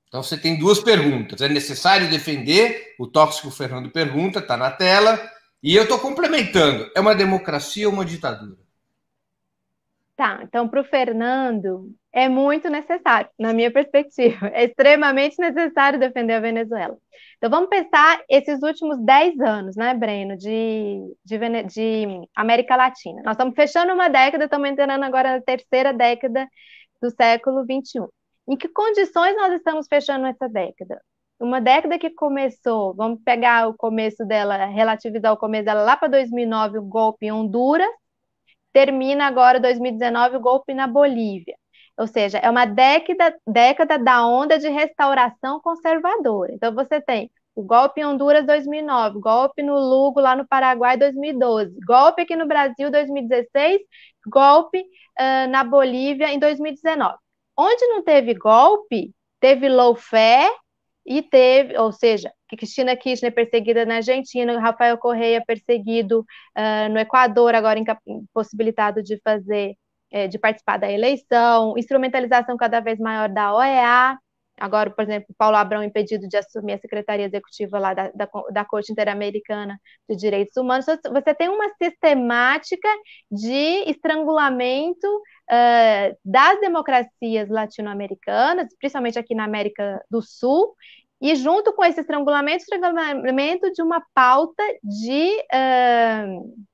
Então 0.08 0.24
você 0.24 0.38
tem 0.38 0.58
duas 0.58 0.80
perguntas. 0.80 1.42
É 1.42 1.50
necessário 1.50 2.10
defender? 2.10 2.96
O 2.98 3.06
tóxico 3.06 3.52
Fernando 3.52 3.92
pergunta, 3.92 4.40
está 4.40 4.56
na 4.56 4.72
tela. 4.72 5.20
E 5.62 5.76
eu 5.76 5.84
estou 5.84 6.00
complementando. 6.00 6.90
É 6.96 7.02
uma 7.02 7.14
democracia 7.14 7.88
ou 7.90 7.94
uma 7.94 8.06
ditadura? 8.06 8.58
Tá, 10.16 10.40
então 10.44 10.70
para 10.70 10.80
o 10.80 10.86
Fernando 10.86 11.94
é 12.12 12.28
muito 12.28 12.70
necessário, 12.70 13.30
na 13.38 13.54
minha 13.54 13.72
perspectiva. 13.72 14.48
É 14.54 14.66
extremamente 14.66 15.40
necessário 15.40 16.00
defender 16.00 16.34
a 16.34 16.40
Venezuela. 16.40 16.98
Então 17.38 17.50
vamos 17.50 17.70
pensar 17.70 18.22
esses 18.30 18.62
últimos 18.64 19.00
10 19.00 19.40
anos, 19.40 19.76
né, 19.76 19.94
Breno, 19.94 20.36
de, 20.36 21.00
de, 21.24 21.38
de 21.64 22.28
América 22.36 22.76
Latina. 22.76 23.22
Nós 23.24 23.34
estamos 23.34 23.56
fechando 23.56 23.94
uma 23.94 24.10
década, 24.10 24.46
estamos 24.46 24.70
entrando 24.70 25.04
agora 25.04 25.36
na 25.36 25.42
terceira 25.42 25.94
década 25.94 26.48
do 27.02 27.10
século 27.12 27.64
XXI. 27.64 28.06
Em 28.48 28.58
que 28.58 28.68
condições 28.68 29.36
nós 29.36 29.54
estamos 29.54 29.88
fechando 29.88 30.26
essa 30.26 30.50
década? 30.50 31.02
Uma 31.40 31.62
década 31.62 31.98
que 31.98 32.10
começou, 32.10 32.94
vamos 32.96 33.22
pegar 33.24 33.70
o 33.70 33.74
começo 33.74 34.26
dela, 34.26 34.66
relativizar 34.66 35.32
o 35.32 35.38
começo 35.38 35.66
dela 35.66 35.84
lá 35.84 35.96
para 35.96 36.10
2009, 36.10 36.80
o 36.80 36.84
golpe 36.84 37.28
em 37.28 37.32
Honduras, 37.32 37.88
termina 38.74 39.26
agora 39.28 39.60
2019 39.60 40.38
o 40.38 40.40
golpe 40.42 40.74
na 40.74 40.88
Bolívia. 40.88 41.56
Ou 42.00 42.08
seja, 42.08 42.38
é 42.38 42.50
uma 42.50 42.66
década, 42.66 43.36
década 43.46 44.00
da 44.00 44.26
onda 44.26 44.58
de 44.58 44.70
restauração 44.70 45.60
conservadora. 45.60 46.54
Então 46.54 46.74
você 46.74 47.02
tem 47.02 47.30
o 47.54 47.62
golpe 47.62 48.00
em 48.00 48.06
Honduras 48.06 48.46
2009, 48.46 49.20
golpe 49.20 49.62
no 49.62 49.78
Lugo 49.78 50.22
lá 50.22 50.34
no 50.34 50.48
Paraguai 50.48 50.98
2012, 50.98 51.78
golpe 51.86 52.22
aqui 52.22 52.38
no 52.38 52.48
Brasil 52.48 52.90
2016, 52.90 53.82
golpe 54.28 54.80
uh, 54.80 55.50
na 55.50 55.62
Bolívia 55.66 56.32
em 56.32 56.40
2019. 56.40 57.18
Onde 57.58 57.86
não 57.88 58.02
teve 58.02 58.34
golpe, 58.34 59.14
teve 59.42 59.68
lawfare 59.68 60.50
e 61.06 61.22
teve, 61.22 61.78
ou 61.78 61.92
seja, 61.92 62.32
Cristina 62.48 62.96
Kirchner 62.96 63.34
perseguida 63.34 63.86
na 63.86 63.96
Argentina, 63.96 64.58
Rafael 64.58 64.98
Correia 64.98 65.44
perseguido 65.46 66.22
uh, 66.22 66.90
no 66.90 66.98
Equador, 66.98 67.54
agora 67.54 67.78
impossibilitado 68.08 69.04
de 69.04 69.20
fazer, 69.22 69.76
eh, 70.12 70.28
de 70.28 70.38
participar 70.40 70.78
da 70.78 70.92
eleição, 70.92 71.78
instrumentalização 71.78 72.58
cada 72.58 72.80
vez 72.80 73.00
maior 73.00 73.30
da 73.30 73.54
OEA, 73.56 74.18
Agora, 74.60 74.90
por 74.90 75.04
exemplo, 75.04 75.34
Paulo 75.38 75.56
Abrão 75.56 75.82
impedido 75.82 76.28
de 76.28 76.36
assumir 76.36 76.74
a 76.74 76.80
secretaria 76.80 77.26
executiva 77.26 77.80
lá 77.80 77.94
da, 77.94 78.12
da, 78.12 78.30
da 78.52 78.66
Corte 78.66 78.92
Interamericana 78.92 79.80
de 80.08 80.16
Direitos 80.16 80.56
Humanos. 80.58 80.86
Você 80.86 81.34
tem 81.34 81.48
uma 81.48 81.70
sistemática 81.82 82.90
de 83.32 83.90
estrangulamento 83.90 85.08
uh, 85.08 86.18
das 86.26 86.60
democracias 86.60 87.50
latino-americanas, 87.50 88.68
principalmente 88.78 89.18
aqui 89.18 89.34
na 89.34 89.46
América 89.46 90.04
do 90.12 90.22
Sul, 90.22 90.76
e 91.22 91.36
junto 91.36 91.74
com 91.74 91.84
esse 91.84 92.02
estrangulamento, 92.02 92.64
estrangulamento 92.64 93.72
de 93.72 93.82
uma 93.82 94.04
pauta 94.14 94.64
de 94.84 95.38
uh, 95.54 96.68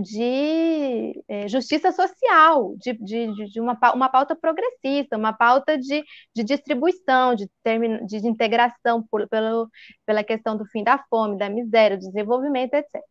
de 0.00 1.22
é, 1.28 1.48
justiça 1.48 1.92
social, 1.92 2.74
de, 2.76 2.92
de, 2.94 3.50
de, 3.50 3.60
uma, 3.60 3.78
uma 3.94 4.08
pauta 4.08 4.36
progressista, 4.36 5.16
uma 5.16 5.32
pauta 5.32 5.78
de, 5.78 6.04
de 6.34 6.44
distribuição, 6.44 7.34
de, 7.34 7.48
termino, 7.62 8.06
de 8.06 8.16
integração 8.26 9.02
por, 9.10 9.28
pelo, 9.28 9.68
pela 10.06 10.24
questão 10.24 10.56
do 10.56 10.64
fim 10.66 10.82
da 10.84 10.98
fome, 11.10 11.38
da 11.38 11.48
miséria, 11.48 11.96
do 11.96 12.06
desenvolvimento, 12.06 12.74
etc. 12.74 13.02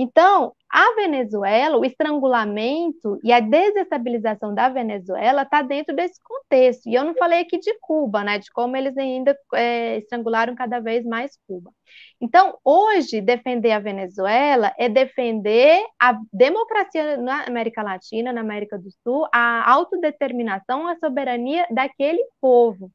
Então, 0.00 0.52
a 0.70 0.94
Venezuela, 0.94 1.76
o 1.76 1.84
estrangulamento 1.84 3.18
e 3.24 3.32
a 3.32 3.40
desestabilização 3.40 4.54
da 4.54 4.68
Venezuela 4.68 5.42
está 5.42 5.60
dentro 5.60 5.96
desse 5.96 6.22
contexto. 6.22 6.88
E 6.88 6.94
eu 6.94 7.04
não 7.04 7.14
falei 7.14 7.40
aqui 7.40 7.58
de 7.58 7.76
Cuba, 7.80 8.22
né, 8.22 8.38
de 8.38 8.48
como 8.52 8.76
eles 8.76 8.96
ainda 8.96 9.36
é, 9.54 9.98
estrangularam 9.98 10.54
cada 10.54 10.78
vez 10.78 11.04
mais 11.04 11.36
Cuba. 11.48 11.72
Então, 12.20 12.56
hoje, 12.64 13.20
defender 13.20 13.72
a 13.72 13.80
Venezuela 13.80 14.72
é 14.78 14.88
defender 14.88 15.82
a 16.00 16.16
democracia 16.32 17.16
na 17.16 17.44
América 17.44 17.82
Latina, 17.82 18.32
na 18.32 18.40
América 18.40 18.78
do 18.78 18.90
Sul, 19.02 19.26
a 19.34 19.68
autodeterminação, 19.68 20.86
a 20.86 20.96
soberania 20.98 21.66
daquele 21.70 22.22
povo. 22.40 22.92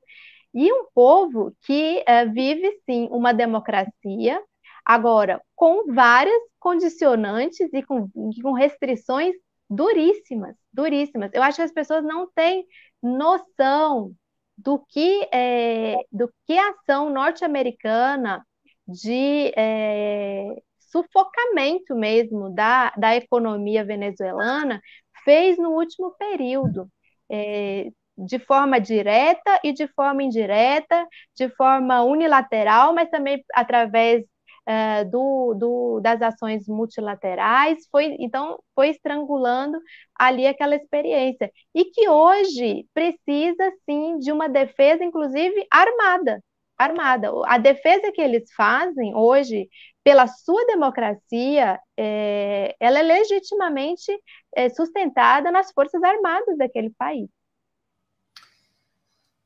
E 0.53 0.71
um 0.71 0.85
povo 0.93 1.51
que 1.65 2.03
uh, 2.07 2.31
vive, 2.31 2.71
sim, 2.85 3.09
uma 3.11 3.33
democracia, 3.33 4.39
Agora, 4.85 5.41
com 5.55 5.93
várias 5.93 6.41
condicionantes 6.59 7.69
e 7.73 7.83
com, 7.83 8.09
com 8.41 8.53
restrições 8.53 9.35
duríssimas, 9.69 10.55
duríssimas. 10.71 11.31
Eu 11.33 11.41
acho 11.43 11.57
que 11.57 11.63
as 11.63 11.71
pessoas 11.71 12.03
não 12.03 12.29
têm 12.33 12.65
noção 13.01 14.13
do 14.57 14.79
que 14.79 15.27
é, 15.33 15.97
do 16.11 16.31
que 16.45 16.57
a 16.57 16.69
ação 16.69 17.09
norte-americana 17.09 18.45
de 18.87 19.51
é, 19.57 20.61
sufocamento 20.79 21.95
mesmo 21.95 22.53
da, 22.53 22.91
da 22.91 23.15
economia 23.15 23.83
venezuelana 23.83 24.81
fez 25.23 25.57
no 25.57 25.71
último 25.71 26.11
período. 26.17 26.87
É, 27.31 27.89
de 28.17 28.37
forma 28.37 28.79
direta 28.79 29.59
e 29.63 29.73
de 29.73 29.87
forma 29.87 30.21
indireta, 30.23 31.07
de 31.35 31.49
forma 31.49 32.03
unilateral, 32.03 32.93
mas 32.93 33.09
também 33.09 33.43
através 33.53 34.23
uh, 34.67 35.09
do, 35.09 35.53
do, 35.55 35.99
das 36.01 36.21
ações 36.21 36.67
multilaterais, 36.67 37.87
foi 37.91 38.15
então 38.19 38.59
foi 38.75 38.89
estrangulando 38.89 39.77
ali 40.17 40.47
aquela 40.47 40.75
experiência 40.75 41.51
e 41.73 41.85
que 41.85 42.07
hoje 42.09 42.85
precisa 42.93 43.71
sim 43.85 44.17
de 44.19 44.31
uma 44.31 44.47
defesa, 44.47 45.03
inclusive 45.03 45.65
armada, 45.71 46.43
armada. 46.77 47.29
A 47.45 47.57
defesa 47.57 48.11
que 48.11 48.21
eles 48.21 48.51
fazem 48.55 49.15
hoje 49.15 49.69
pela 50.03 50.27
sua 50.27 50.65
democracia, 50.65 51.79
é, 51.97 52.75
ela 52.79 52.99
é 52.99 53.03
legitimamente 53.03 54.11
é, 54.55 54.69
sustentada 54.69 55.49
nas 55.49 55.71
forças 55.71 56.03
armadas 56.03 56.57
daquele 56.57 56.89
país. 56.97 57.29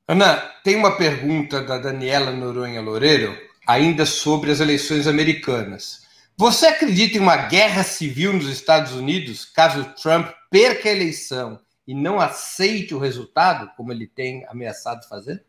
Ana, 0.07 0.37
tem 0.63 0.75
uma 0.75 0.97
pergunta 0.97 1.61
da 1.61 1.77
Daniela 1.77 2.31
Noronha 2.31 2.81
Loureiro 2.81 3.46
ainda 3.67 4.05
sobre 4.05 4.49
as 4.49 4.61
eleições 4.61 5.05
americanas. 5.07 6.07
Você 6.37 6.67
acredita 6.67 7.17
em 7.17 7.21
uma 7.21 7.35
guerra 7.35 7.83
civil 7.83 8.31
nos 8.31 8.47
Estados 8.47 8.93
Unidos 8.93 9.43
caso 9.43 9.93
Trump 10.01 10.29
perca 10.49 10.87
a 10.87 10.91
eleição 10.93 11.59
e 11.85 11.93
não 11.93 12.19
aceite 12.19 12.93
o 12.93 12.99
resultado, 12.99 13.69
como 13.75 13.91
ele 13.91 14.07
tem 14.07 14.45
ameaçado 14.47 15.07
fazer? 15.09 15.43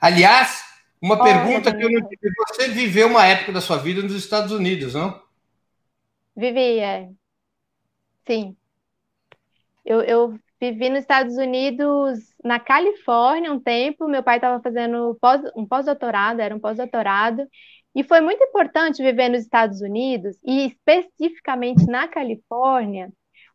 Aliás, 0.00 0.64
uma 1.00 1.22
pergunta 1.22 1.74
que 1.74 1.82
eu 1.82 1.90
não 1.90 2.08
tive. 2.08 2.30
Você 2.48 2.68
viveu 2.68 3.06
uma 3.06 3.26
época 3.26 3.52
da 3.52 3.60
sua 3.60 3.78
vida 3.78 4.02
nos 4.02 4.14
Estados 4.14 4.52
Unidos, 4.52 4.94
não? 4.94 5.22
Vivi, 6.36 6.80
é. 6.80 7.08
Sim. 8.26 8.56
Eu, 9.84 10.00
eu 10.02 10.38
Vivi 10.72 10.88
nos 10.88 11.00
Estados 11.00 11.36
Unidos, 11.36 12.34
na 12.42 12.58
Califórnia, 12.58 13.52
um 13.52 13.60
tempo. 13.60 14.08
Meu 14.08 14.22
pai 14.22 14.36
estava 14.36 14.62
fazendo 14.62 15.16
pós, 15.20 15.42
um 15.54 15.66
pós-doutorado, 15.66 16.40
era 16.40 16.54
um 16.54 16.60
pós-doutorado. 16.60 17.46
E 17.94 18.02
foi 18.02 18.20
muito 18.20 18.42
importante 18.42 19.02
viver 19.02 19.28
nos 19.28 19.40
Estados 19.40 19.80
Unidos, 19.80 20.36
e 20.44 20.66
especificamente 20.66 21.86
na 21.86 22.08
Califórnia, 22.08 23.12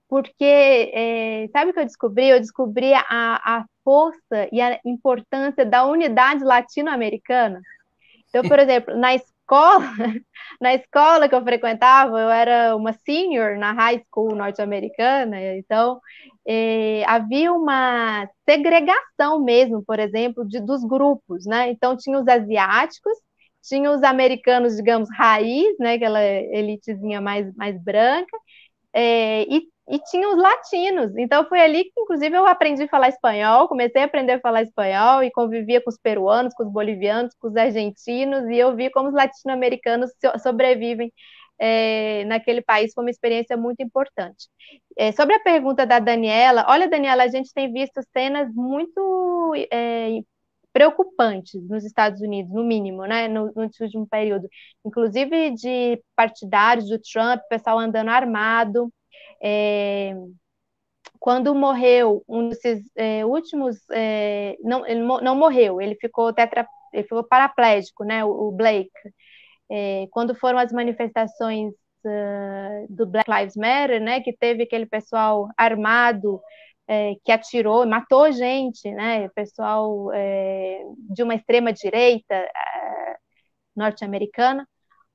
porque, 0.07 0.91
é, 0.93 1.47
sabe 1.51 1.71
o 1.71 1.73
que 1.73 1.79
eu 1.79 1.85
descobri? 1.85 2.29
Eu 2.29 2.39
descobri 2.39 2.93
a, 2.93 3.03
a 3.09 3.65
força 3.83 4.47
e 4.51 4.61
a 4.61 4.79
importância 4.85 5.65
da 5.65 5.85
unidade 5.85 6.43
latino-americana. 6.43 7.61
Então, 8.29 8.43
por 8.47 8.57
exemplo, 8.59 8.95
na, 8.95 9.09
escola, 9.49 9.85
na 10.61 10.73
escola 10.75 11.27
que 11.27 11.35
eu 11.35 11.43
frequentava, 11.43 12.19
eu 12.19 12.29
era 12.29 12.75
uma 12.75 12.93
senior 12.93 13.57
na 13.57 13.71
high 13.73 14.01
school 14.07 14.35
norte-americana, 14.35 15.37
então 15.57 15.99
eh, 16.47 17.03
havia 17.07 17.51
uma 17.51 18.29
segregação 18.47 19.43
mesmo, 19.43 19.83
por 19.83 19.99
exemplo, 19.99 20.47
de, 20.47 20.59
dos 20.61 20.83
grupos, 20.83 21.45
né? 21.45 21.71
Então 21.71 21.97
tinha 21.97 22.19
os 22.19 22.27
asiáticos, 22.27 23.13
tinha 23.63 23.91
os 23.91 24.03
americanos, 24.03 24.75
digamos, 24.75 25.09
raiz, 25.17 25.75
né? 25.79 25.93
Aquela 25.95 26.23
elitezinha 26.23 27.19
mais, 27.21 27.53
mais 27.55 27.81
branca, 27.83 28.37
é, 28.93 29.43
e, 29.43 29.67
e 29.89 29.99
tinha 29.99 30.29
os 30.29 30.37
latinos. 30.37 31.15
Então 31.17 31.45
foi 31.47 31.59
ali 31.61 31.83
que, 31.85 31.99
inclusive, 32.01 32.35
eu 32.35 32.45
aprendi 32.45 32.83
a 32.83 32.87
falar 32.87 33.09
espanhol, 33.09 33.67
comecei 33.67 34.01
a 34.01 34.05
aprender 34.05 34.33
a 34.33 34.39
falar 34.39 34.61
espanhol 34.61 35.23
e 35.23 35.31
convivia 35.31 35.81
com 35.81 35.89
os 35.89 35.97
peruanos, 35.97 36.53
com 36.53 36.63
os 36.63 36.71
bolivianos, 36.71 37.33
com 37.39 37.47
os 37.47 37.55
argentinos, 37.55 38.47
e 38.49 38.57
eu 38.57 38.75
vi 38.75 38.89
como 38.91 39.09
os 39.09 39.15
latino-americanos 39.15 40.11
sobrevivem 40.43 41.11
é, 41.59 42.23
naquele 42.25 42.61
país 42.61 42.93
foi 42.93 43.03
uma 43.03 43.09
experiência 43.11 43.57
muito 43.57 43.81
importante. 43.81 44.47
É, 44.97 45.11
sobre 45.11 45.35
a 45.35 45.39
pergunta 45.41 45.85
da 45.85 45.99
Daniela, 45.99 46.65
olha, 46.69 46.89
Daniela, 46.89 47.23
a 47.23 47.27
gente 47.27 47.53
tem 47.53 47.71
visto 47.71 48.01
cenas 48.13 48.49
muito 48.53 49.53
é, 49.71 50.21
preocupantes 50.71 51.61
nos 51.67 51.83
Estados 51.83 52.21
Unidos, 52.21 52.53
no 52.53 52.63
mínimo, 52.63 53.05
né, 53.05 53.27
no, 53.27 53.51
no 53.53 53.63
último 53.63 54.07
período, 54.07 54.47
inclusive 54.85 55.51
de 55.51 56.01
partidários 56.15 56.87
do 56.89 56.99
Trump, 56.99 57.41
pessoal 57.49 57.79
andando 57.79 58.09
armado. 58.09 58.91
É, 59.41 60.13
quando 61.19 61.53
morreu 61.55 62.23
um 62.27 62.49
desses 62.49 62.81
é, 62.95 63.25
últimos, 63.25 63.77
é, 63.91 64.57
não, 64.61 64.85
ele 64.87 65.01
não 65.01 65.35
morreu, 65.35 65.81
ele 65.81 65.95
ficou 65.95 66.33
tetra, 66.33 66.67
ele 66.93 67.03
ficou 67.03 67.23
paraplégico, 67.23 68.03
né, 68.03 68.23
o, 68.23 68.29
o 68.29 68.51
Blake. 68.51 68.91
É, 69.71 70.07
quando 70.11 70.35
foram 70.35 70.57
as 70.59 70.71
manifestações 70.71 71.73
uh, 72.05 72.87
do 72.89 73.05
Black 73.05 73.29
Lives 73.29 73.55
Matter, 73.55 74.01
né, 74.01 74.21
que 74.21 74.33
teve 74.35 74.63
aquele 74.63 74.85
pessoal 74.85 75.47
armado 75.57 76.41
é, 76.89 77.13
que 77.23 77.31
atirou, 77.31 77.85
matou 77.85 78.31
gente, 78.31 78.91
né? 78.91 79.29
Pessoal 79.29 80.11
é, 80.11 80.81
de 80.97 81.21
uma 81.21 81.35
extrema 81.35 81.71
direita 81.71 82.49
norte-americana. 83.75 84.67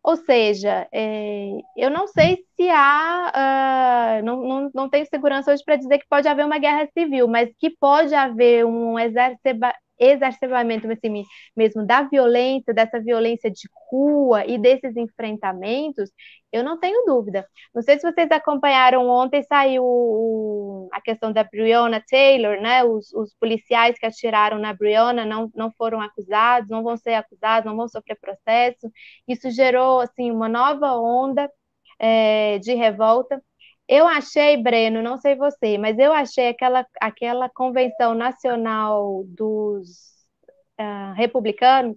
Ou 0.05 0.16
seja, 0.16 0.86
é, 0.92 1.48
eu 1.76 1.90
não 1.90 2.07
sei 2.07 2.36
se 2.57 2.68
há, 2.68 4.20
uh, 4.20 4.24
não, 4.24 4.42
não, 4.42 4.70
não 4.74 4.90
tenho 4.90 5.07
segurança 5.07 5.50
hoje 5.50 5.64
para 5.64 5.76
dizer 5.76 5.98
que 5.98 6.07
pode 6.09 6.28
haver 6.28 6.44
uma 6.44 6.59
guerra 6.59 6.86
civil, 6.92 7.26
mas 7.26 7.50
que 7.59 7.70
pode 7.70 8.14
haver 8.14 8.66
um 8.66 8.98
exacerba, 8.98 9.74
exacerbamento 9.99 10.90
assim, 10.90 11.24
mesmo 11.57 11.86
da 11.86 12.03
violência, 12.03 12.74
dessa 12.74 13.01
violência 13.01 13.51
de 13.51 13.68
rua 13.90 14.45
e 14.47 14.59
desses 14.59 14.97
enfrentamentos, 14.97 16.11
eu 16.53 16.62
não 16.62 16.78
tenho 16.78 17.05
dúvida. 17.07 17.47
Não 17.74 17.82
sei 17.82 17.99
se 17.99 18.11
vocês 18.11 18.30
acompanharam 18.30 19.09
ontem, 19.09 19.42
saiu 19.42 20.88
a 20.92 21.01
questão 21.01 21.32
da 21.32 21.45
Breonna 21.45 22.03
Taylor, 22.09 22.61
né? 22.61 22.84
Os, 22.84 23.12
os, 23.12 23.34
policiais 23.34 23.99
que 23.99 24.07
atiraram 24.07 24.59
na 24.59 24.72
Breonna 24.72 25.24
não, 25.24 25.51
não 25.55 25.70
foram 25.72 26.01
acusados, 26.01 26.68
não 26.70 26.82
vão 26.82 26.97
ser 26.97 27.14
acusados, 27.14 27.68
não 27.68 27.76
vão 27.76 27.88
sofrer 27.88 28.16
processo. 28.20 28.90
Isso 29.28 29.51
gerou 29.51 30.01
assim 30.01 30.30
uma 30.30 30.49
nova 30.49 30.97
onda 30.97 31.51
é, 31.99 32.59
de 32.59 32.74
revolta. 32.74 33.42
Eu 33.89 34.07
achei, 34.07 34.57
Breno, 34.62 35.03
não 35.03 35.18
sei 35.18 35.37
você, 35.37 35.76
mas 35.78 35.99
eu 35.99 36.12
achei 36.12 36.49
aquela, 36.49 36.87
aquela 37.01 37.49
convenção 37.51 38.14
nacional 38.14 39.24
dos 39.26 39.89
uh, 40.80 41.12
republicanos 41.14 41.97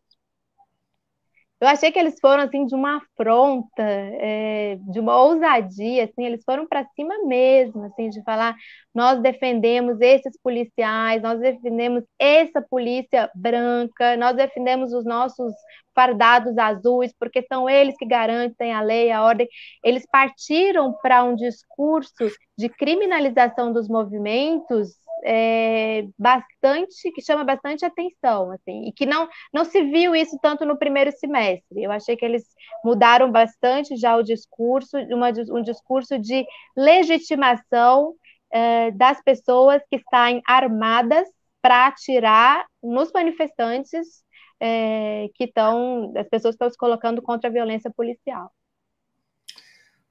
eu 1.59 1.67
achei 1.67 1.91
que 1.91 1.97
eles 1.97 2.19
foram 2.19 2.43
assim 2.43 2.65
de 2.65 2.75
uma 2.75 2.97
afronta, 2.97 3.81
é, 3.81 4.77
de 4.91 4.99
uma 4.99 5.19
ousadia, 5.19 6.03
assim, 6.03 6.25
eles 6.25 6.43
foram 6.43 6.67
para 6.67 6.85
cima 6.95 7.15
mesmo, 7.25 7.85
assim, 7.85 8.09
de 8.09 8.21
falar, 8.23 8.55
nós 8.93 9.19
defendemos 9.21 9.99
esses 9.99 10.39
policiais, 10.41 11.21
nós 11.21 11.39
defendemos 11.39 12.03
essa 12.19 12.61
polícia 12.61 13.29
branca, 13.33 14.15
nós 14.17 14.35
defendemos 14.35 14.93
os 14.93 15.03
nossos 15.03 15.51
fardados 15.95 16.55
azuis, 16.59 17.11
porque 17.19 17.43
são 17.51 17.67
eles 17.67 17.95
que 17.97 18.05
garantem 18.05 18.71
a 18.71 18.81
lei, 18.81 19.11
a 19.11 19.23
ordem. 19.23 19.47
Eles 19.83 20.05
partiram 20.11 20.93
para 21.01 21.23
um 21.23 21.35
discurso 21.35 22.29
de 22.55 22.69
criminalização 22.69 23.73
dos 23.73 23.87
movimentos 23.87 24.89
é, 25.23 26.07
bastante 26.17 27.11
que 27.11 27.21
chama 27.21 27.43
bastante 27.43 27.85
atenção, 27.85 28.51
assim, 28.51 28.87
e 28.87 28.91
que 28.91 29.05
não 29.05 29.27
não 29.53 29.65
se 29.65 29.81
viu 29.83 30.15
isso 30.15 30.37
tanto 30.41 30.65
no 30.65 30.77
primeiro 30.77 31.11
semestre. 31.11 31.83
Eu 31.83 31.91
achei 31.91 32.15
que 32.15 32.25
eles 32.25 32.45
mudaram 32.83 33.31
bastante 33.31 33.95
já 33.97 34.15
o 34.15 34.23
discurso, 34.23 34.97
uma, 35.09 35.29
um 35.51 35.61
discurso 35.61 36.19
de 36.19 36.45
legitimação 36.75 38.13
é, 38.51 38.91
das 38.91 39.21
pessoas 39.23 39.81
que 39.89 39.97
estão 39.97 40.41
armadas 40.47 41.27
para 41.61 41.87
atirar 41.87 42.65
nos 42.81 43.11
manifestantes 43.11 44.23
é, 44.59 45.27
que 45.35 45.45
estão, 45.45 46.13
as 46.15 46.27
pessoas 46.29 46.55
estão 46.55 46.69
se 46.69 46.77
colocando 46.77 47.21
contra 47.21 47.49
a 47.49 47.53
violência 47.53 47.91
policial. 47.91 48.51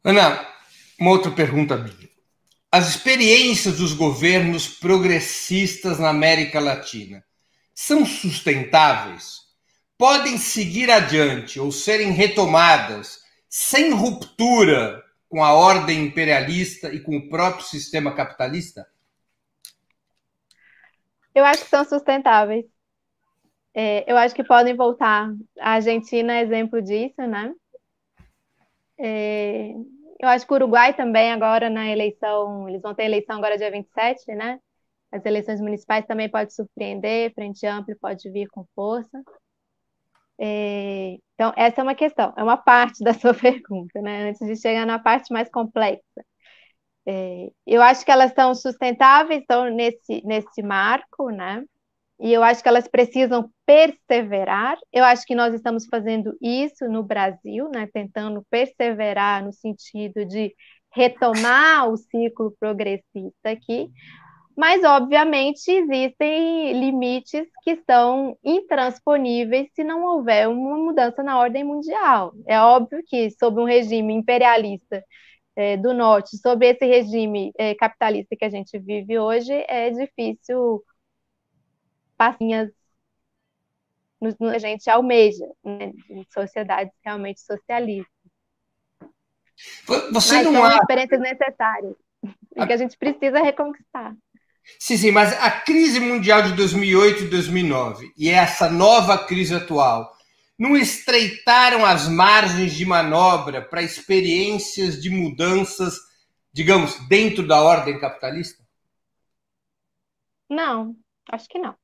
Ana, 0.04 0.46
uma 1.00 1.10
outra 1.10 1.30
pergunta 1.30 1.76
minha 1.76 2.15
as 2.76 2.90
experiências 2.90 3.78
dos 3.78 3.94
governos 3.94 4.68
progressistas 4.68 5.98
na 5.98 6.10
América 6.10 6.60
Latina 6.60 7.24
são 7.74 8.04
sustentáveis? 8.04 9.46
Podem 9.96 10.36
seguir 10.36 10.90
adiante 10.90 11.58
ou 11.58 11.72
serem 11.72 12.10
retomadas 12.10 13.22
sem 13.48 13.92
ruptura 13.92 15.02
com 15.26 15.42
a 15.42 15.54
ordem 15.54 16.04
imperialista 16.04 16.92
e 16.92 17.00
com 17.00 17.16
o 17.16 17.30
próprio 17.30 17.64
sistema 17.64 18.14
capitalista? 18.14 18.86
Eu 21.34 21.46
acho 21.46 21.64
que 21.64 21.70
são 21.70 21.82
sustentáveis. 21.82 22.66
É, 23.72 24.04
eu 24.10 24.18
acho 24.18 24.34
que 24.34 24.44
podem 24.44 24.76
voltar. 24.76 25.32
A 25.58 25.70
Argentina 25.70 26.34
é 26.34 26.42
exemplo 26.42 26.82
disso, 26.82 27.22
né? 27.22 27.54
É, 28.98 29.72
eu 30.20 30.28
acho 30.28 30.46
que 30.46 30.52
o 30.52 30.56
Uruguai 30.56 30.94
também, 30.94 31.32
agora 31.32 31.70
na 31.70 31.88
eleição, 31.88 32.68
eles 32.68 32.82
vão 32.82 32.94
ter 32.94 33.04
eleição 33.04 33.36
agora 33.36 33.58
dia 33.58 33.70
27, 33.70 34.34
né? 34.34 34.58
As 35.12 35.24
eleições 35.24 35.60
municipais 35.60 36.06
também 36.06 36.28
pode 36.28 36.54
surpreender, 36.54 37.32
Frente 37.34 37.66
Ampla 37.66 37.94
pode 38.00 38.30
vir 38.30 38.48
com 38.48 38.66
força. 38.74 39.22
É, 40.38 41.16
então, 41.34 41.52
essa 41.56 41.80
é 41.80 41.84
uma 41.84 41.94
questão, 41.94 42.32
é 42.36 42.42
uma 42.42 42.56
parte 42.56 43.02
da 43.04 43.14
sua 43.14 43.34
pergunta, 43.34 44.00
né? 44.02 44.30
Antes 44.30 44.46
de 44.46 44.56
chegar 44.56 44.86
na 44.86 44.98
parte 44.98 45.32
mais 45.32 45.50
complexa. 45.50 46.02
É, 47.06 47.50
eu 47.66 47.82
acho 47.82 48.04
que 48.04 48.10
elas 48.10 48.32
são 48.34 48.54
sustentáveis, 48.54 49.40
estão 49.40 49.70
nesse, 49.70 50.22
nesse 50.24 50.62
marco, 50.62 51.30
né? 51.30 51.64
E 52.18 52.32
eu 52.32 52.42
acho 52.42 52.62
que 52.62 52.68
elas 52.68 52.88
precisam 52.88 53.50
perseverar. 53.66 54.78
Eu 54.92 55.04
acho 55.04 55.26
que 55.26 55.34
nós 55.34 55.54
estamos 55.54 55.86
fazendo 55.86 56.36
isso 56.40 56.88
no 56.88 57.02
Brasil, 57.02 57.68
né, 57.70 57.88
tentando 57.92 58.44
perseverar 58.50 59.44
no 59.44 59.52
sentido 59.52 60.24
de 60.24 60.54
retomar 60.94 61.88
o 61.90 61.96
ciclo 61.96 62.54
progressista 62.58 63.50
aqui, 63.50 63.90
mas 64.56 64.82
obviamente 64.82 65.70
existem 65.70 66.72
limites 66.80 67.46
que 67.62 67.76
são 67.84 68.36
intransponíveis 68.42 69.68
se 69.74 69.84
não 69.84 70.02
houver 70.02 70.48
uma 70.48 70.78
mudança 70.78 71.22
na 71.22 71.38
ordem 71.38 71.62
mundial. 71.62 72.32
É 72.46 72.58
óbvio 72.58 73.02
que 73.06 73.30
sob 73.32 73.60
um 73.60 73.64
regime 73.64 74.14
imperialista 74.14 75.04
é, 75.54 75.76
do 75.76 75.92
norte, 75.92 76.38
sob 76.38 76.66
esse 76.66 76.86
regime 76.86 77.52
é, 77.58 77.74
capitalista 77.74 78.34
que 78.34 78.44
a 78.46 78.50
gente 78.50 78.78
vive 78.78 79.18
hoje, 79.18 79.52
é 79.68 79.90
difícil 79.90 80.82
passinhas 82.16 82.70
no, 84.20 84.48
a 84.48 84.58
gente 84.58 84.88
almeja, 84.88 85.46
né, 85.62 85.92
em 86.10 86.26
sociedades 86.32 86.92
realmente 87.04 87.40
socialistas. 87.40 88.12
Você 89.86 90.34
mas 90.34 90.44
não 90.44 90.52
são 90.52 90.64
há... 90.64 90.76
experiências 90.76 91.20
necessárias 91.20 91.94
e 92.56 92.66
que 92.66 92.72
a 92.72 92.76
gente 92.76 92.96
precisa 92.96 93.40
reconquistar. 93.40 94.14
Sim, 94.78 94.96
sim, 94.96 95.10
mas 95.12 95.32
a 95.40 95.50
crise 95.50 96.00
mundial 96.00 96.42
de 96.42 96.52
2008 96.54 97.24
e 97.24 97.28
2009 97.28 98.12
e 98.16 98.28
essa 98.28 98.68
nova 98.68 99.16
crise 99.24 99.54
atual 99.54 100.12
não 100.58 100.76
estreitaram 100.76 101.84
as 101.84 102.08
margens 102.08 102.74
de 102.74 102.84
manobra 102.84 103.62
para 103.62 103.82
experiências 103.82 105.00
de 105.00 105.10
mudanças, 105.10 105.98
digamos, 106.52 106.98
dentro 107.08 107.46
da 107.46 107.62
ordem 107.62 108.00
capitalista? 108.00 108.64
Não, 110.48 110.96
acho 111.30 111.48
que 111.48 111.58
não. 111.58 111.76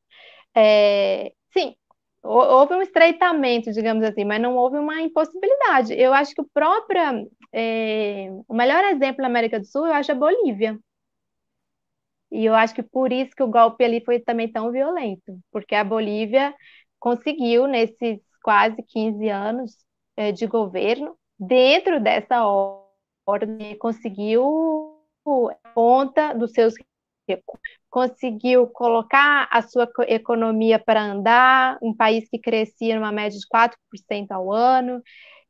É, 0.55 1.33
sim, 1.53 1.75
houve 2.23 2.75
um 2.75 2.83
estreitamento, 2.83 3.73
digamos 3.73 4.05
assim, 4.05 4.25
mas 4.25 4.41
não 4.41 4.57
houve 4.57 4.77
uma 4.79 5.01
impossibilidade. 5.01 5.95
Eu 5.95 6.13
acho 6.13 6.35
que 6.35 6.41
o 6.43 6.49
próprio, 6.53 7.29
é, 7.53 8.29
o 8.49 8.55
melhor 8.55 8.85
exemplo 8.85 9.23
na 9.23 9.29
América 9.29 9.59
do 9.59 9.67
Sul, 9.67 9.87
eu 9.87 9.95
acho 9.95 10.13
a 10.13 10.15
Bolívia. 10.15 10.79
E 12.31 12.45
eu 12.47 12.55
acho 12.55 12.75
que 12.75 12.83
por 12.83 13.13
isso 13.13 13.35
que 13.37 13.43
o 13.43 13.49
golpe 13.51 13.85
ali 13.85 14.03
foi 14.05 14.19
também 14.21 14.51
tão 14.51 14.73
violento, 14.73 15.39
porque 15.51 15.75
a 15.75 15.85
Bolívia 15.85 16.55
conseguiu, 16.99 17.67
nesses 17.67 18.21
quase 18.43 18.83
15 18.83 19.29
anos, 19.29 19.77
é, 20.17 20.29
é, 20.29 20.33
de 20.33 20.47
governo, 20.47 21.17
dentro 21.39 22.01
dessa 22.01 22.45
ordem, 23.27 23.77
conseguiu 23.79 24.99
conta 25.75 26.33
dos 26.35 26.53
seus 26.53 26.75
conseguiu 27.91 28.67
colocar 28.67 29.49
a 29.51 29.63
sua 29.63 29.89
economia 30.09 30.79
para 30.79 31.03
andar, 31.03 31.79
um 31.83 31.95
país 31.95 32.29
que 32.29 32.39
crescia 32.39 32.97
numa 32.97 33.13
média 33.13 33.39
de 33.39 33.47
4% 33.47 34.31
ao 34.31 34.51
ano, 34.53 35.03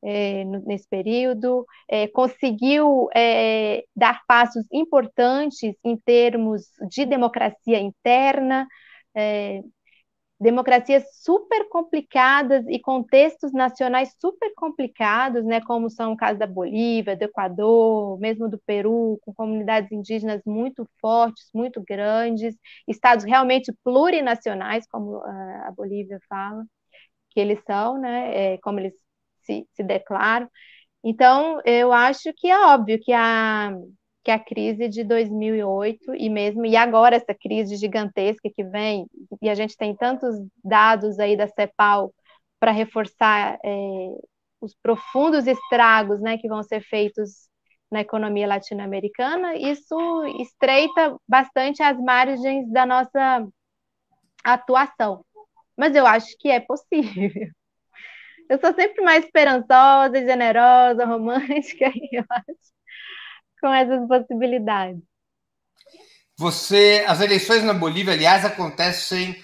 é, 0.05 0.45
nesse 0.45 0.89
período, 0.89 1.65
é, 1.89 2.09
conseguiu 2.09 3.09
é, 3.15 3.85
dar 3.95 4.23
passos 4.27 4.65
importantes 4.73 5.77
em 5.85 5.97
termos 5.97 6.63
de 6.91 7.05
democracia 7.05 7.79
interna, 7.79 8.67
democracias 10.43 11.05
super 11.23 11.69
complicadas 11.69 12.65
e 12.69 12.79
contextos 12.81 13.53
nacionais 13.53 14.15
super 14.21 14.53
complicados, 14.57 15.45
né, 15.45 15.61
como 15.61 15.89
são 15.89 16.13
o 16.13 16.17
caso 16.17 16.39
da 16.39 16.47
Bolívia, 16.47 17.17
do 17.17 17.23
Equador, 17.23 18.19
mesmo 18.19 18.49
do 18.49 18.59
Peru, 18.67 19.19
com 19.23 19.33
comunidades 19.33 19.93
indígenas 19.93 20.43
muito 20.45 20.87
fortes, 21.01 21.49
muito 21.55 21.83
grandes, 21.87 22.57
estados 22.89 23.25
realmente 23.25 23.73
plurinacionais, 23.85 24.87
como 24.89 25.19
a 25.25 25.73
Bolívia 25.77 26.19
fala, 26.29 26.65
que 27.31 27.41
eles 27.41 27.61
são, 27.67 27.99
né, 28.01 28.55
é, 28.55 28.59
como 28.59 28.81
eles 28.81 28.95
se, 29.43 29.67
se 29.73 29.83
declaram. 29.83 30.49
Então, 31.05 31.61
eu 31.65 31.93
acho 31.93 32.33
que 32.37 32.49
é 32.51 32.59
óbvio 32.67 33.01
que 33.03 33.13
a 33.13 33.73
que 34.25 34.31
a 34.31 34.39
crise 34.39 34.89
de 34.89 35.05
2008 35.05 36.15
e 36.15 36.31
mesmo 36.31 36.65
e 36.65 36.77
agora 36.77 37.17
essa 37.17 37.35
crise 37.35 37.77
gigantesca 37.77 38.49
que 38.55 38.63
vem 38.63 39.07
e 39.41 39.49
a 39.49 39.55
gente 39.55 39.77
tem 39.77 39.97
tantos 39.97 40.37
dados 40.65 41.19
aí 41.19 41.37
da 41.37 41.49
CEPAL 41.49 42.13
para 42.61 42.71
reforçar 42.71 43.59
é, 43.65 44.09
os 44.61 44.75
profundos 44.81 45.47
estragos 45.47 46.21
né, 46.21 46.39
que 46.39 46.49
vão 46.49 46.63
ser 46.63 46.81
feitos 46.83 47.51
na 47.91 48.01
economia 48.01 48.47
latino-americana, 48.47 49.55
isso 49.57 50.25
estreita 50.41 51.17
bastante 51.29 51.83
as 51.83 51.99
margens 51.99 52.71
da 52.71 52.87
nossa 52.87 53.47
atuação. 54.43 55.25
Mas 55.77 55.95
eu 55.95 56.07
acho 56.07 56.29
que 56.39 56.49
é 56.49 56.61
possível. 56.61 57.51
Eu 58.49 58.59
sou 58.59 58.73
sempre 58.75 59.03
mais 59.03 59.25
esperançosa, 59.25 60.21
generosa, 60.25 61.05
romântica, 61.05 61.87
eu 62.13 62.25
acho 62.29 62.73
com 63.63 63.73
essas 63.73 64.07
possibilidades. 64.09 65.01
Você, 66.37 67.05
as 67.07 67.21
eleições 67.21 67.63
na 67.63 67.73
Bolívia, 67.73 68.15
aliás, 68.15 68.45
acontecem, 68.45 69.37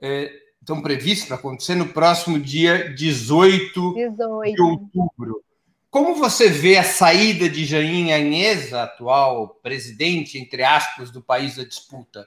é, 0.00 0.32
estão 0.58 0.80
previstas 0.80 1.28
para 1.28 1.36
acontecer 1.36 1.74
no 1.74 1.88
próximo 1.88 2.40
dia 2.40 2.94
18, 2.94 3.94
18, 3.94 4.54
de 4.56 4.62
outubro. 4.62 5.44
Como 5.90 6.14
você 6.14 6.48
vê 6.48 6.78
a 6.78 6.84
saída 6.84 7.48
de 7.48 7.64
Jair 7.64 8.14
Anhesa, 8.14 8.82
atual 8.82 9.48
presidente, 9.62 10.38
entre 10.38 10.62
aspas, 10.62 11.10
do 11.10 11.20
país 11.20 11.56
da 11.56 11.64
disputa? 11.64 12.26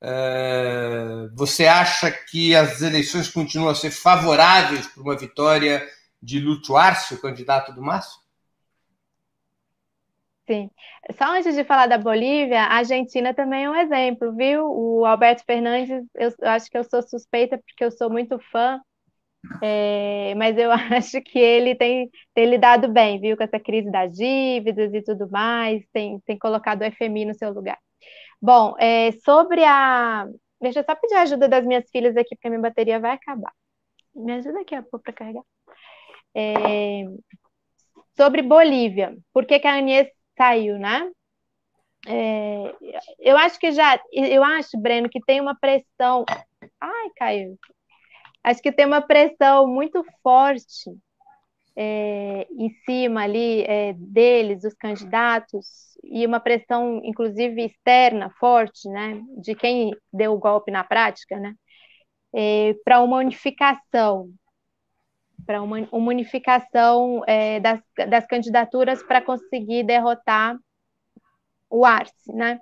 É, 0.00 1.28
você 1.34 1.66
acha 1.66 2.10
que 2.10 2.54
as 2.54 2.82
eleições 2.82 3.28
continuam 3.28 3.70
a 3.70 3.74
ser 3.74 3.90
favoráveis 3.90 4.86
para 4.86 5.02
uma 5.02 5.16
vitória 5.16 5.86
de 6.22 6.40
Lúcio 6.40 6.76
Arce, 6.76 7.14
o 7.14 7.20
candidato 7.20 7.72
do 7.72 7.82
Márcio? 7.82 8.21
Sim. 10.46 10.70
Só 11.16 11.36
antes 11.36 11.54
de 11.54 11.64
falar 11.64 11.86
da 11.86 11.96
Bolívia, 11.98 12.62
a 12.62 12.76
Argentina 12.78 13.32
também 13.32 13.64
é 13.64 13.70
um 13.70 13.76
exemplo, 13.76 14.34
viu? 14.34 14.66
O 14.66 15.04
Alberto 15.06 15.44
Fernandes, 15.44 16.04
eu, 16.14 16.30
acho 16.42 16.68
que 16.68 16.76
eu 16.76 16.84
sou 16.84 17.00
suspeita 17.02 17.58
porque 17.58 17.84
eu 17.84 17.92
sou 17.92 18.10
muito 18.10 18.38
fã, 18.50 18.80
é, 19.62 20.34
mas 20.36 20.58
eu 20.58 20.70
acho 20.98 21.20
que 21.22 21.38
ele 21.38 21.74
tem, 21.76 22.10
tem, 22.34 22.46
lidado 22.46 22.88
bem, 22.88 23.20
viu? 23.20 23.36
Com 23.36 23.44
essa 23.44 23.60
crise 23.60 23.90
das 23.90 24.12
dívidas 24.16 24.92
e 24.94 25.02
tudo 25.02 25.30
mais, 25.30 25.84
tem, 25.92 26.20
tem 26.26 26.38
colocado 26.38 26.82
o 26.82 26.84
FMI 26.92 27.26
no 27.26 27.34
seu 27.34 27.52
lugar. 27.52 27.78
Bom, 28.40 28.74
é, 28.78 29.12
sobre 29.24 29.64
a. 29.64 30.26
Deixa 30.60 30.80
eu 30.80 30.84
só 30.84 30.94
pedir 30.96 31.14
a 31.14 31.22
ajuda 31.22 31.48
das 31.48 31.66
minhas 31.66 31.88
filhas 31.90 32.16
aqui, 32.16 32.36
porque 32.36 32.48
a 32.48 32.50
minha 32.50 32.62
bateria 32.62 33.00
vai 33.00 33.12
acabar. 33.12 33.52
Me 34.14 34.32
ajuda 34.34 34.60
aqui 34.60 34.74
a 34.74 34.82
pôr 34.82 35.00
para 35.00 35.12
carregar. 35.12 35.42
É, 36.34 37.04
sobre 38.16 38.42
Bolívia, 38.42 39.16
por 39.32 39.46
que, 39.46 39.58
que 39.60 39.66
a 39.66 39.74
Anies 39.76 40.08
saiu, 40.36 40.78
né? 40.78 41.10
É, 42.06 42.74
eu 43.20 43.36
acho 43.36 43.58
que 43.58 43.70
já, 43.72 44.00
eu 44.12 44.42
acho, 44.42 44.78
Breno, 44.78 45.08
que 45.08 45.20
tem 45.20 45.40
uma 45.40 45.54
pressão. 45.54 46.24
Ai, 46.80 47.10
caiu. 47.16 47.58
Acho 48.42 48.60
que 48.60 48.72
tem 48.72 48.86
uma 48.86 49.00
pressão 49.00 49.68
muito 49.68 50.04
forte 50.22 50.90
é, 51.76 52.46
em 52.50 52.70
cima 52.84 53.22
ali 53.22 53.62
é, 53.62 53.92
deles, 53.94 54.62
dos 54.62 54.74
candidatos, 54.74 55.96
e 56.02 56.26
uma 56.26 56.40
pressão, 56.40 57.00
inclusive, 57.04 57.64
externa, 57.64 58.30
forte, 58.38 58.88
né, 58.88 59.22
de 59.38 59.54
quem 59.54 59.92
deu 60.12 60.32
o 60.34 60.38
golpe 60.38 60.70
na 60.70 60.84
prática, 60.84 61.38
né, 61.38 61.54
é, 62.34 62.74
para 62.84 63.00
uma 63.00 63.18
unificação 63.18 64.28
para 65.46 65.62
uma, 65.62 65.88
unificação 65.92 67.22
é, 67.26 67.60
das, 67.60 67.80
das 68.08 68.26
candidaturas 68.26 69.02
para 69.02 69.20
conseguir 69.20 69.84
derrotar 69.84 70.56
o 71.70 71.84
Arce, 71.84 72.32
né? 72.32 72.60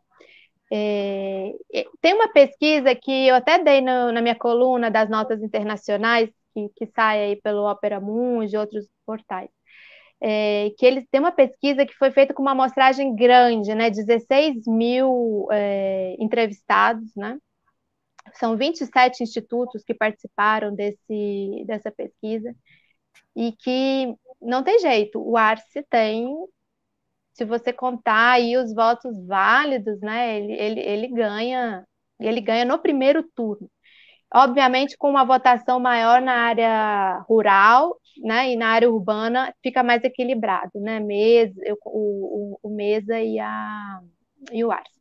É, 0.72 1.52
tem 2.00 2.14
uma 2.14 2.32
pesquisa 2.32 2.94
que 2.94 3.26
eu 3.26 3.34
até 3.34 3.58
dei 3.58 3.80
no, 3.80 4.12
na 4.12 4.22
minha 4.22 4.36
coluna 4.36 4.90
das 4.90 5.10
notas 5.10 5.42
internacionais, 5.42 6.30
que, 6.54 6.68
que 6.76 6.86
sai 6.94 7.20
aí 7.22 7.36
pelo 7.36 7.68
Opera 7.68 8.00
Mundi 8.00 8.54
e 8.54 8.58
outros 8.58 8.86
portais, 9.04 9.50
é, 10.20 10.70
que 10.78 10.86
eles 10.86 11.06
têm 11.10 11.20
uma 11.20 11.32
pesquisa 11.32 11.84
que 11.84 11.94
foi 11.94 12.12
feita 12.12 12.32
com 12.32 12.42
uma 12.42 12.52
amostragem 12.52 13.14
grande, 13.16 13.74
né? 13.74 13.90
16 13.90 14.66
mil 14.66 15.48
é, 15.50 16.14
entrevistados, 16.20 17.14
né? 17.16 17.36
São 18.34 18.56
27 18.56 19.22
institutos 19.22 19.82
que 19.84 19.94
participaram 19.94 20.74
desse, 20.74 21.64
dessa 21.66 21.90
pesquisa 21.90 22.54
e 23.36 23.52
que 23.52 24.14
não 24.40 24.62
tem 24.64 24.78
jeito, 24.80 25.20
o 25.22 25.36
Arce 25.36 25.82
tem, 25.90 26.28
se 27.34 27.44
você 27.44 27.72
contar 27.72 28.32
aí 28.32 28.56
os 28.56 28.74
votos 28.74 29.16
válidos, 29.26 30.00
né, 30.00 30.36
ele, 30.38 30.52
ele, 30.52 30.80
ele 30.80 31.08
ganha, 31.08 31.84
ele 32.20 32.40
ganha 32.40 32.64
no 32.64 32.78
primeiro 32.78 33.22
turno. 33.34 33.70
Obviamente, 34.34 34.96
com 34.98 35.10
uma 35.10 35.24
votação 35.24 35.80
maior 35.80 36.20
na 36.22 36.32
área 36.34 37.18
rural, 37.28 37.98
né, 38.18 38.52
e 38.52 38.56
na 38.56 38.68
área 38.70 38.90
urbana 38.90 39.54
fica 39.62 39.82
mais 39.82 40.04
equilibrado, 40.04 40.72
né, 40.80 41.00
Mesa, 41.00 41.54
o, 41.86 42.54
o, 42.54 42.60
o 42.64 42.70
Mesa 42.74 43.20
e, 43.20 43.38
a, 43.40 44.00
e 44.52 44.64
o 44.64 44.72
Arce. 44.72 45.00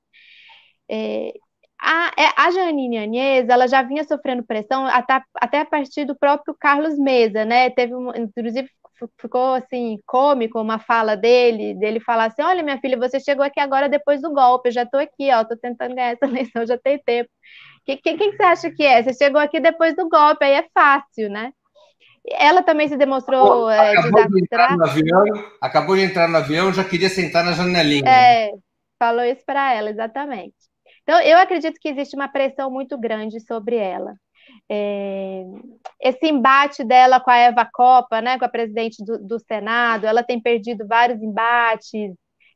É, 0.89 1.33
a, 1.81 2.11
é, 2.17 2.29
a 2.35 2.51
Janine 2.51 2.97
Anhes, 2.97 3.47
ela 3.47 3.67
já 3.67 3.81
vinha 3.81 4.03
sofrendo 4.03 4.43
pressão 4.43 4.85
até, 4.85 5.21
até 5.35 5.59
a 5.61 5.65
partir 5.65 6.05
do 6.05 6.17
próprio 6.17 6.55
Carlos 6.59 6.97
Mesa, 6.99 7.45
né? 7.45 7.69
Teve, 7.69 7.95
um, 7.95 8.13
inclusive, 8.15 8.69
ficou 9.19 9.53
assim 9.53 9.97
cômico 10.05 10.59
uma 10.59 10.77
fala 10.77 11.15
dele, 11.15 11.73
dele 11.73 12.01
falar 12.01 12.25
assim: 12.25 12.41
"Olha, 12.41 12.61
minha 12.61 12.79
filha, 12.79 12.97
você 12.97 13.19
chegou 13.19 13.45
aqui 13.45 13.59
agora 13.59 13.87
depois 13.87 14.21
do 14.21 14.33
golpe, 14.33 14.67
eu 14.67 14.73
já 14.73 14.83
estou 14.83 14.99
aqui, 14.99 15.31
ó, 15.31 15.45
tô 15.45 15.55
tentando 15.55 15.95
ganhar 15.95 16.11
essa 16.11 16.25
eleição, 16.27 16.65
já 16.65 16.77
tem 16.77 16.99
tempo. 16.99 17.29
Quem 17.85 17.97
que, 17.97 18.31
você 18.33 18.43
acha 18.43 18.71
que 18.71 18.83
é? 18.83 19.01
Você 19.01 19.13
chegou 19.13 19.41
aqui 19.41 19.59
depois 19.59 19.95
do 19.95 20.07
golpe, 20.07 20.45
aí 20.45 20.53
é 20.53 20.67
fácil, 20.73 21.29
né? 21.29 21.51
Ela 22.27 22.61
também 22.61 22.87
se 22.87 22.97
demonstrou 22.97 23.69
é, 23.69 23.97
acabou, 23.97 24.27
de 24.27 24.43
entrar 24.43 24.77
no 24.77 24.83
avião, 24.85 25.23
acabou 25.61 25.95
de 25.95 26.03
entrar 26.03 26.27
no 26.27 26.37
avião, 26.37 26.73
já 26.73 26.83
queria 26.83 27.09
sentar 27.09 27.43
na 27.43 27.53
janelinha. 27.53 28.07
É, 28.07 28.51
falou 28.99 29.23
isso 29.23 29.43
para 29.45 29.73
ela, 29.73 29.89
exatamente. 29.89 30.68
Então, 31.09 31.19
eu 31.21 31.39
acredito 31.39 31.79
que 31.81 31.89
existe 31.89 32.15
uma 32.15 32.27
pressão 32.27 32.69
muito 32.69 32.95
grande 32.95 33.39
sobre 33.39 33.75
ela. 33.75 34.13
É, 34.69 35.43
esse 35.99 36.27
embate 36.27 36.83
dela 36.83 37.19
com 37.19 37.31
a 37.31 37.37
Eva 37.37 37.65
Copa, 37.65 38.21
né, 38.21 38.37
com 38.37 38.45
a 38.45 38.49
presidente 38.49 39.03
do, 39.03 39.17
do, 39.17 39.39
Senado, 39.39 40.05
ela 40.05 40.21
tem 40.21 40.39
perdido 40.39 40.85
vários 40.87 41.19
embates, 41.23 42.13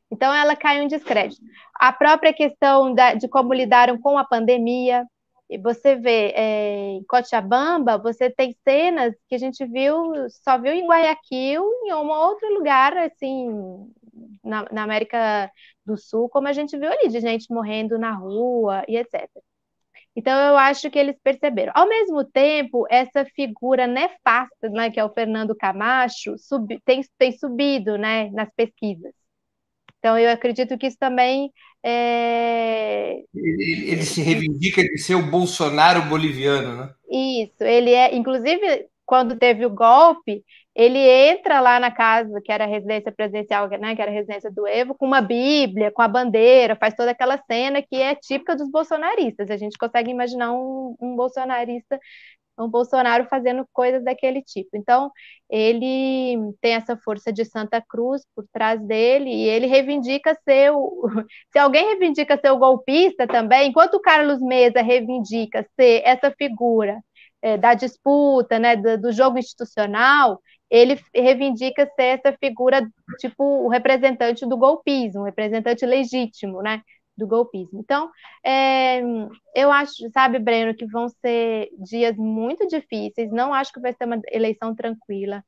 então 0.08 0.32
ela 0.32 0.54
caiu 0.54 0.84
em 0.84 0.86
descrédito. 0.86 1.42
A 1.80 1.92
própria 1.92 2.32
questão 2.32 2.94
da, 2.94 3.14
de 3.14 3.26
como 3.26 3.52
lidaram 3.52 3.98
com 3.98 4.16
a 4.16 4.24
pandemia, 4.24 5.04
e 5.50 5.58
você 5.58 5.96
vê 5.96 6.32
é, 6.36 6.90
em 6.92 7.04
Cochabamba, 7.08 7.98
você 7.98 8.30
tem 8.30 8.56
cenas 8.62 9.16
que 9.28 9.34
a 9.34 9.38
gente 9.38 9.66
viu, 9.66 10.12
só 10.44 10.60
viu 10.60 10.72
em 10.72 10.86
Guayaquil, 10.86 11.64
em 11.86 11.92
um 11.92 12.08
outro 12.08 12.54
lugar, 12.54 12.96
assim, 12.98 13.48
na, 14.42 14.66
na, 14.70 14.82
América 14.82 15.50
do 15.84 15.96
Sul, 15.96 16.28
como 16.28 16.48
a 16.48 16.52
gente 16.52 16.76
viu 16.76 16.90
ali, 16.90 17.08
de 17.08 17.20
gente 17.20 17.52
morrendo 17.52 17.98
na 17.98 18.12
rua 18.12 18.84
e 18.88 18.96
etc. 18.96 19.28
Então, 20.16 20.38
eu 20.38 20.56
acho 20.56 20.90
que 20.90 20.98
eles 20.98 21.16
perceberam. 21.22 21.72
Ao 21.74 21.88
mesmo 21.88 22.24
tempo, 22.24 22.86
essa 22.88 23.24
figura 23.24 23.86
nefasta, 23.86 24.68
né, 24.70 24.90
que 24.90 25.00
é 25.00 25.04
o 25.04 25.12
Fernando 25.12 25.56
Camacho, 25.56 26.38
sub, 26.38 26.80
tem, 26.84 27.02
tem 27.18 27.32
subido 27.32 27.98
né, 27.98 28.30
nas 28.30 28.48
pesquisas. 28.54 29.12
Então, 29.98 30.18
eu 30.18 30.30
acredito 30.30 30.76
que 30.78 30.86
isso 30.86 30.98
também. 30.98 31.50
É... 31.82 33.22
Ele, 33.34 33.90
ele, 33.90 34.02
se 34.02 34.22
reivindica 34.22 34.82
de 34.82 34.98
ser 34.98 35.14
o 35.14 35.30
Bolsonaro 35.30 36.02
boliviano, 36.02 36.76
né? 36.76 36.94
Isso, 37.10 37.64
ele 37.64 37.90
é, 37.90 38.14
inclusive, 38.14 38.86
quando 39.06 39.38
teve 39.38 39.66
o 39.66 39.70
golpe, 39.70 40.44
ele 40.74 40.98
entra 40.98 41.60
lá 41.60 41.78
na 41.78 41.90
casa, 41.90 42.40
que 42.42 42.50
era 42.50 42.64
a 42.64 42.66
residência 42.66 43.12
presidencial, 43.12 43.68
né, 43.68 43.94
que 43.94 44.02
era 44.02 44.10
a 44.10 44.14
residência 44.14 44.50
do 44.50 44.66
Evo, 44.66 44.94
com 44.94 45.06
uma 45.06 45.20
Bíblia, 45.20 45.92
com 45.92 46.02
a 46.02 46.08
bandeira, 46.08 46.76
faz 46.76 46.94
toda 46.94 47.12
aquela 47.12 47.38
cena 47.38 47.80
que 47.82 47.96
é 47.96 48.14
típica 48.14 48.56
dos 48.56 48.70
bolsonaristas. 48.70 49.50
A 49.50 49.56
gente 49.56 49.78
consegue 49.78 50.10
imaginar 50.10 50.52
um, 50.52 50.96
um 51.00 51.14
bolsonarista, 51.14 51.98
um 52.58 52.68
Bolsonaro 52.68 53.26
fazendo 53.28 53.66
coisas 53.72 54.02
daquele 54.04 54.42
tipo. 54.42 54.76
Então, 54.76 55.10
ele 55.50 56.36
tem 56.60 56.74
essa 56.74 56.96
força 56.96 57.32
de 57.32 57.44
Santa 57.44 57.80
Cruz 57.80 58.22
por 58.34 58.46
trás 58.52 58.80
dele 58.80 59.30
e 59.30 59.48
ele 59.48 59.66
reivindica 59.66 60.34
ser 60.44 60.72
o. 60.72 61.08
Se 61.52 61.58
alguém 61.58 61.86
reivindica 61.86 62.38
ser 62.38 62.50
o 62.50 62.58
golpista 62.58 63.26
também, 63.26 63.68
enquanto 63.70 63.94
o 63.94 64.00
Carlos 64.00 64.40
Mesa 64.40 64.82
reivindica 64.82 65.66
ser 65.76 66.02
essa 66.04 66.30
figura 66.32 67.00
é, 67.44 67.58
da 67.58 67.74
disputa, 67.74 68.58
né, 68.58 68.74
do, 68.74 68.98
do, 68.98 69.12
jogo 69.12 69.38
institucional, 69.38 70.40
ele 70.70 70.98
reivindica 71.14 71.86
ser 71.94 72.18
essa 72.18 72.32
figura, 72.40 72.80
tipo, 73.18 73.44
o 73.44 73.68
representante 73.68 74.46
do 74.46 74.56
golpismo, 74.56 75.20
o 75.20 75.24
representante 75.24 75.84
legítimo, 75.84 76.62
né, 76.62 76.80
do 77.14 77.26
golpismo. 77.26 77.78
Então, 77.78 78.10
é, 78.42 79.02
eu 79.54 79.70
acho, 79.70 79.92
sabe, 80.10 80.38
Breno, 80.38 80.74
que 80.74 80.86
vão 80.86 81.06
ser 81.20 81.68
dias 81.78 82.16
muito 82.16 82.66
difíceis, 82.66 83.30
não 83.30 83.52
acho 83.52 83.72
que 83.74 83.80
vai 83.80 83.92
ser 83.92 84.06
uma 84.06 84.20
eleição 84.32 84.74
tranquila. 84.74 85.44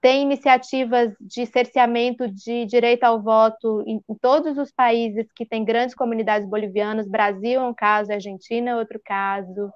Tem 0.00 0.22
iniciativas 0.22 1.12
de 1.20 1.44
cerceamento 1.46 2.28
de 2.28 2.64
direito 2.66 3.02
ao 3.02 3.20
voto 3.20 3.82
em, 3.88 4.00
em 4.08 4.14
todos 4.20 4.56
os 4.56 4.70
países 4.70 5.26
que 5.34 5.44
têm 5.44 5.64
grandes 5.64 5.96
comunidades 5.96 6.48
bolivianas, 6.48 7.08
Brasil 7.08 7.60
é 7.60 7.64
um 7.64 7.74
caso, 7.74 8.12
Argentina 8.12 8.70
é 8.70 8.76
outro 8.76 9.00
caso, 9.04 9.72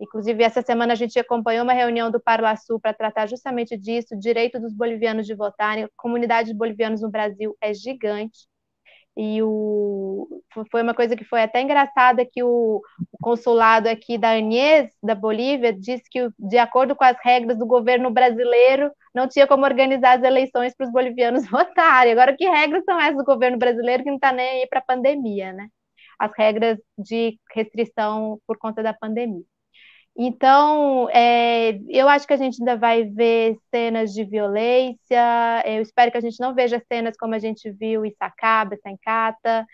Inclusive, 0.00 0.44
essa 0.44 0.62
semana 0.62 0.92
a 0.92 0.96
gente 0.96 1.18
acompanhou 1.18 1.64
uma 1.64 1.72
reunião 1.72 2.10
do 2.10 2.20
Parlasul 2.20 2.78
para 2.80 2.94
tratar 2.94 3.26
justamente 3.26 3.76
disso, 3.76 4.18
direito 4.18 4.60
dos 4.60 4.72
bolivianos 4.72 5.26
de 5.26 5.34
votarem. 5.34 5.84
A 5.84 5.90
comunidade 5.96 6.48
de 6.50 6.56
bolivianos 6.56 7.00
no 7.02 7.10
Brasil 7.10 7.56
é 7.60 7.74
gigante. 7.74 8.46
E 9.20 9.42
o, 9.42 10.28
foi 10.70 10.80
uma 10.80 10.94
coisa 10.94 11.16
que 11.16 11.24
foi 11.24 11.42
até 11.42 11.60
engraçada 11.60 12.24
que 12.24 12.40
o, 12.44 12.80
o 13.10 13.18
consulado 13.20 13.88
aqui 13.88 14.16
da 14.16 14.30
Anies, 14.36 14.88
da 15.02 15.12
Bolívia, 15.12 15.72
disse 15.72 16.04
que, 16.08 16.28
de 16.38 16.56
acordo 16.56 16.94
com 16.94 17.02
as 17.02 17.16
regras 17.24 17.58
do 17.58 17.66
governo 17.66 18.12
brasileiro, 18.12 18.92
não 19.12 19.26
tinha 19.26 19.44
como 19.48 19.64
organizar 19.64 20.18
as 20.18 20.22
eleições 20.22 20.72
para 20.76 20.86
os 20.86 20.92
bolivianos 20.92 21.44
votarem. 21.50 22.12
Agora, 22.12 22.36
que 22.36 22.48
regras 22.48 22.84
são 22.84 23.00
essas 23.00 23.16
do 23.16 23.24
governo 23.24 23.58
brasileiro 23.58 24.04
que 24.04 24.08
não 24.08 24.16
está 24.16 24.30
nem 24.32 24.62
aí 24.62 24.68
para 24.68 24.78
a 24.78 24.84
pandemia, 24.84 25.52
né? 25.52 25.66
As 26.16 26.30
regras 26.38 26.78
de 26.96 27.36
restrição 27.52 28.40
por 28.46 28.56
conta 28.56 28.84
da 28.84 28.94
pandemia. 28.94 29.42
Então, 30.20 31.08
é, 31.10 31.78
eu 31.88 32.08
acho 32.08 32.26
que 32.26 32.32
a 32.32 32.36
gente 32.36 32.60
ainda 32.60 32.76
vai 32.76 33.04
ver 33.04 33.56
cenas 33.72 34.12
de 34.12 34.24
violência. 34.24 35.16
Eu 35.64 35.80
espero 35.80 36.10
que 36.10 36.18
a 36.18 36.20
gente 36.20 36.40
não 36.40 36.54
veja 36.54 36.82
cenas 36.92 37.16
como 37.16 37.34
a 37.34 37.38
gente 37.38 37.70
viu 37.70 38.04
em 38.04 38.12
Sacaba, 38.18 38.76
Sencata, 38.82 39.64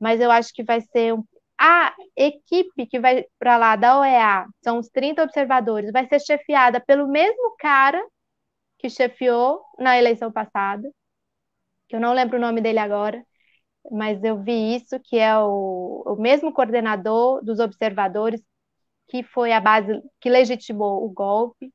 mas 0.00 0.20
eu 0.20 0.30
acho 0.30 0.52
que 0.54 0.64
vai 0.64 0.80
ser 0.82 1.14
um... 1.14 1.24
a 1.60 1.94
equipe 2.16 2.86
que 2.86 3.00
vai 3.00 3.24
para 3.38 3.56
lá 3.58 3.76
da 3.76 4.00
OEA, 4.00 4.46
são 4.64 4.78
os 4.80 4.88
30 4.90 5.22
observadores, 5.24 5.92
vai 5.92 6.06
ser 6.08 6.20
chefiada 6.20 6.80
pelo 6.80 7.08
mesmo 7.08 7.56
cara 7.58 8.02
que 8.78 8.90
chefiou 8.90 9.62
na 9.78 9.98
eleição 9.98 10.32
passada, 10.32 10.88
que 11.88 11.96
eu 11.96 12.00
não 12.00 12.12
lembro 12.14 12.36
o 12.38 12.40
nome 12.40 12.60
dele 12.60 12.78
agora, 12.78 13.22
mas 13.90 14.22
eu 14.24 14.42
vi 14.42 14.76
isso, 14.76 15.00
que 15.00 15.18
é 15.18 15.36
o, 15.38 16.04
o 16.06 16.16
mesmo 16.16 16.52
coordenador 16.52 17.44
dos 17.44 17.60
observadores 17.60 18.42
que 19.10 19.22
foi 19.24 19.52
a 19.52 19.60
base 19.60 20.00
que 20.20 20.30
legitimou 20.30 21.04
o 21.04 21.10
golpe. 21.10 21.72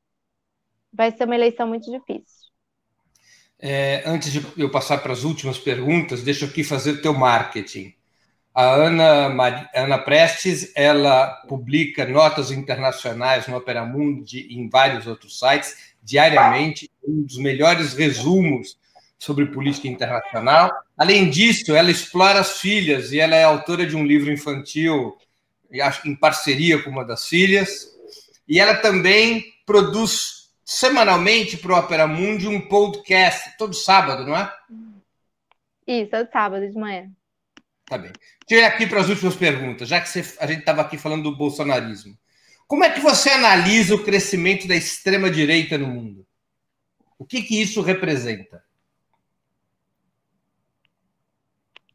Vai 0.92 1.12
ser 1.12 1.26
uma 1.26 1.36
eleição 1.36 1.68
muito 1.68 1.92
difícil. 1.92 2.46
É, 3.60 4.04
antes 4.06 4.32
de 4.32 4.46
eu 4.58 4.70
passar 4.70 5.00
para 5.00 5.12
as 5.12 5.24
últimas 5.24 5.58
perguntas, 5.58 6.24
deixa 6.24 6.46
eu 6.46 6.50
aqui 6.50 6.64
fazer 6.64 6.92
o 6.92 7.02
teu 7.02 7.14
marketing. 7.14 7.94
A 8.54 8.64
Ana, 8.64 9.28
Ana 9.74 9.98
Prestes, 9.98 10.72
ela 10.76 11.28
publica 11.48 12.06
notas 12.06 12.52
internacionais 12.52 13.48
no 13.48 13.58
Opera 13.58 13.86
Mundi 13.86 14.48
e 14.50 14.58
em 14.58 14.70
vários 14.70 15.08
outros 15.08 15.38
sites, 15.38 15.94
diariamente, 16.02 16.90
um 17.06 17.24
dos 17.24 17.38
melhores 17.38 17.94
resumos 17.94 18.78
sobre 19.20 19.48
política 19.48 19.90
internacional. 19.90 20.72
Além 20.98 21.30
disso, 21.30 21.76
ela 21.76 21.92
explora 21.92 22.40
as 22.40 22.60
filhas 22.60 23.12
e 23.12 23.20
ela 23.20 23.36
é 23.36 23.44
autora 23.44 23.86
de 23.86 23.96
um 23.96 24.06
livro 24.06 24.32
infantil 24.32 25.18
em 26.04 26.16
parceria 26.16 26.82
com 26.82 26.90
uma 26.90 27.06
das 27.06 27.28
filhas. 27.28 27.94
E 28.48 28.60
ela 28.60 28.76
também 28.76 29.54
produz 29.66 30.52
semanalmente 30.64 31.58
para 31.58 31.74
o 31.74 31.78
Opera 31.78 32.08
Mundi 32.08 32.48
um 32.48 32.62
podcast, 32.68 33.58
todo 33.58 33.74
sábado, 33.74 34.26
não 34.26 34.36
é? 34.36 34.52
Isso, 35.88 36.12
todo 36.12 36.30
sábado 36.32 36.68
de 36.68 36.78
manhã. 36.78 37.12
Tá 37.86 37.98
bem. 37.98 38.12
Deixa 38.48 38.64
eu 38.64 38.68
ir 38.68 38.72
aqui 38.72 38.88
para 38.88 39.02
as 39.02 39.10
últimas 39.10 39.36
perguntas, 39.36 39.88
já 39.88 40.02
que 40.02 40.10
você, 40.10 40.26
a 40.40 40.48
gente 40.48 40.60
estava 40.60 40.82
aqui 40.82 40.98
falando 40.98 41.24
do 41.24 41.38
bolsonarismo. 41.38 42.18
Como 42.68 42.84
é 42.84 42.90
que 42.90 43.00
você 43.00 43.30
analisa 43.30 43.94
o 43.94 44.04
crescimento 44.04 44.68
da 44.68 44.76
extrema-direita 44.76 45.78
no 45.78 45.88
mundo? 45.88 46.26
O 47.18 47.26
que, 47.26 47.44
que 47.44 47.62
isso 47.62 47.82
representa? 47.82 48.64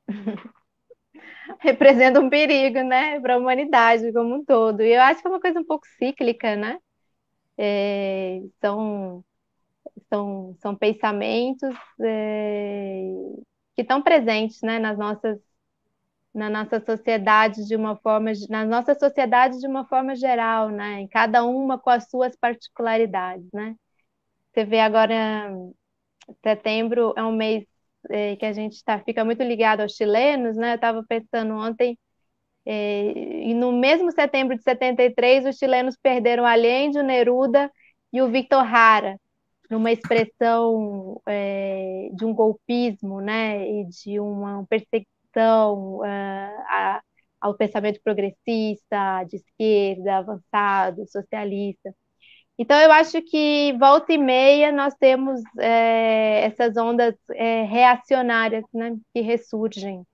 representa 1.62 2.20
um 2.20 2.30
perigo, 2.30 2.82
né, 2.82 3.20
para 3.20 3.34
a 3.34 3.38
humanidade 3.38 4.12
como 4.12 4.36
um 4.36 4.44
todo. 4.44 4.82
E 4.82 4.94
eu 4.94 5.02
acho 5.02 5.20
que 5.22 5.26
é 5.28 5.30
uma 5.30 5.40
coisa 5.40 5.60
um 5.60 5.64
pouco 5.64 5.86
cíclica, 5.98 6.56
né? 6.56 6.78
É, 7.58 8.40
são, 8.60 9.24
são, 10.10 10.56
são 10.60 10.76
pensamentos 10.76 11.74
é, 12.00 13.02
que 13.76 13.82
estão 13.82 14.02
presentes, 14.02 14.62
né, 14.62 14.78
nas 14.78 14.98
nossas 14.98 15.38
na 16.34 16.48
nossa 16.50 16.80
sociedade 16.84 17.66
de 17.66 17.76
uma 17.76 17.96
forma 17.96 18.32
na 18.48 18.64
nossa 18.64 18.94
sociedade 18.94 19.58
de 19.60 19.66
uma 19.66 19.86
forma 19.86 20.14
geral, 20.16 20.68
né? 20.70 21.00
Em 21.00 21.08
cada 21.08 21.44
uma 21.44 21.78
com 21.78 21.90
as 21.90 22.08
suas 22.10 22.36
particularidades, 22.36 23.48
né? 23.52 23.74
Você 24.52 24.64
vê 24.64 24.80
agora 24.80 25.52
setembro 26.42 27.12
é 27.16 27.22
um 27.24 27.32
mês 27.32 27.64
é, 28.08 28.36
que 28.36 28.46
a 28.46 28.52
gente 28.52 28.82
tá, 28.84 28.98
fica 29.00 29.24
muito 29.24 29.42
ligado 29.42 29.80
aos 29.82 29.92
chilenos, 29.92 30.56
né? 30.56 30.72
Eu 30.72 30.74
estava 30.76 31.04
pensando 31.08 31.54
ontem, 31.54 31.98
é, 32.66 33.12
e 33.48 33.54
no 33.54 33.72
mesmo 33.72 34.12
setembro 34.12 34.56
de 34.56 34.62
73, 34.62 35.46
os 35.46 35.56
chilenos 35.56 35.96
perderam 35.96 36.46
Allende, 36.46 36.98
o 36.98 37.02
Neruda 37.02 37.70
e 38.12 38.22
o 38.22 38.30
Victor 38.30 38.60
Hara, 38.62 39.18
numa 39.70 39.92
expressão 39.92 41.20
é, 41.26 42.08
de 42.12 42.24
um 42.24 42.34
golpismo, 42.34 43.20
né? 43.20 43.68
E 43.68 43.86
de 43.86 44.20
uma 44.20 44.66
perseguição 44.68 45.98
uh, 46.00 46.04
a, 46.04 47.02
ao 47.40 47.56
pensamento 47.56 48.00
progressista, 48.02 49.24
de 49.24 49.36
esquerda, 49.36 50.18
avançado, 50.18 51.06
socialista. 51.08 51.94
Então, 52.62 52.78
eu 52.78 52.92
acho 52.92 53.22
que 53.22 53.72
volta 53.78 54.12
e 54.12 54.18
meia 54.18 54.70
nós 54.70 54.94
temos 54.96 55.40
é, 55.58 56.44
essas 56.44 56.76
ondas 56.76 57.14
é, 57.30 57.62
reacionárias 57.62 58.64
né, 58.74 58.98
que 59.14 59.22
ressurgem. 59.22 60.04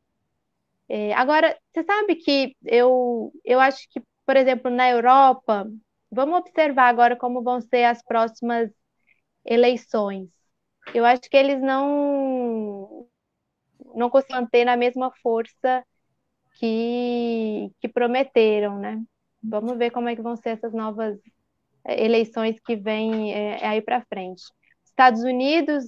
É, 0.89 1.13
agora, 1.15 1.59
você 1.75 1.83
sabe 1.83 2.15
que 2.15 2.57
eu, 2.65 3.33
eu 3.45 3.59
acho 3.59 3.89
que, 3.91 4.01
por 4.25 4.37
exemplo, 4.37 4.71
na 4.71 4.89
Europa, 4.89 5.67
vamos 6.09 6.39
observar 6.39 6.87
agora 6.89 7.17
como 7.17 7.43
vão 7.43 7.61
ser 7.61 7.83
as 7.83 8.01
próximas 8.05 8.71
eleições. 9.45 10.29
Eu 10.95 11.05
acho 11.05 11.23
que 11.23 11.37
eles 11.37 11.61
não, 11.61 13.09
não 13.95 14.09
conseguem 14.09 14.43
manter 14.43 14.65
na 14.65 14.77
mesma 14.77 15.13
força 15.23 15.85
que, 16.55 17.71
que 17.81 17.89
prometeram, 17.89 18.79
né? 18.79 19.03
Vamos 19.43 19.79
ver 19.79 19.91
como 19.91 20.09
é 20.09 20.17
que 20.17 20.23
vão 20.23 20.37
ser 20.37 20.51
essas 20.51 20.73
novas 20.73 21.19
eleições 21.89 22.59
que 22.61 22.77
vêm 22.77 23.33
é, 23.35 23.63
é 23.63 23.67
aí 23.69 23.83
para 23.83 24.05
frente. 24.07 24.43
Estados 24.85 25.23
Unidos, 25.23 25.85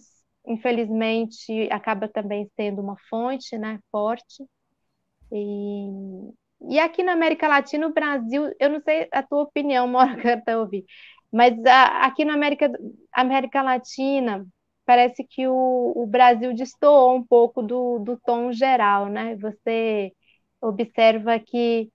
infelizmente, 0.47 1.69
acaba 1.71 2.09
também 2.09 2.49
sendo 2.57 2.81
uma 2.83 2.97
fonte 3.09 3.57
né, 3.59 3.79
forte. 3.91 4.45
E, 5.33 5.89
e 6.71 6.79
aqui 6.79 7.03
na 7.03 7.13
América 7.13 7.49
Latina, 7.49 7.87
o 7.87 7.93
Brasil, 7.93 8.53
eu 8.59 8.71
não 8.71 8.81
sei 8.81 9.09
a 9.13 9.23
tua 9.23 9.43
opinião, 9.43 9.87
Mora, 9.89 10.17
que 10.21 10.29
até 10.29 10.57
ouvir, 10.57 10.85
mas 11.33 11.55
a, 11.67 12.07
aqui 12.07 12.25
na 12.25 12.35
América, 12.35 12.71
América 13.13 13.63
Latina, 13.63 14.47
parece 14.85 15.23
que 15.25 15.47
o, 15.47 15.93
o 15.97 16.07
Brasil 16.07 16.55
destoou 16.55 17.15
um 17.17 17.25
pouco 17.25 17.63
do, 17.63 17.99
do 17.99 18.19
tom 18.21 18.53
geral, 18.53 19.07
né? 19.09 19.37
Você 19.37 20.13
observa 20.61 21.39
que 21.39 21.91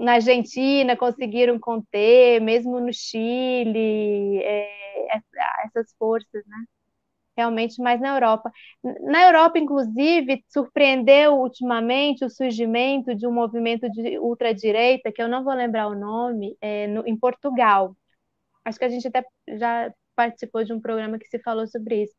na 0.00 0.14
Argentina 0.14 0.96
conseguiram 0.96 1.58
conter, 1.58 2.40
mesmo 2.40 2.80
no 2.80 2.92
Chile, 2.92 4.38
é, 4.42 4.70
essas 5.66 5.92
forças, 5.98 6.44
né? 6.46 6.56
Realmente, 7.36 7.80
mas 7.82 8.00
na 8.00 8.14
Europa. 8.16 8.52
Na 9.02 9.24
Europa, 9.26 9.58
inclusive, 9.58 10.44
surpreendeu 10.48 11.34
ultimamente 11.38 12.24
o 12.24 12.30
surgimento 12.30 13.14
de 13.14 13.26
um 13.26 13.32
movimento 13.32 13.90
de 13.90 14.18
ultradireita, 14.18 15.12
que 15.12 15.22
eu 15.22 15.28
não 15.28 15.44
vou 15.44 15.54
lembrar 15.54 15.88
o 15.88 15.94
nome, 15.94 16.56
é, 16.60 16.86
no, 16.88 17.06
em 17.06 17.16
Portugal. 17.18 17.96
Acho 18.64 18.78
que 18.78 18.84
a 18.84 18.88
gente 18.88 19.08
até 19.08 19.24
já 19.58 19.92
participou 20.16 20.64
de 20.64 20.72
um 20.72 20.80
programa 20.80 21.18
que 21.18 21.28
se 21.28 21.38
falou 21.40 21.66
sobre 21.66 22.04
isso. 22.04 22.14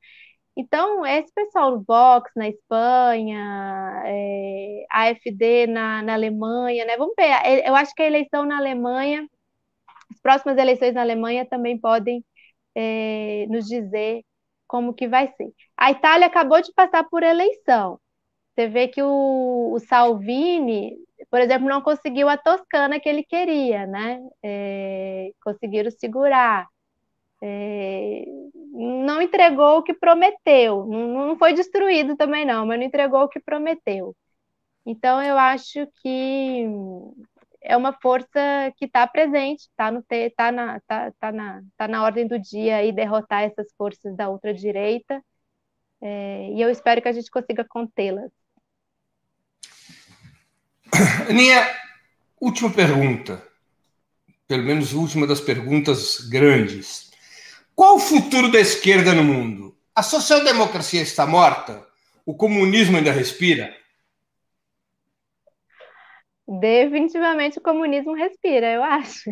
Então, 0.55 1.05
esse 1.05 1.33
pessoal 1.33 1.77
do 1.77 1.83
Vox 1.83 2.31
na 2.35 2.47
Espanha, 2.47 4.03
é, 4.05 4.85
AFD 4.91 5.65
na, 5.67 6.01
na 6.03 6.13
Alemanha, 6.13 6.85
né? 6.85 6.95
Vamos 6.97 7.15
ver, 7.17 7.65
eu 7.65 7.75
acho 7.75 7.93
que 7.95 8.03
a 8.03 8.05
eleição 8.07 8.45
na 8.45 8.57
Alemanha, 8.57 9.27
as 10.11 10.21
próximas 10.21 10.57
eleições 10.57 10.93
na 10.93 11.01
Alemanha 11.01 11.45
também 11.47 11.79
podem 11.79 12.23
é, 12.75 13.47
nos 13.49 13.65
dizer 13.67 14.23
como 14.67 14.93
que 14.93 15.07
vai 15.07 15.27
ser. 15.37 15.53
A 15.77 15.91
Itália 15.91 16.27
acabou 16.27 16.61
de 16.61 16.73
passar 16.73 17.03
por 17.09 17.23
eleição. 17.23 17.99
Você 18.55 18.67
vê 18.69 18.87
que 18.89 19.01
o, 19.03 19.73
o 19.73 19.79
Salvini, 19.79 20.95
por 21.31 21.41
exemplo, 21.41 21.69
não 21.69 21.81
conseguiu 21.81 22.29
a 22.29 22.37
Toscana 22.37 22.99
que 22.99 23.09
ele 23.09 23.23
queria, 23.23 23.87
né? 23.87 24.19
É, 24.43 25.31
conseguiram 25.43 25.91
segurar. 25.91 26.67
É, 27.45 28.23
não 28.73 29.21
entregou 29.21 29.79
o 29.79 29.83
que 29.83 29.93
prometeu. 29.93 30.85
Não, 30.85 31.27
não 31.27 31.37
foi 31.37 31.53
destruído 31.53 32.15
também, 32.15 32.45
não, 32.45 32.65
mas 32.65 32.79
não 32.79 32.85
entregou 32.85 33.23
o 33.23 33.27
que 33.27 33.39
prometeu. 33.39 34.15
Então, 34.85 35.21
eu 35.21 35.37
acho 35.37 35.85
que 36.01 36.65
é 37.61 37.75
uma 37.75 37.91
força 38.01 38.39
que 38.77 38.85
está 38.85 39.05
presente, 39.05 39.63
está 39.63 39.91
tá 40.37 40.51
na, 40.53 40.79
tá, 40.87 41.11
tá, 41.19 41.31
na, 41.33 41.61
tá 41.77 41.87
na 41.87 42.03
ordem 42.03 42.27
do 42.27 42.39
dia 42.39 42.83
e 42.85 42.93
derrotar 42.93 43.43
essas 43.43 43.67
forças 43.77 44.15
da 44.15 44.29
ultradireita. 44.29 45.21
É, 46.01 46.49
e 46.51 46.61
eu 46.61 46.69
espero 46.69 47.01
que 47.01 47.09
a 47.09 47.13
gente 47.13 47.29
consiga 47.29 47.65
contê-las. 47.65 48.31
Aninha, 51.29 51.61
última 52.39 52.69
pergunta, 52.71 53.45
pelo 54.47 54.63
menos 54.63 54.93
última 54.93 55.27
das 55.27 55.41
perguntas 55.41 56.19
grandes. 56.29 57.12
Qual 57.75 57.95
o 57.95 57.99
futuro 57.99 58.51
da 58.51 58.59
esquerda 58.59 59.13
no 59.13 59.23
mundo? 59.23 59.75
A 59.95 60.03
social-democracia 60.03 61.01
está 61.01 61.25
morta? 61.25 61.85
O 62.25 62.35
comunismo 62.35 62.97
ainda 62.97 63.11
respira? 63.11 63.75
Definitivamente 66.47 67.57
o 67.57 67.61
comunismo 67.61 68.13
respira, 68.13 68.71
eu 68.71 68.83
acho. 68.83 69.31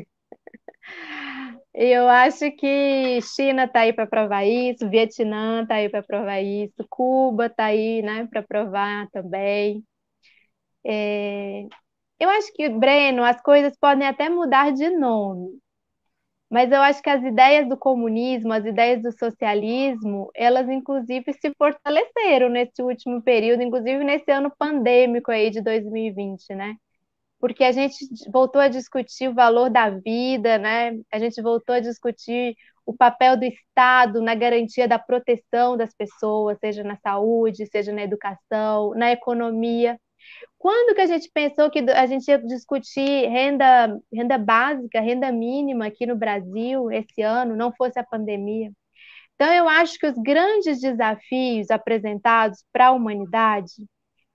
Eu 1.74 2.10
acho 2.10 2.52
que 2.52 3.22
China 3.22 3.64
está 3.64 3.82
aí 3.82 3.94
para 3.94 4.06
provar 4.06 4.46
isso, 4.46 4.90
Vietnã 4.90 5.62
está 5.64 5.76
aí 5.76 5.90
para 5.90 6.04
provar 6.04 6.42
isso, 6.42 6.86
Cuba 6.90 7.46
está 7.46 7.66
aí 7.66 8.02
né, 8.02 8.28
para 8.30 8.44
provar 8.44 9.08
também. 9.12 9.84
É... 10.86 11.64
Eu 12.20 12.30
acho 12.30 12.54
que, 12.54 12.70
Breno, 12.70 13.24
as 13.24 13.42
coisas 13.42 13.76
podem 13.80 14.08
até 14.08 14.30
mudar 14.30 14.72
de 14.72 14.90
nome, 14.90 15.60
mas 16.52 16.72
eu 16.72 16.82
acho 16.82 17.02
que 17.02 17.10
as 17.10 17.24
ideias 17.24 17.68
do 17.70 17.78
comunismo, 17.78 18.54
as 18.54 18.66
ideias 18.66 19.02
do 19.02 19.12
socialismo, 19.18 20.30
elas 20.36 20.70
inclusive 20.70 21.34
se 21.34 21.54
fortaleceram 21.58 22.50
nesse 22.50 22.82
último 22.82 23.22
período, 23.24 23.64
inclusive 23.64 24.04
nesse 24.04 24.32
ano 24.32 24.52
pandêmico 24.58 25.32
aí 25.32 25.50
de 25.50 25.62
2020, 25.62 26.54
né? 26.56 26.76
porque 27.42 27.64
a 27.64 27.72
gente 27.72 27.96
voltou 28.32 28.62
a 28.62 28.68
discutir 28.68 29.28
o 29.28 29.34
valor 29.34 29.70
da 29.70 29.90
vida, 29.90 30.60
né? 30.60 30.92
A 31.12 31.18
gente 31.18 31.42
voltou 31.42 31.74
a 31.74 31.80
discutir 31.80 32.56
o 32.86 32.96
papel 32.96 33.36
do 33.36 33.44
Estado 33.46 34.22
na 34.22 34.36
garantia 34.36 34.88
da 34.88 35.00
proteção 35.00 35.76
das 35.76 35.94
pessoas, 35.94 36.60
seja 36.60 36.84
na 36.84 36.96
saúde, 36.98 37.66
seja 37.66 37.92
na 37.92 38.04
educação, 38.04 38.94
na 38.96 39.12
economia. 39.12 40.00
Quando 40.58 40.96
que 40.96 41.02
a 41.02 41.06
gente 41.08 41.30
pensou 41.34 41.70
que 41.70 41.80
a 41.80 42.06
gente 42.06 42.28
ia 42.28 42.38
discutir 42.40 43.28
renda, 43.30 43.98
renda 44.14 44.38
básica, 44.38 45.02
renda 45.02 45.32
mínima 45.32 45.88
aqui 45.88 46.06
no 46.06 46.16
Brasil 46.16 46.92
esse 46.92 47.22
ano, 47.22 47.56
não 47.56 47.74
fosse 47.74 48.00
a 48.00 48.04
pandemia? 48.04 48.72
Então, 49.36 49.52
eu 49.54 49.68
acho 49.68 49.98
que 49.98 50.08
os 50.08 50.16
grandes 50.18 50.80
desafios 50.80 51.72
apresentados 51.72 52.64
para 52.72 52.88
a 52.88 52.92
humanidade 52.92 53.74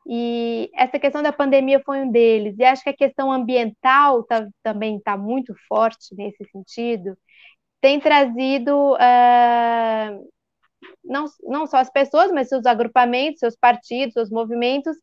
e 0.09 0.71
essa 0.75 0.99
questão 0.99 1.23
da 1.23 1.33
pandemia 1.33 1.83
foi 1.85 2.01
um 2.01 2.11
deles. 2.11 2.57
E 2.59 2.65
acho 2.65 2.83
que 2.83 2.91
a 2.91 2.97
questão 2.97 3.33
ambiental 3.33 4.23
tá, 4.25 4.47
também 4.63 4.99
está 4.99 5.17
muito 5.17 5.55
forte 5.69 6.15
nesse 6.15 6.45
sentido. 6.53 7.19
Tem 7.81 8.01
trazido 8.01 8.95
uh, 8.95 10.29
não, 11.05 11.27
não 11.43 11.67
só 11.67 11.79
as 11.79 11.91
pessoas, 11.91 12.31
mas 12.33 12.49
seus 12.49 12.67
agrupamentos, 12.67 13.41
seus 13.41 13.57
partidos, 13.57 14.15
seus 14.15 14.31
movimentos, 14.31 14.97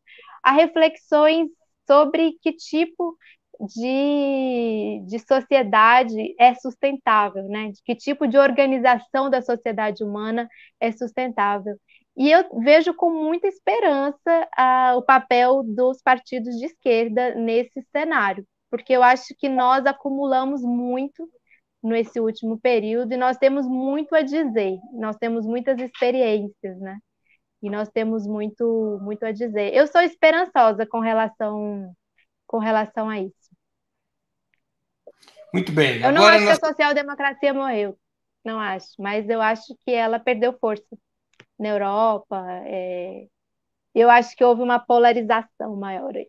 a 0.44 0.52
reflexões 0.52 1.48
sobre 1.86 2.38
que 2.42 2.52
tipo 2.52 3.16
de, 3.60 5.02
de 5.06 5.18
sociedade 5.20 6.34
é 6.38 6.54
sustentável, 6.54 7.44
né? 7.48 7.70
De 7.70 7.82
que 7.84 7.94
tipo 7.94 8.26
de 8.26 8.38
organização 8.38 9.30
da 9.30 9.40
sociedade 9.42 10.02
humana 10.04 10.48
é 10.80 10.90
sustentável. 10.92 11.76
E 12.16 12.30
eu 12.30 12.44
vejo 12.60 12.94
com 12.94 13.10
muita 13.10 13.48
esperança 13.48 14.48
o 14.96 15.02
papel 15.02 15.62
dos 15.64 16.00
partidos 16.02 16.56
de 16.58 16.66
esquerda 16.66 17.34
nesse 17.34 17.82
cenário, 17.90 18.46
porque 18.70 18.92
eu 18.92 19.02
acho 19.02 19.34
que 19.36 19.48
nós 19.48 19.84
acumulamos 19.86 20.62
muito 20.62 21.28
nesse 21.82 22.20
último 22.20 22.58
período 22.58 23.12
e 23.12 23.16
nós 23.16 23.36
temos 23.36 23.66
muito 23.66 24.14
a 24.14 24.22
dizer, 24.22 24.78
nós 24.92 25.16
temos 25.16 25.44
muitas 25.46 25.78
experiências, 25.78 26.78
né? 26.80 26.98
E 27.64 27.70
nós 27.70 27.88
temos 27.88 28.26
muito, 28.26 28.98
muito 29.00 29.24
a 29.24 29.32
dizer. 29.32 29.72
Eu 29.72 29.86
sou 29.86 30.02
esperançosa 30.02 30.84
com 30.84 31.00
relação, 31.00 31.96
com 32.46 32.58
relação 32.58 33.08
a 33.08 33.18
isso. 33.18 33.50
Muito 35.50 35.72
bem. 35.72 36.02
Eu 36.02 36.12
não 36.12 36.26
acho 36.26 36.44
nós... 36.44 36.58
que 36.58 36.66
a 36.66 36.68
social-democracia 36.68 37.54
morreu, 37.54 37.98
não 38.44 38.60
acho, 38.60 38.88
mas 38.98 39.26
eu 39.30 39.40
acho 39.40 39.74
que 39.82 39.92
ela 39.92 40.20
perdeu 40.20 40.52
força 40.60 40.84
na 41.58 41.68
Europa. 41.68 42.44
É... 42.66 43.28
Eu 43.94 44.10
acho 44.10 44.36
que 44.36 44.44
houve 44.44 44.60
uma 44.60 44.78
polarização 44.78 45.74
maior 45.74 46.14
aí. 46.14 46.28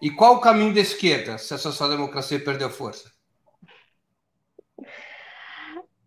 E 0.00 0.10
qual 0.10 0.36
o 0.36 0.40
caminho 0.40 0.72
da 0.72 0.80
esquerda, 0.80 1.36
se 1.36 1.52
a 1.52 1.58
social-democracia 1.58 2.42
perdeu 2.42 2.70
força? 2.70 3.12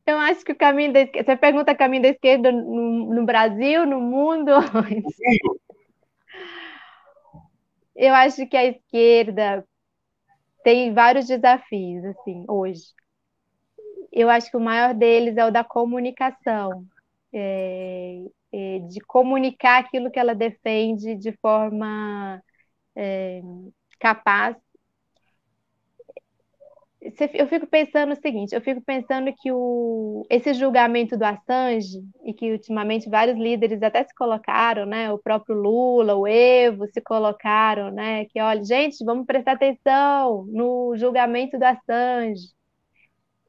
Eu 0.06 0.18
acho 0.20 0.46
que 0.46 0.52
o 0.52 0.56
caminho 0.58 0.94
da 0.94 1.02
esquerda. 1.02 1.32
Você 1.32 1.38
pergunta 1.38 1.72
o 1.72 1.78
caminho 1.78 2.04
da 2.04 2.10
esquerda 2.10 2.52
no, 2.52 3.14
no 3.14 3.26
Brasil, 3.26 3.86
no 3.86 4.00
mundo? 4.00 4.52
No 4.52 4.84
mundo. 4.84 5.60
Eu 7.96 8.14
acho 8.14 8.48
que 8.48 8.56
a 8.58 8.66
esquerda 8.66 9.66
tem 10.64 10.94
vários 10.94 11.28
desafios, 11.28 12.04
assim, 12.06 12.46
hoje. 12.48 12.84
Eu 14.12 14.30
acho 14.30 14.50
que 14.50 14.58
o 14.58 14.62
maior 14.62 14.94
deles 14.94 15.38
é 15.38 15.46
o 15.46 15.52
da 15.52 15.64
comunicação 15.64 16.86
é, 17.34 18.24
é, 18.54 18.80
de 18.80 19.00
comunicar 19.02 19.80
aquilo 19.80 20.12
que 20.12 20.20
ela 20.20 20.34
defende 20.36 21.16
de 21.16 21.34
forma 21.42 22.42
é, 22.96 23.42
capaz. 24.00 24.58
Eu 27.34 27.48
fico 27.48 27.68
pensando 27.68 28.14
o 28.14 28.16
seguinte, 28.16 28.56
eu 28.56 28.62
fico 28.62 28.82
pensando 28.82 29.32
que 29.38 29.52
o, 29.52 30.26
esse 30.28 30.56
julgamento 30.56 31.16
do 31.16 31.24
Assange, 31.24 32.02
e 32.24 32.34
que 32.34 32.52
ultimamente 32.52 33.08
vários 33.08 33.38
líderes 33.38 33.84
até 33.84 34.04
se 34.04 34.14
colocaram, 34.16 34.88
né, 34.88 35.12
o 35.12 35.20
próprio 35.20 35.56
Lula, 35.56 36.16
o 36.16 36.26
Evo 36.26 36.88
se 36.88 37.00
colocaram, 37.02 37.92
né, 37.92 38.26
que 38.26 38.42
olha, 38.42 38.64
gente, 38.66 39.06
vamos 39.06 39.28
prestar 39.28 39.52
atenção 39.52 40.46
no 40.50 40.96
julgamento 40.98 41.60
do 41.60 41.64
Assange, 41.64 42.56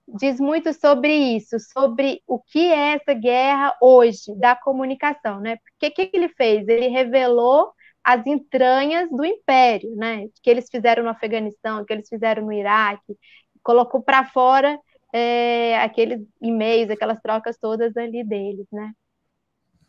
diz 0.06 0.38
muito 0.38 0.72
sobre 0.72 1.12
isso, 1.36 1.58
sobre 1.58 2.22
o 2.26 2.38
que 2.38 2.60
é 2.60 2.94
essa 2.94 3.14
guerra 3.14 3.74
hoje 3.80 4.34
da 4.38 4.54
comunicação, 4.54 5.40
né? 5.40 5.56
Porque 5.56 5.86
o 5.88 5.90
que, 5.94 6.06
que 6.06 6.16
ele 6.16 6.28
fez? 6.28 6.66
Ele 6.68 6.88
revelou 6.88 7.72
as 8.04 8.24
entranhas 8.26 9.10
do 9.10 9.24
império, 9.24 9.94
né? 9.96 10.26
Que 10.42 10.50
eles 10.50 10.68
fizeram 10.70 11.02
no 11.02 11.10
Afeganistão, 11.10 11.84
que 11.84 11.92
eles 11.92 12.08
fizeram 12.08 12.44
no 12.44 12.52
Iraque, 12.52 13.16
colocou 13.66 14.00
para 14.00 14.24
fora 14.26 14.78
é, 15.12 15.76
aqueles 15.78 16.20
e-mails, 16.40 16.88
aquelas 16.88 17.20
trocas 17.20 17.58
todas 17.58 17.96
ali 17.96 18.22
deles, 18.22 18.66
né? 18.72 18.92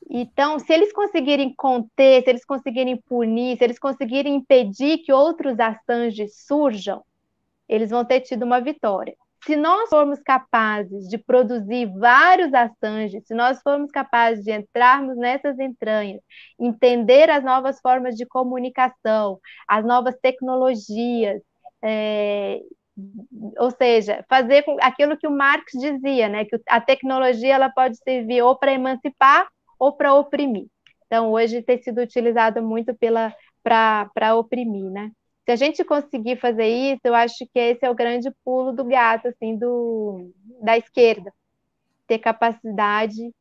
Então, 0.10 0.58
se 0.58 0.74
eles 0.74 0.92
conseguirem 0.92 1.54
conter, 1.56 2.24
se 2.24 2.30
eles 2.30 2.46
conseguirem 2.46 2.98
punir, 2.98 3.58
se 3.58 3.64
eles 3.64 3.78
conseguirem 3.78 4.36
impedir 4.36 5.00
que 5.00 5.14
outros 5.14 5.60
Assanges 5.60 6.46
surjam, 6.48 7.04
eles 7.70 7.92
vão 7.92 8.04
ter 8.04 8.22
tido 8.22 8.44
uma 8.44 8.60
vitória 8.60 9.16
se 9.46 9.56
nós 9.56 9.90
formos 9.90 10.20
capazes 10.22 11.08
de 11.08 11.18
produzir 11.18 11.86
vários 11.98 12.54
Assanges, 12.54 13.26
se 13.26 13.34
nós 13.34 13.62
formos 13.62 13.92
capazes 13.92 14.44
de 14.44 14.52
entrarmos 14.52 15.16
nessas 15.16 15.58
entranhas, 15.58 16.22
entender 16.60 17.30
as 17.30 17.44
novas 17.44 17.80
formas 17.80 18.16
de 18.16 18.26
comunicação, 18.26 19.40
as 19.68 19.86
novas 19.86 20.18
tecnologias, 20.22 21.42
é, 21.82 22.60
ou 23.58 23.72
seja, 23.72 24.26
fazer 24.28 24.64
aquilo 24.82 25.18
que 25.18 25.28
o 25.28 25.32
Marx 25.32 25.72
dizia, 25.74 26.28
né, 26.28 26.46
que 26.46 26.60
a 26.68 26.82
tecnologia 26.82 27.54
ela 27.54 27.70
pode 27.70 27.98
servir 27.98 28.42
ou 28.42 28.58
para 28.58 28.74
emancipar 28.74 29.48
ou 29.80 29.94
para 29.94 30.14
oprimir. 30.16 30.66
Então, 31.06 31.32
hoje 31.32 31.62
tem 31.62 31.82
sido 31.82 32.02
utilizado 32.02 32.62
muito 32.62 32.96
para 33.64 34.36
oprimir, 34.36 34.92
né? 34.92 35.12
Se 35.46 35.52
a 35.52 35.56
gente 35.56 35.84
conseguir 35.86 36.38
fazer 36.38 36.68
isso, 36.68 37.02
eu 37.06 37.16
acho 37.16 37.46
que 37.54 37.60
esse 37.60 37.86
é 37.86 37.90
o 37.90 37.96
grande 37.96 38.30
pulo 38.44 38.74
do 38.74 38.84
gato, 38.84 39.30
assim, 39.30 39.56
do, 39.56 40.30
da 40.62 40.78
esquerda. 40.78 41.32
Ter 42.06 42.20
capacidade 42.20 43.34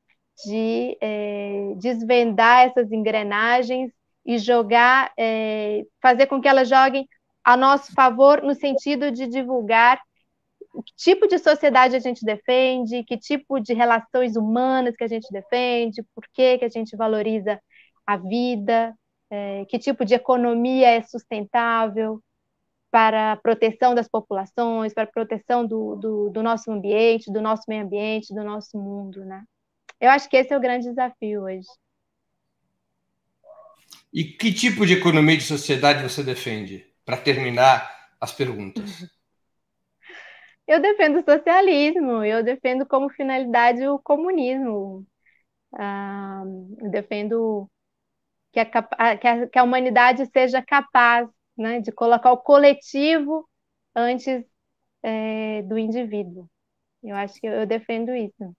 de 0.44 0.96
é, 1.00 1.72
desvendar 1.78 2.66
essas 2.66 2.92
engrenagens 2.92 3.90
e 4.24 4.38
jogar, 4.38 5.12
é, 5.18 5.82
fazer 6.00 6.26
com 6.26 6.40
que 6.40 6.46
elas 6.46 6.68
joguem 6.68 7.08
a 7.46 7.56
nosso 7.56 7.92
favor 7.92 8.42
no 8.42 8.56
sentido 8.56 9.12
de 9.12 9.28
divulgar 9.28 10.02
que 10.84 10.92
tipo 10.96 11.28
de 11.28 11.38
sociedade 11.38 11.94
a 11.94 12.00
gente 12.00 12.24
defende, 12.24 13.04
que 13.04 13.16
tipo 13.16 13.60
de 13.60 13.72
relações 13.72 14.34
humanas 14.34 14.96
que 14.96 15.04
a 15.04 15.08
gente 15.08 15.28
defende, 15.30 16.02
por 16.12 16.24
que, 16.34 16.58
que 16.58 16.64
a 16.64 16.68
gente 16.68 16.96
valoriza 16.96 17.58
a 18.04 18.16
vida, 18.16 18.92
é, 19.30 19.64
que 19.66 19.78
tipo 19.78 20.04
de 20.04 20.14
economia 20.14 20.88
é 20.88 21.02
sustentável 21.02 22.20
para 22.90 23.32
a 23.32 23.36
proteção 23.36 23.94
das 23.94 24.08
populações, 24.08 24.92
para 24.92 25.04
a 25.04 25.06
proteção 25.06 25.64
do, 25.64 25.94
do, 25.94 26.30
do, 26.30 26.42
nosso 26.42 26.70
ambiente, 26.72 27.32
do 27.32 27.40
nosso 27.40 27.62
meio 27.68 27.84
ambiente, 27.84 28.34
do 28.34 28.42
nosso 28.42 28.76
mundo, 28.76 29.24
né? 29.24 29.44
Eu 30.00 30.10
acho 30.10 30.28
que 30.28 30.36
esse 30.36 30.52
é 30.52 30.56
o 30.56 30.60
grande 30.60 30.88
desafio 30.88 31.44
hoje. 31.44 31.68
E 34.12 34.24
que 34.24 34.52
tipo 34.52 34.84
de 34.84 34.94
economia 34.94 35.36
de 35.36 35.44
sociedade 35.44 36.02
você 36.02 36.24
defende? 36.24 36.85
Para 37.06 37.16
terminar 37.16 37.90
as 38.20 38.32
perguntas. 38.32 38.84
Eu 40.66 40.82
defendo 40.82 41.20
o 41.20 41.24
socialismo, 41.24 42.24
eu 42.24 42.42
defendo 42.42 42.84
como 42.84 43.08
finalidade 43.08 43.86
o 43.86 44.00
comunismo. 44.00 45.06
Ah, 45.72 46.42
eu 46.80 46.90
defendo 46.90 47.70
que 48.52 48.58
a, 48.58 48.66
que, 48.66 49.28
a, 49.28 49.46
que 49.46 49.58
a 49.60 49.62
humanidade 49.62 50.26
seja 50.32 50.60
capaz 50.60 51.28
né, 51.56 51.80
de 51.80 51.92
colocar 51.92 52.32
o 52.32 52.38
coletivo 52.38 53.48
antes 53.94 54.44
é, 55.04 55.62
do 55.62 55.78
indivíduo. 55.78 56.50
Eu 57.02 57.14
acho 57.14 57.40
que 57.40 57.46
eu 57.46 57.64
defendo 57.64 58.12
isso. 58.12 58.52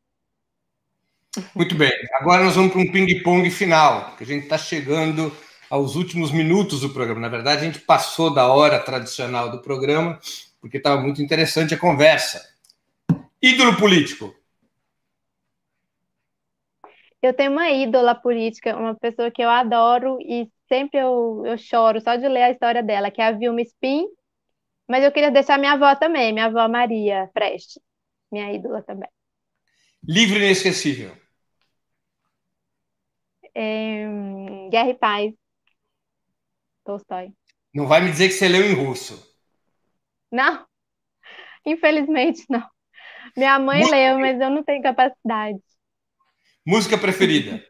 Muito 1.53 1.75
bem. 1.75 1.91
Agora 2.13 2.45
nós 2.45 2.55
vamos 2.55 2.71
para 2.71 2.81
um 2.81 2.91
ping-pong 2.91 3.49
final, 3.51 4.15
que 4.15 4.23
a 4.23 4.27
gente 4.27 4.43
está 4.43 4.57
chegando 4.57 5.31
aos 5.69 5.95
últimos 5.95 6.31
minutos 6.31 6.81
do 6.81 6.89
programa. 6.89 7.21
Na 7.21 7.29
verdade, 7.29 7.61
a 7.61 7.65
gente 7.65 7.79
passou 7.79 8.33
da 8.33 8.47
hora 8.47 8.79
tradicional 8.79 9.49
do 9.51 9.61
programa, 9.61 10.19
porque 10.61 10.77
estava 10.77 11.01
muito 11.01 11.21
interessante 11.21 11.73
a 11.73 11.79
conversa. 11.79 12.41
Ídolo 13.41 13.77
político. 13.77 14.33
Eu 17.21 17.33
tenho 17.33 17.51
uma 17.51 17.69
ídola 17.69 18.15
política, 18.15 18.77
uma 18.77 18.95
pessoa 18.95 19.31
que 19.31 19.41
eu 19.41 19.49
adoro 19.49 20.17
e 20.21 20.49
sempre 20.67 20.99
eu, 20.99 21.43
eu 21.45 21.57
choro 21.57 21.99
só 21.99 22.15
de 22.15 22.27
ler 22.27 22.43
a 22.43 22.51
história 22.51 22.83
dela, 22.83 23.11
que 23.11 23.21
é 23.21 23.25
a 23.25 23.31
Vilma 23.31 23.61
Spin. 23.61 24.07
Mas 24.87 25.03
eu 25.03 25.11
queria 25.11 25.31
deixar 25.31 25.57
minha 25.57 25.73
avó 25.73 25.93
também, 25.95 26.31
minha 26.31 26.45
avó 26.45 26.67
Maria 26.69 27.29
Preste, 27.33 27.81
minha 28.31 28.53
ídola 28.53 28.81
também. 28.83 29.09
Livro 30.03 30.37
inesquecível. 30.37 31.11
É, 33.53 34.05
Guerra 34.69 34.89
e 34.89 34.93
Paz, 34.93 35.33
Tolstói. 36.87 37.33
Não 37.73 37.85
vai 37.85 37.99
me 37.99 38.09
dizer 38.09 38.29
que 38.29 38.33
você 38.33 38.47
leu 38.47 38.63
em 38.63 38.73
russo. 38.73 39.35
Não, 40.31 40.65
infelizmente 41.65 42.45
não. 42.49 42.65
Minha 43.35 43.59
mãe 43.59 43.79
Música... 43.79 43.95
leu, 43.95 44.19
mas 44.19 44.39
eu 44.39 44.49
não 44.49 44.63
tenho 44.63 44.81
capacidade. 44.81 45.59
Música 46.65 46.97
preferida? 46.97 47.63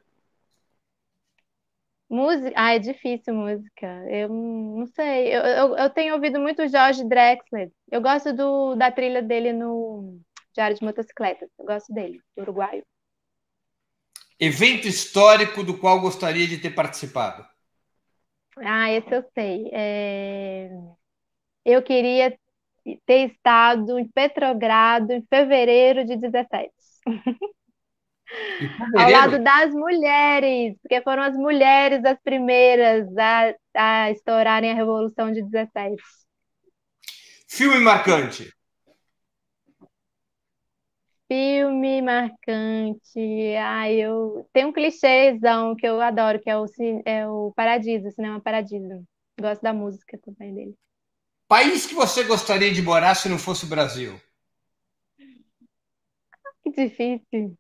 Música? 2.10 2.54
Ah, 2.56 2.76
é 2.76 2.80
difícil 2.80 3.34
música. 3.34 3.88
Eu 4.10 4.30
não 4.30 4.86
sei. 4.88 5.36
Eu, 5.36 5.42
eu, 5.42 5.78
eu 5.78 5.90
tenho 5.90 6.14
ouvido 6.14 6.40
muito 6.40 6.68
Jorge 6.68 7.04
Drexler. 7.04 7.70
Eu 7.92 8.02
gosto 8.02 8.32
do, 8.34 8.76
da 8.76 8.92
trilha 8.92 9.22
dele 9.22 9.52
no 9.52 10.20
Diário 10.54 10.78
de 10.78 10.84
Motocicletas. 10.84 11.50
Eu 11.60 11.66
gosto 11.66 11.94
dele, 11.94 12.22
do 12.36 12.44
uruguaio. 12.44 12.86
Evento 14.40 14.88
histórico 14.88 15.64
do 15.64 15.78
qual 15.78 16.00
gostaria 16.00 16.48
de 16.48 16.60
ter 16.60 16.70
participado? 16.70 17.46
Ah, 18.64 18.92
esse 18.92 19.14
eu 19.14 19.24
sei. 19.34 19.70
É... 19.72 20.70
Eu 21.66 21.84
queria 21.84 22.38
ter 23.06 23.32
estado 23.32 24.00
em 24.00 24.08
Petrogrado 24.08 25.12
em 25.12 25.22
fevereiro 25.30 26.06
de 26.06 26.16
17. 26.16 26.72
Ao 28.98 29.10
lado 29.10 29.40
das 29.42 29.72
mulheres, 29.74 30.76
porque 30.82 31.02
foram 31.02 31.24
as 31.24 31.34
mulheres 31.34 32.04
as 32.04 32.20
primeiras 32.22 33.08
a, 33.18 33.54
a 33.74 34.12
estourarem 34.12 34.72
a 34.72 34.76
Revolução 34.76 35.32
de 35.32 35.42
17. 35.44 35.96
Filme 37.48 37.80
marcante. 37.80 38.57
Filme 41.28 42.02
marcante. 42.02 43.56
Ah, 43.60 43.92
eu 43.92 44.48
tem 44.54 44.66
um 44.66 44.72
clichêzão 44.72 45.76
que 45.76 45.86
eu 45.86 46.00
adoro, 46.02 46.40
que 46.40 46.50
é 46.50 46.58
o, 46.58 46.66
é 47.06 47.28
o 47.28 47.52
Paradiso, 47.54 48.08
o 48.08 48.12
Cinema 48.12 48.40
Paradiso. 48.40 49.04
Gosto 49.40 49.62
da 49.62 49.74
música 49.74 50.18
também 50.24 50.54
dele. 50.54 50.76
País 51.48 51.86
que 51.86 51.94
você 51.94 52.24
gostaria 52.24 52.74
de 52.74 52.82
morar 52.82 53.16
se 53.16 53.30
não 53.30 53.38
fosse 53.38 53.66
o 53.66 53.70
Brasil? 53.70 54.20
Que 56.64 56.72
difícil. 56.72 57.58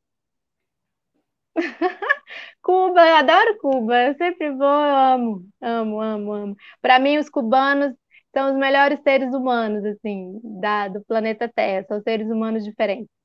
Cuba, 2.62 3.02
eu 3.08 3.16
adoro 3.16 3.58
Cuba, 3.60 3.96
eu 4.08 4.16
sempre 4.16 4.52
vou, 4.52 4.66
eu 4.66 4.96
amo, 4.96 5.50
amo, 5.62 6.02
amo, 6.02 6.34
amo. 6.34 6.56
Para 6.82 7.00
mim, 7.00 7.18
os 7.18 7.30
cubanos 7.30 7.94
são 8.36 8.52
os 8.54 8.58
melhores 8.58 9.00
seres 9.02 9.34
humanos, 9.34 9.84
assim, 9.86 10.40
da, 10.44 10.88
do 10.88 11.04
planeta 11.06 11.50
Terra, 11.54 11.86
são 11.88 12.02
seres 12.02 12.28
humanos 12.30 12.64
diferentes. 12.64 13.17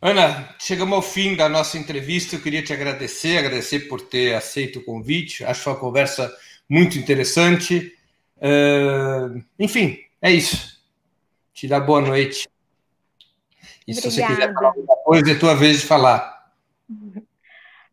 Ana, 0.00 0.54
chegamos 0.58 0.94
ao 0.94 1.02
fim 1.02 1.36
da 1.36 1.48
nossa 1.48 1.78
entrevista. 1.78 2.36
Eu 2.36 2.42
queria 2.42 2.62
te 2.62 2.72
agradecer, 2.72 3.38
agradecer 3.38 3.80
por 3.88 4.00
ter 4.00 4.34
aceito 4.34 4.80
o 4.80 4.84
convite. 4.84 5.44
Acho 5.44 5.70
uma 5.70 5.78
conversa 5.78 6.32
muito 6.68 6.98
interessante. 6.98 7.96
Uh, 8.36 9.42
enfim, 9.58 9.98
é 10.20 10.30
isso. 10.30 10.82
Te 11.52 11.68
dá 11.68 11.78
boa 11.78 12.00
noite. 12.00 12.48
E 13.86 13.94
se 13.94 14.10
você 14.10 14.26
quiser 14.26 14.52
falar 14.52 14.68
alguma 14.68 14.96
coisa, 15.04 15.30
é 15.30 15.34
tua 15.38 15.54
vez 15.54 15.80
de 15.80 15.86
falar. 15.86 16.50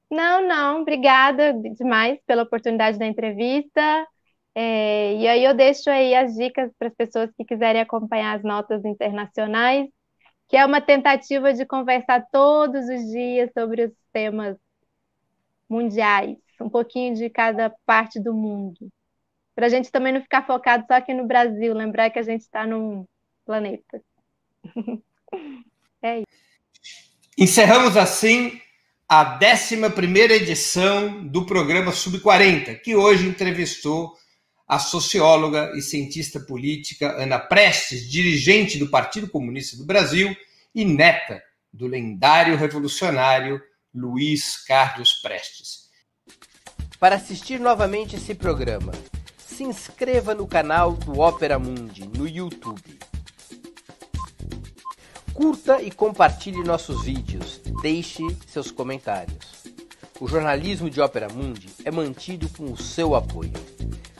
Não, 0.09 0.47
não, 0.47 0.81
obrigada 0.81 1.53
demais 1.53 2.19
pela 2.25 2.43
oportunidade 2.43 2.97
da 2.97 3.05
entrevista. 3.05 4.07
É, 4.55 5.13
e 5.15 5.27
aí 5.27 5.43
eu 5.43 5.53
deixo 5.53 5.89
aí 5.89 6.15
as 6.15 6.33
dicas 6.35 6.71
para 6.77 6.87
as 6.87 6.95
pessoas 6.95 7.29
que 7.37 7.45
quiserem 7.45 7.81
acompanhar 7.81 8.35
as 8.35 8.43
notas 8.43 8.83
internacionais, 8.83 9.87
que 10.49 10.57
é 10.57 10.65
uma 10.65 10.81
tentativa 10.81 11.53
de 11.53 11.65
conversar 11.65 12.25
todos 12.31 12.89
os 12.89 13.11
dias 13.11 13.49
sobre 13.53 13.85
os 13.85 13.93
temas 14.11 14.57
mundiais, 15.69 16.37
um 16.59 16.69
pouquinho 16.69 17.15
de 17.15 17.29
cada 17.29 17.69
parte 17.85 18.19
do 18.19 18.33
mundo 18.33 18.91
para 19.59 19.65
a 19.65 19.69
gente 19.69 19.91
também 19.91 20.13
não 20.13 20.21
ficar 20.21 20.47
focado 20.47 20.85
só 20.87 20.93
aqui 20.93 21.13
no 21.13 21.27
Brasil, 21.27 21.73
lembrar 21.73 22.09
que 22.09 22.17
a 22.17 22.23
gente 22.23 22.43
está 22.43 22.65
num 22.65 23.05
planeta. 23.45 24.01
é 26.01 26.19
isso. 26.19 26.27
Encerramos 27.37 27.97
assim 27.97 28.57
a 29.05 29.37
11 29.37 29.75
edição 30.33 31.27
do 31.27 31.45
programa 31.45 31.91
Sub-40, 31.91 32.79
que 32.79 32.95
hoje 32.95 33.27
entrevistou 33.27 34.13
a 34.69 34.77
socióloga 34.77 35.71
e 35.75 35.81
cientista 35.81 36.39
política 36.39 37.15
Ana 37.19 37.39
Prestes, 37.39 38.07
dirigente 38.07 38.77
do 38.77 38.87
Partido 38.87 39.27
Comunista 39.27 39.75
do 39.75 39.83
Brasil 39.83 40.37
e 40.75 40.85
neta 40.85 41.41
do 41.73 41.87
lendário 41.87 42.55
revolucionário 42.55 43.59
Luiz 43.91 44.63
Carlos 44.63 45.13
Prestes. 45.13 45.89
Para 46.99 47.15
assistir 47.15 47.59
novamente 47.59 48.15
esse 48.15 48.35
programa, 48.35 48.91
se 49.39 49.63
inscreva 49.63 50.35
no 50.35 50.45
canal 50.45 50.93
do 50.93 51.19
Opera 51.19 51.57
Mundi 51.57 52.07
no 52.07 52.27
YouTube. 52.27 52.99
Curta 55.33 55.81
e 55.81 55.89
compartilhe 55.89 56.63
nossos 56.63 57.03
vídeos. 57.05 57.59
Deixe 57.81 58.21
seus 58.45 58.69
comentários. 58.69 59.63
O 60.19 60.27
jornalismo 60.27 60.89
de 60.91 61.01
Opera 61.01 61.29
Mundi 61.29 61.69
é 61.83 61.89
mantido 61.89 62.47
com 62.49 62.71
o 62.71 62.77
seu 62.77 63.15
apoio. 63.15 63.53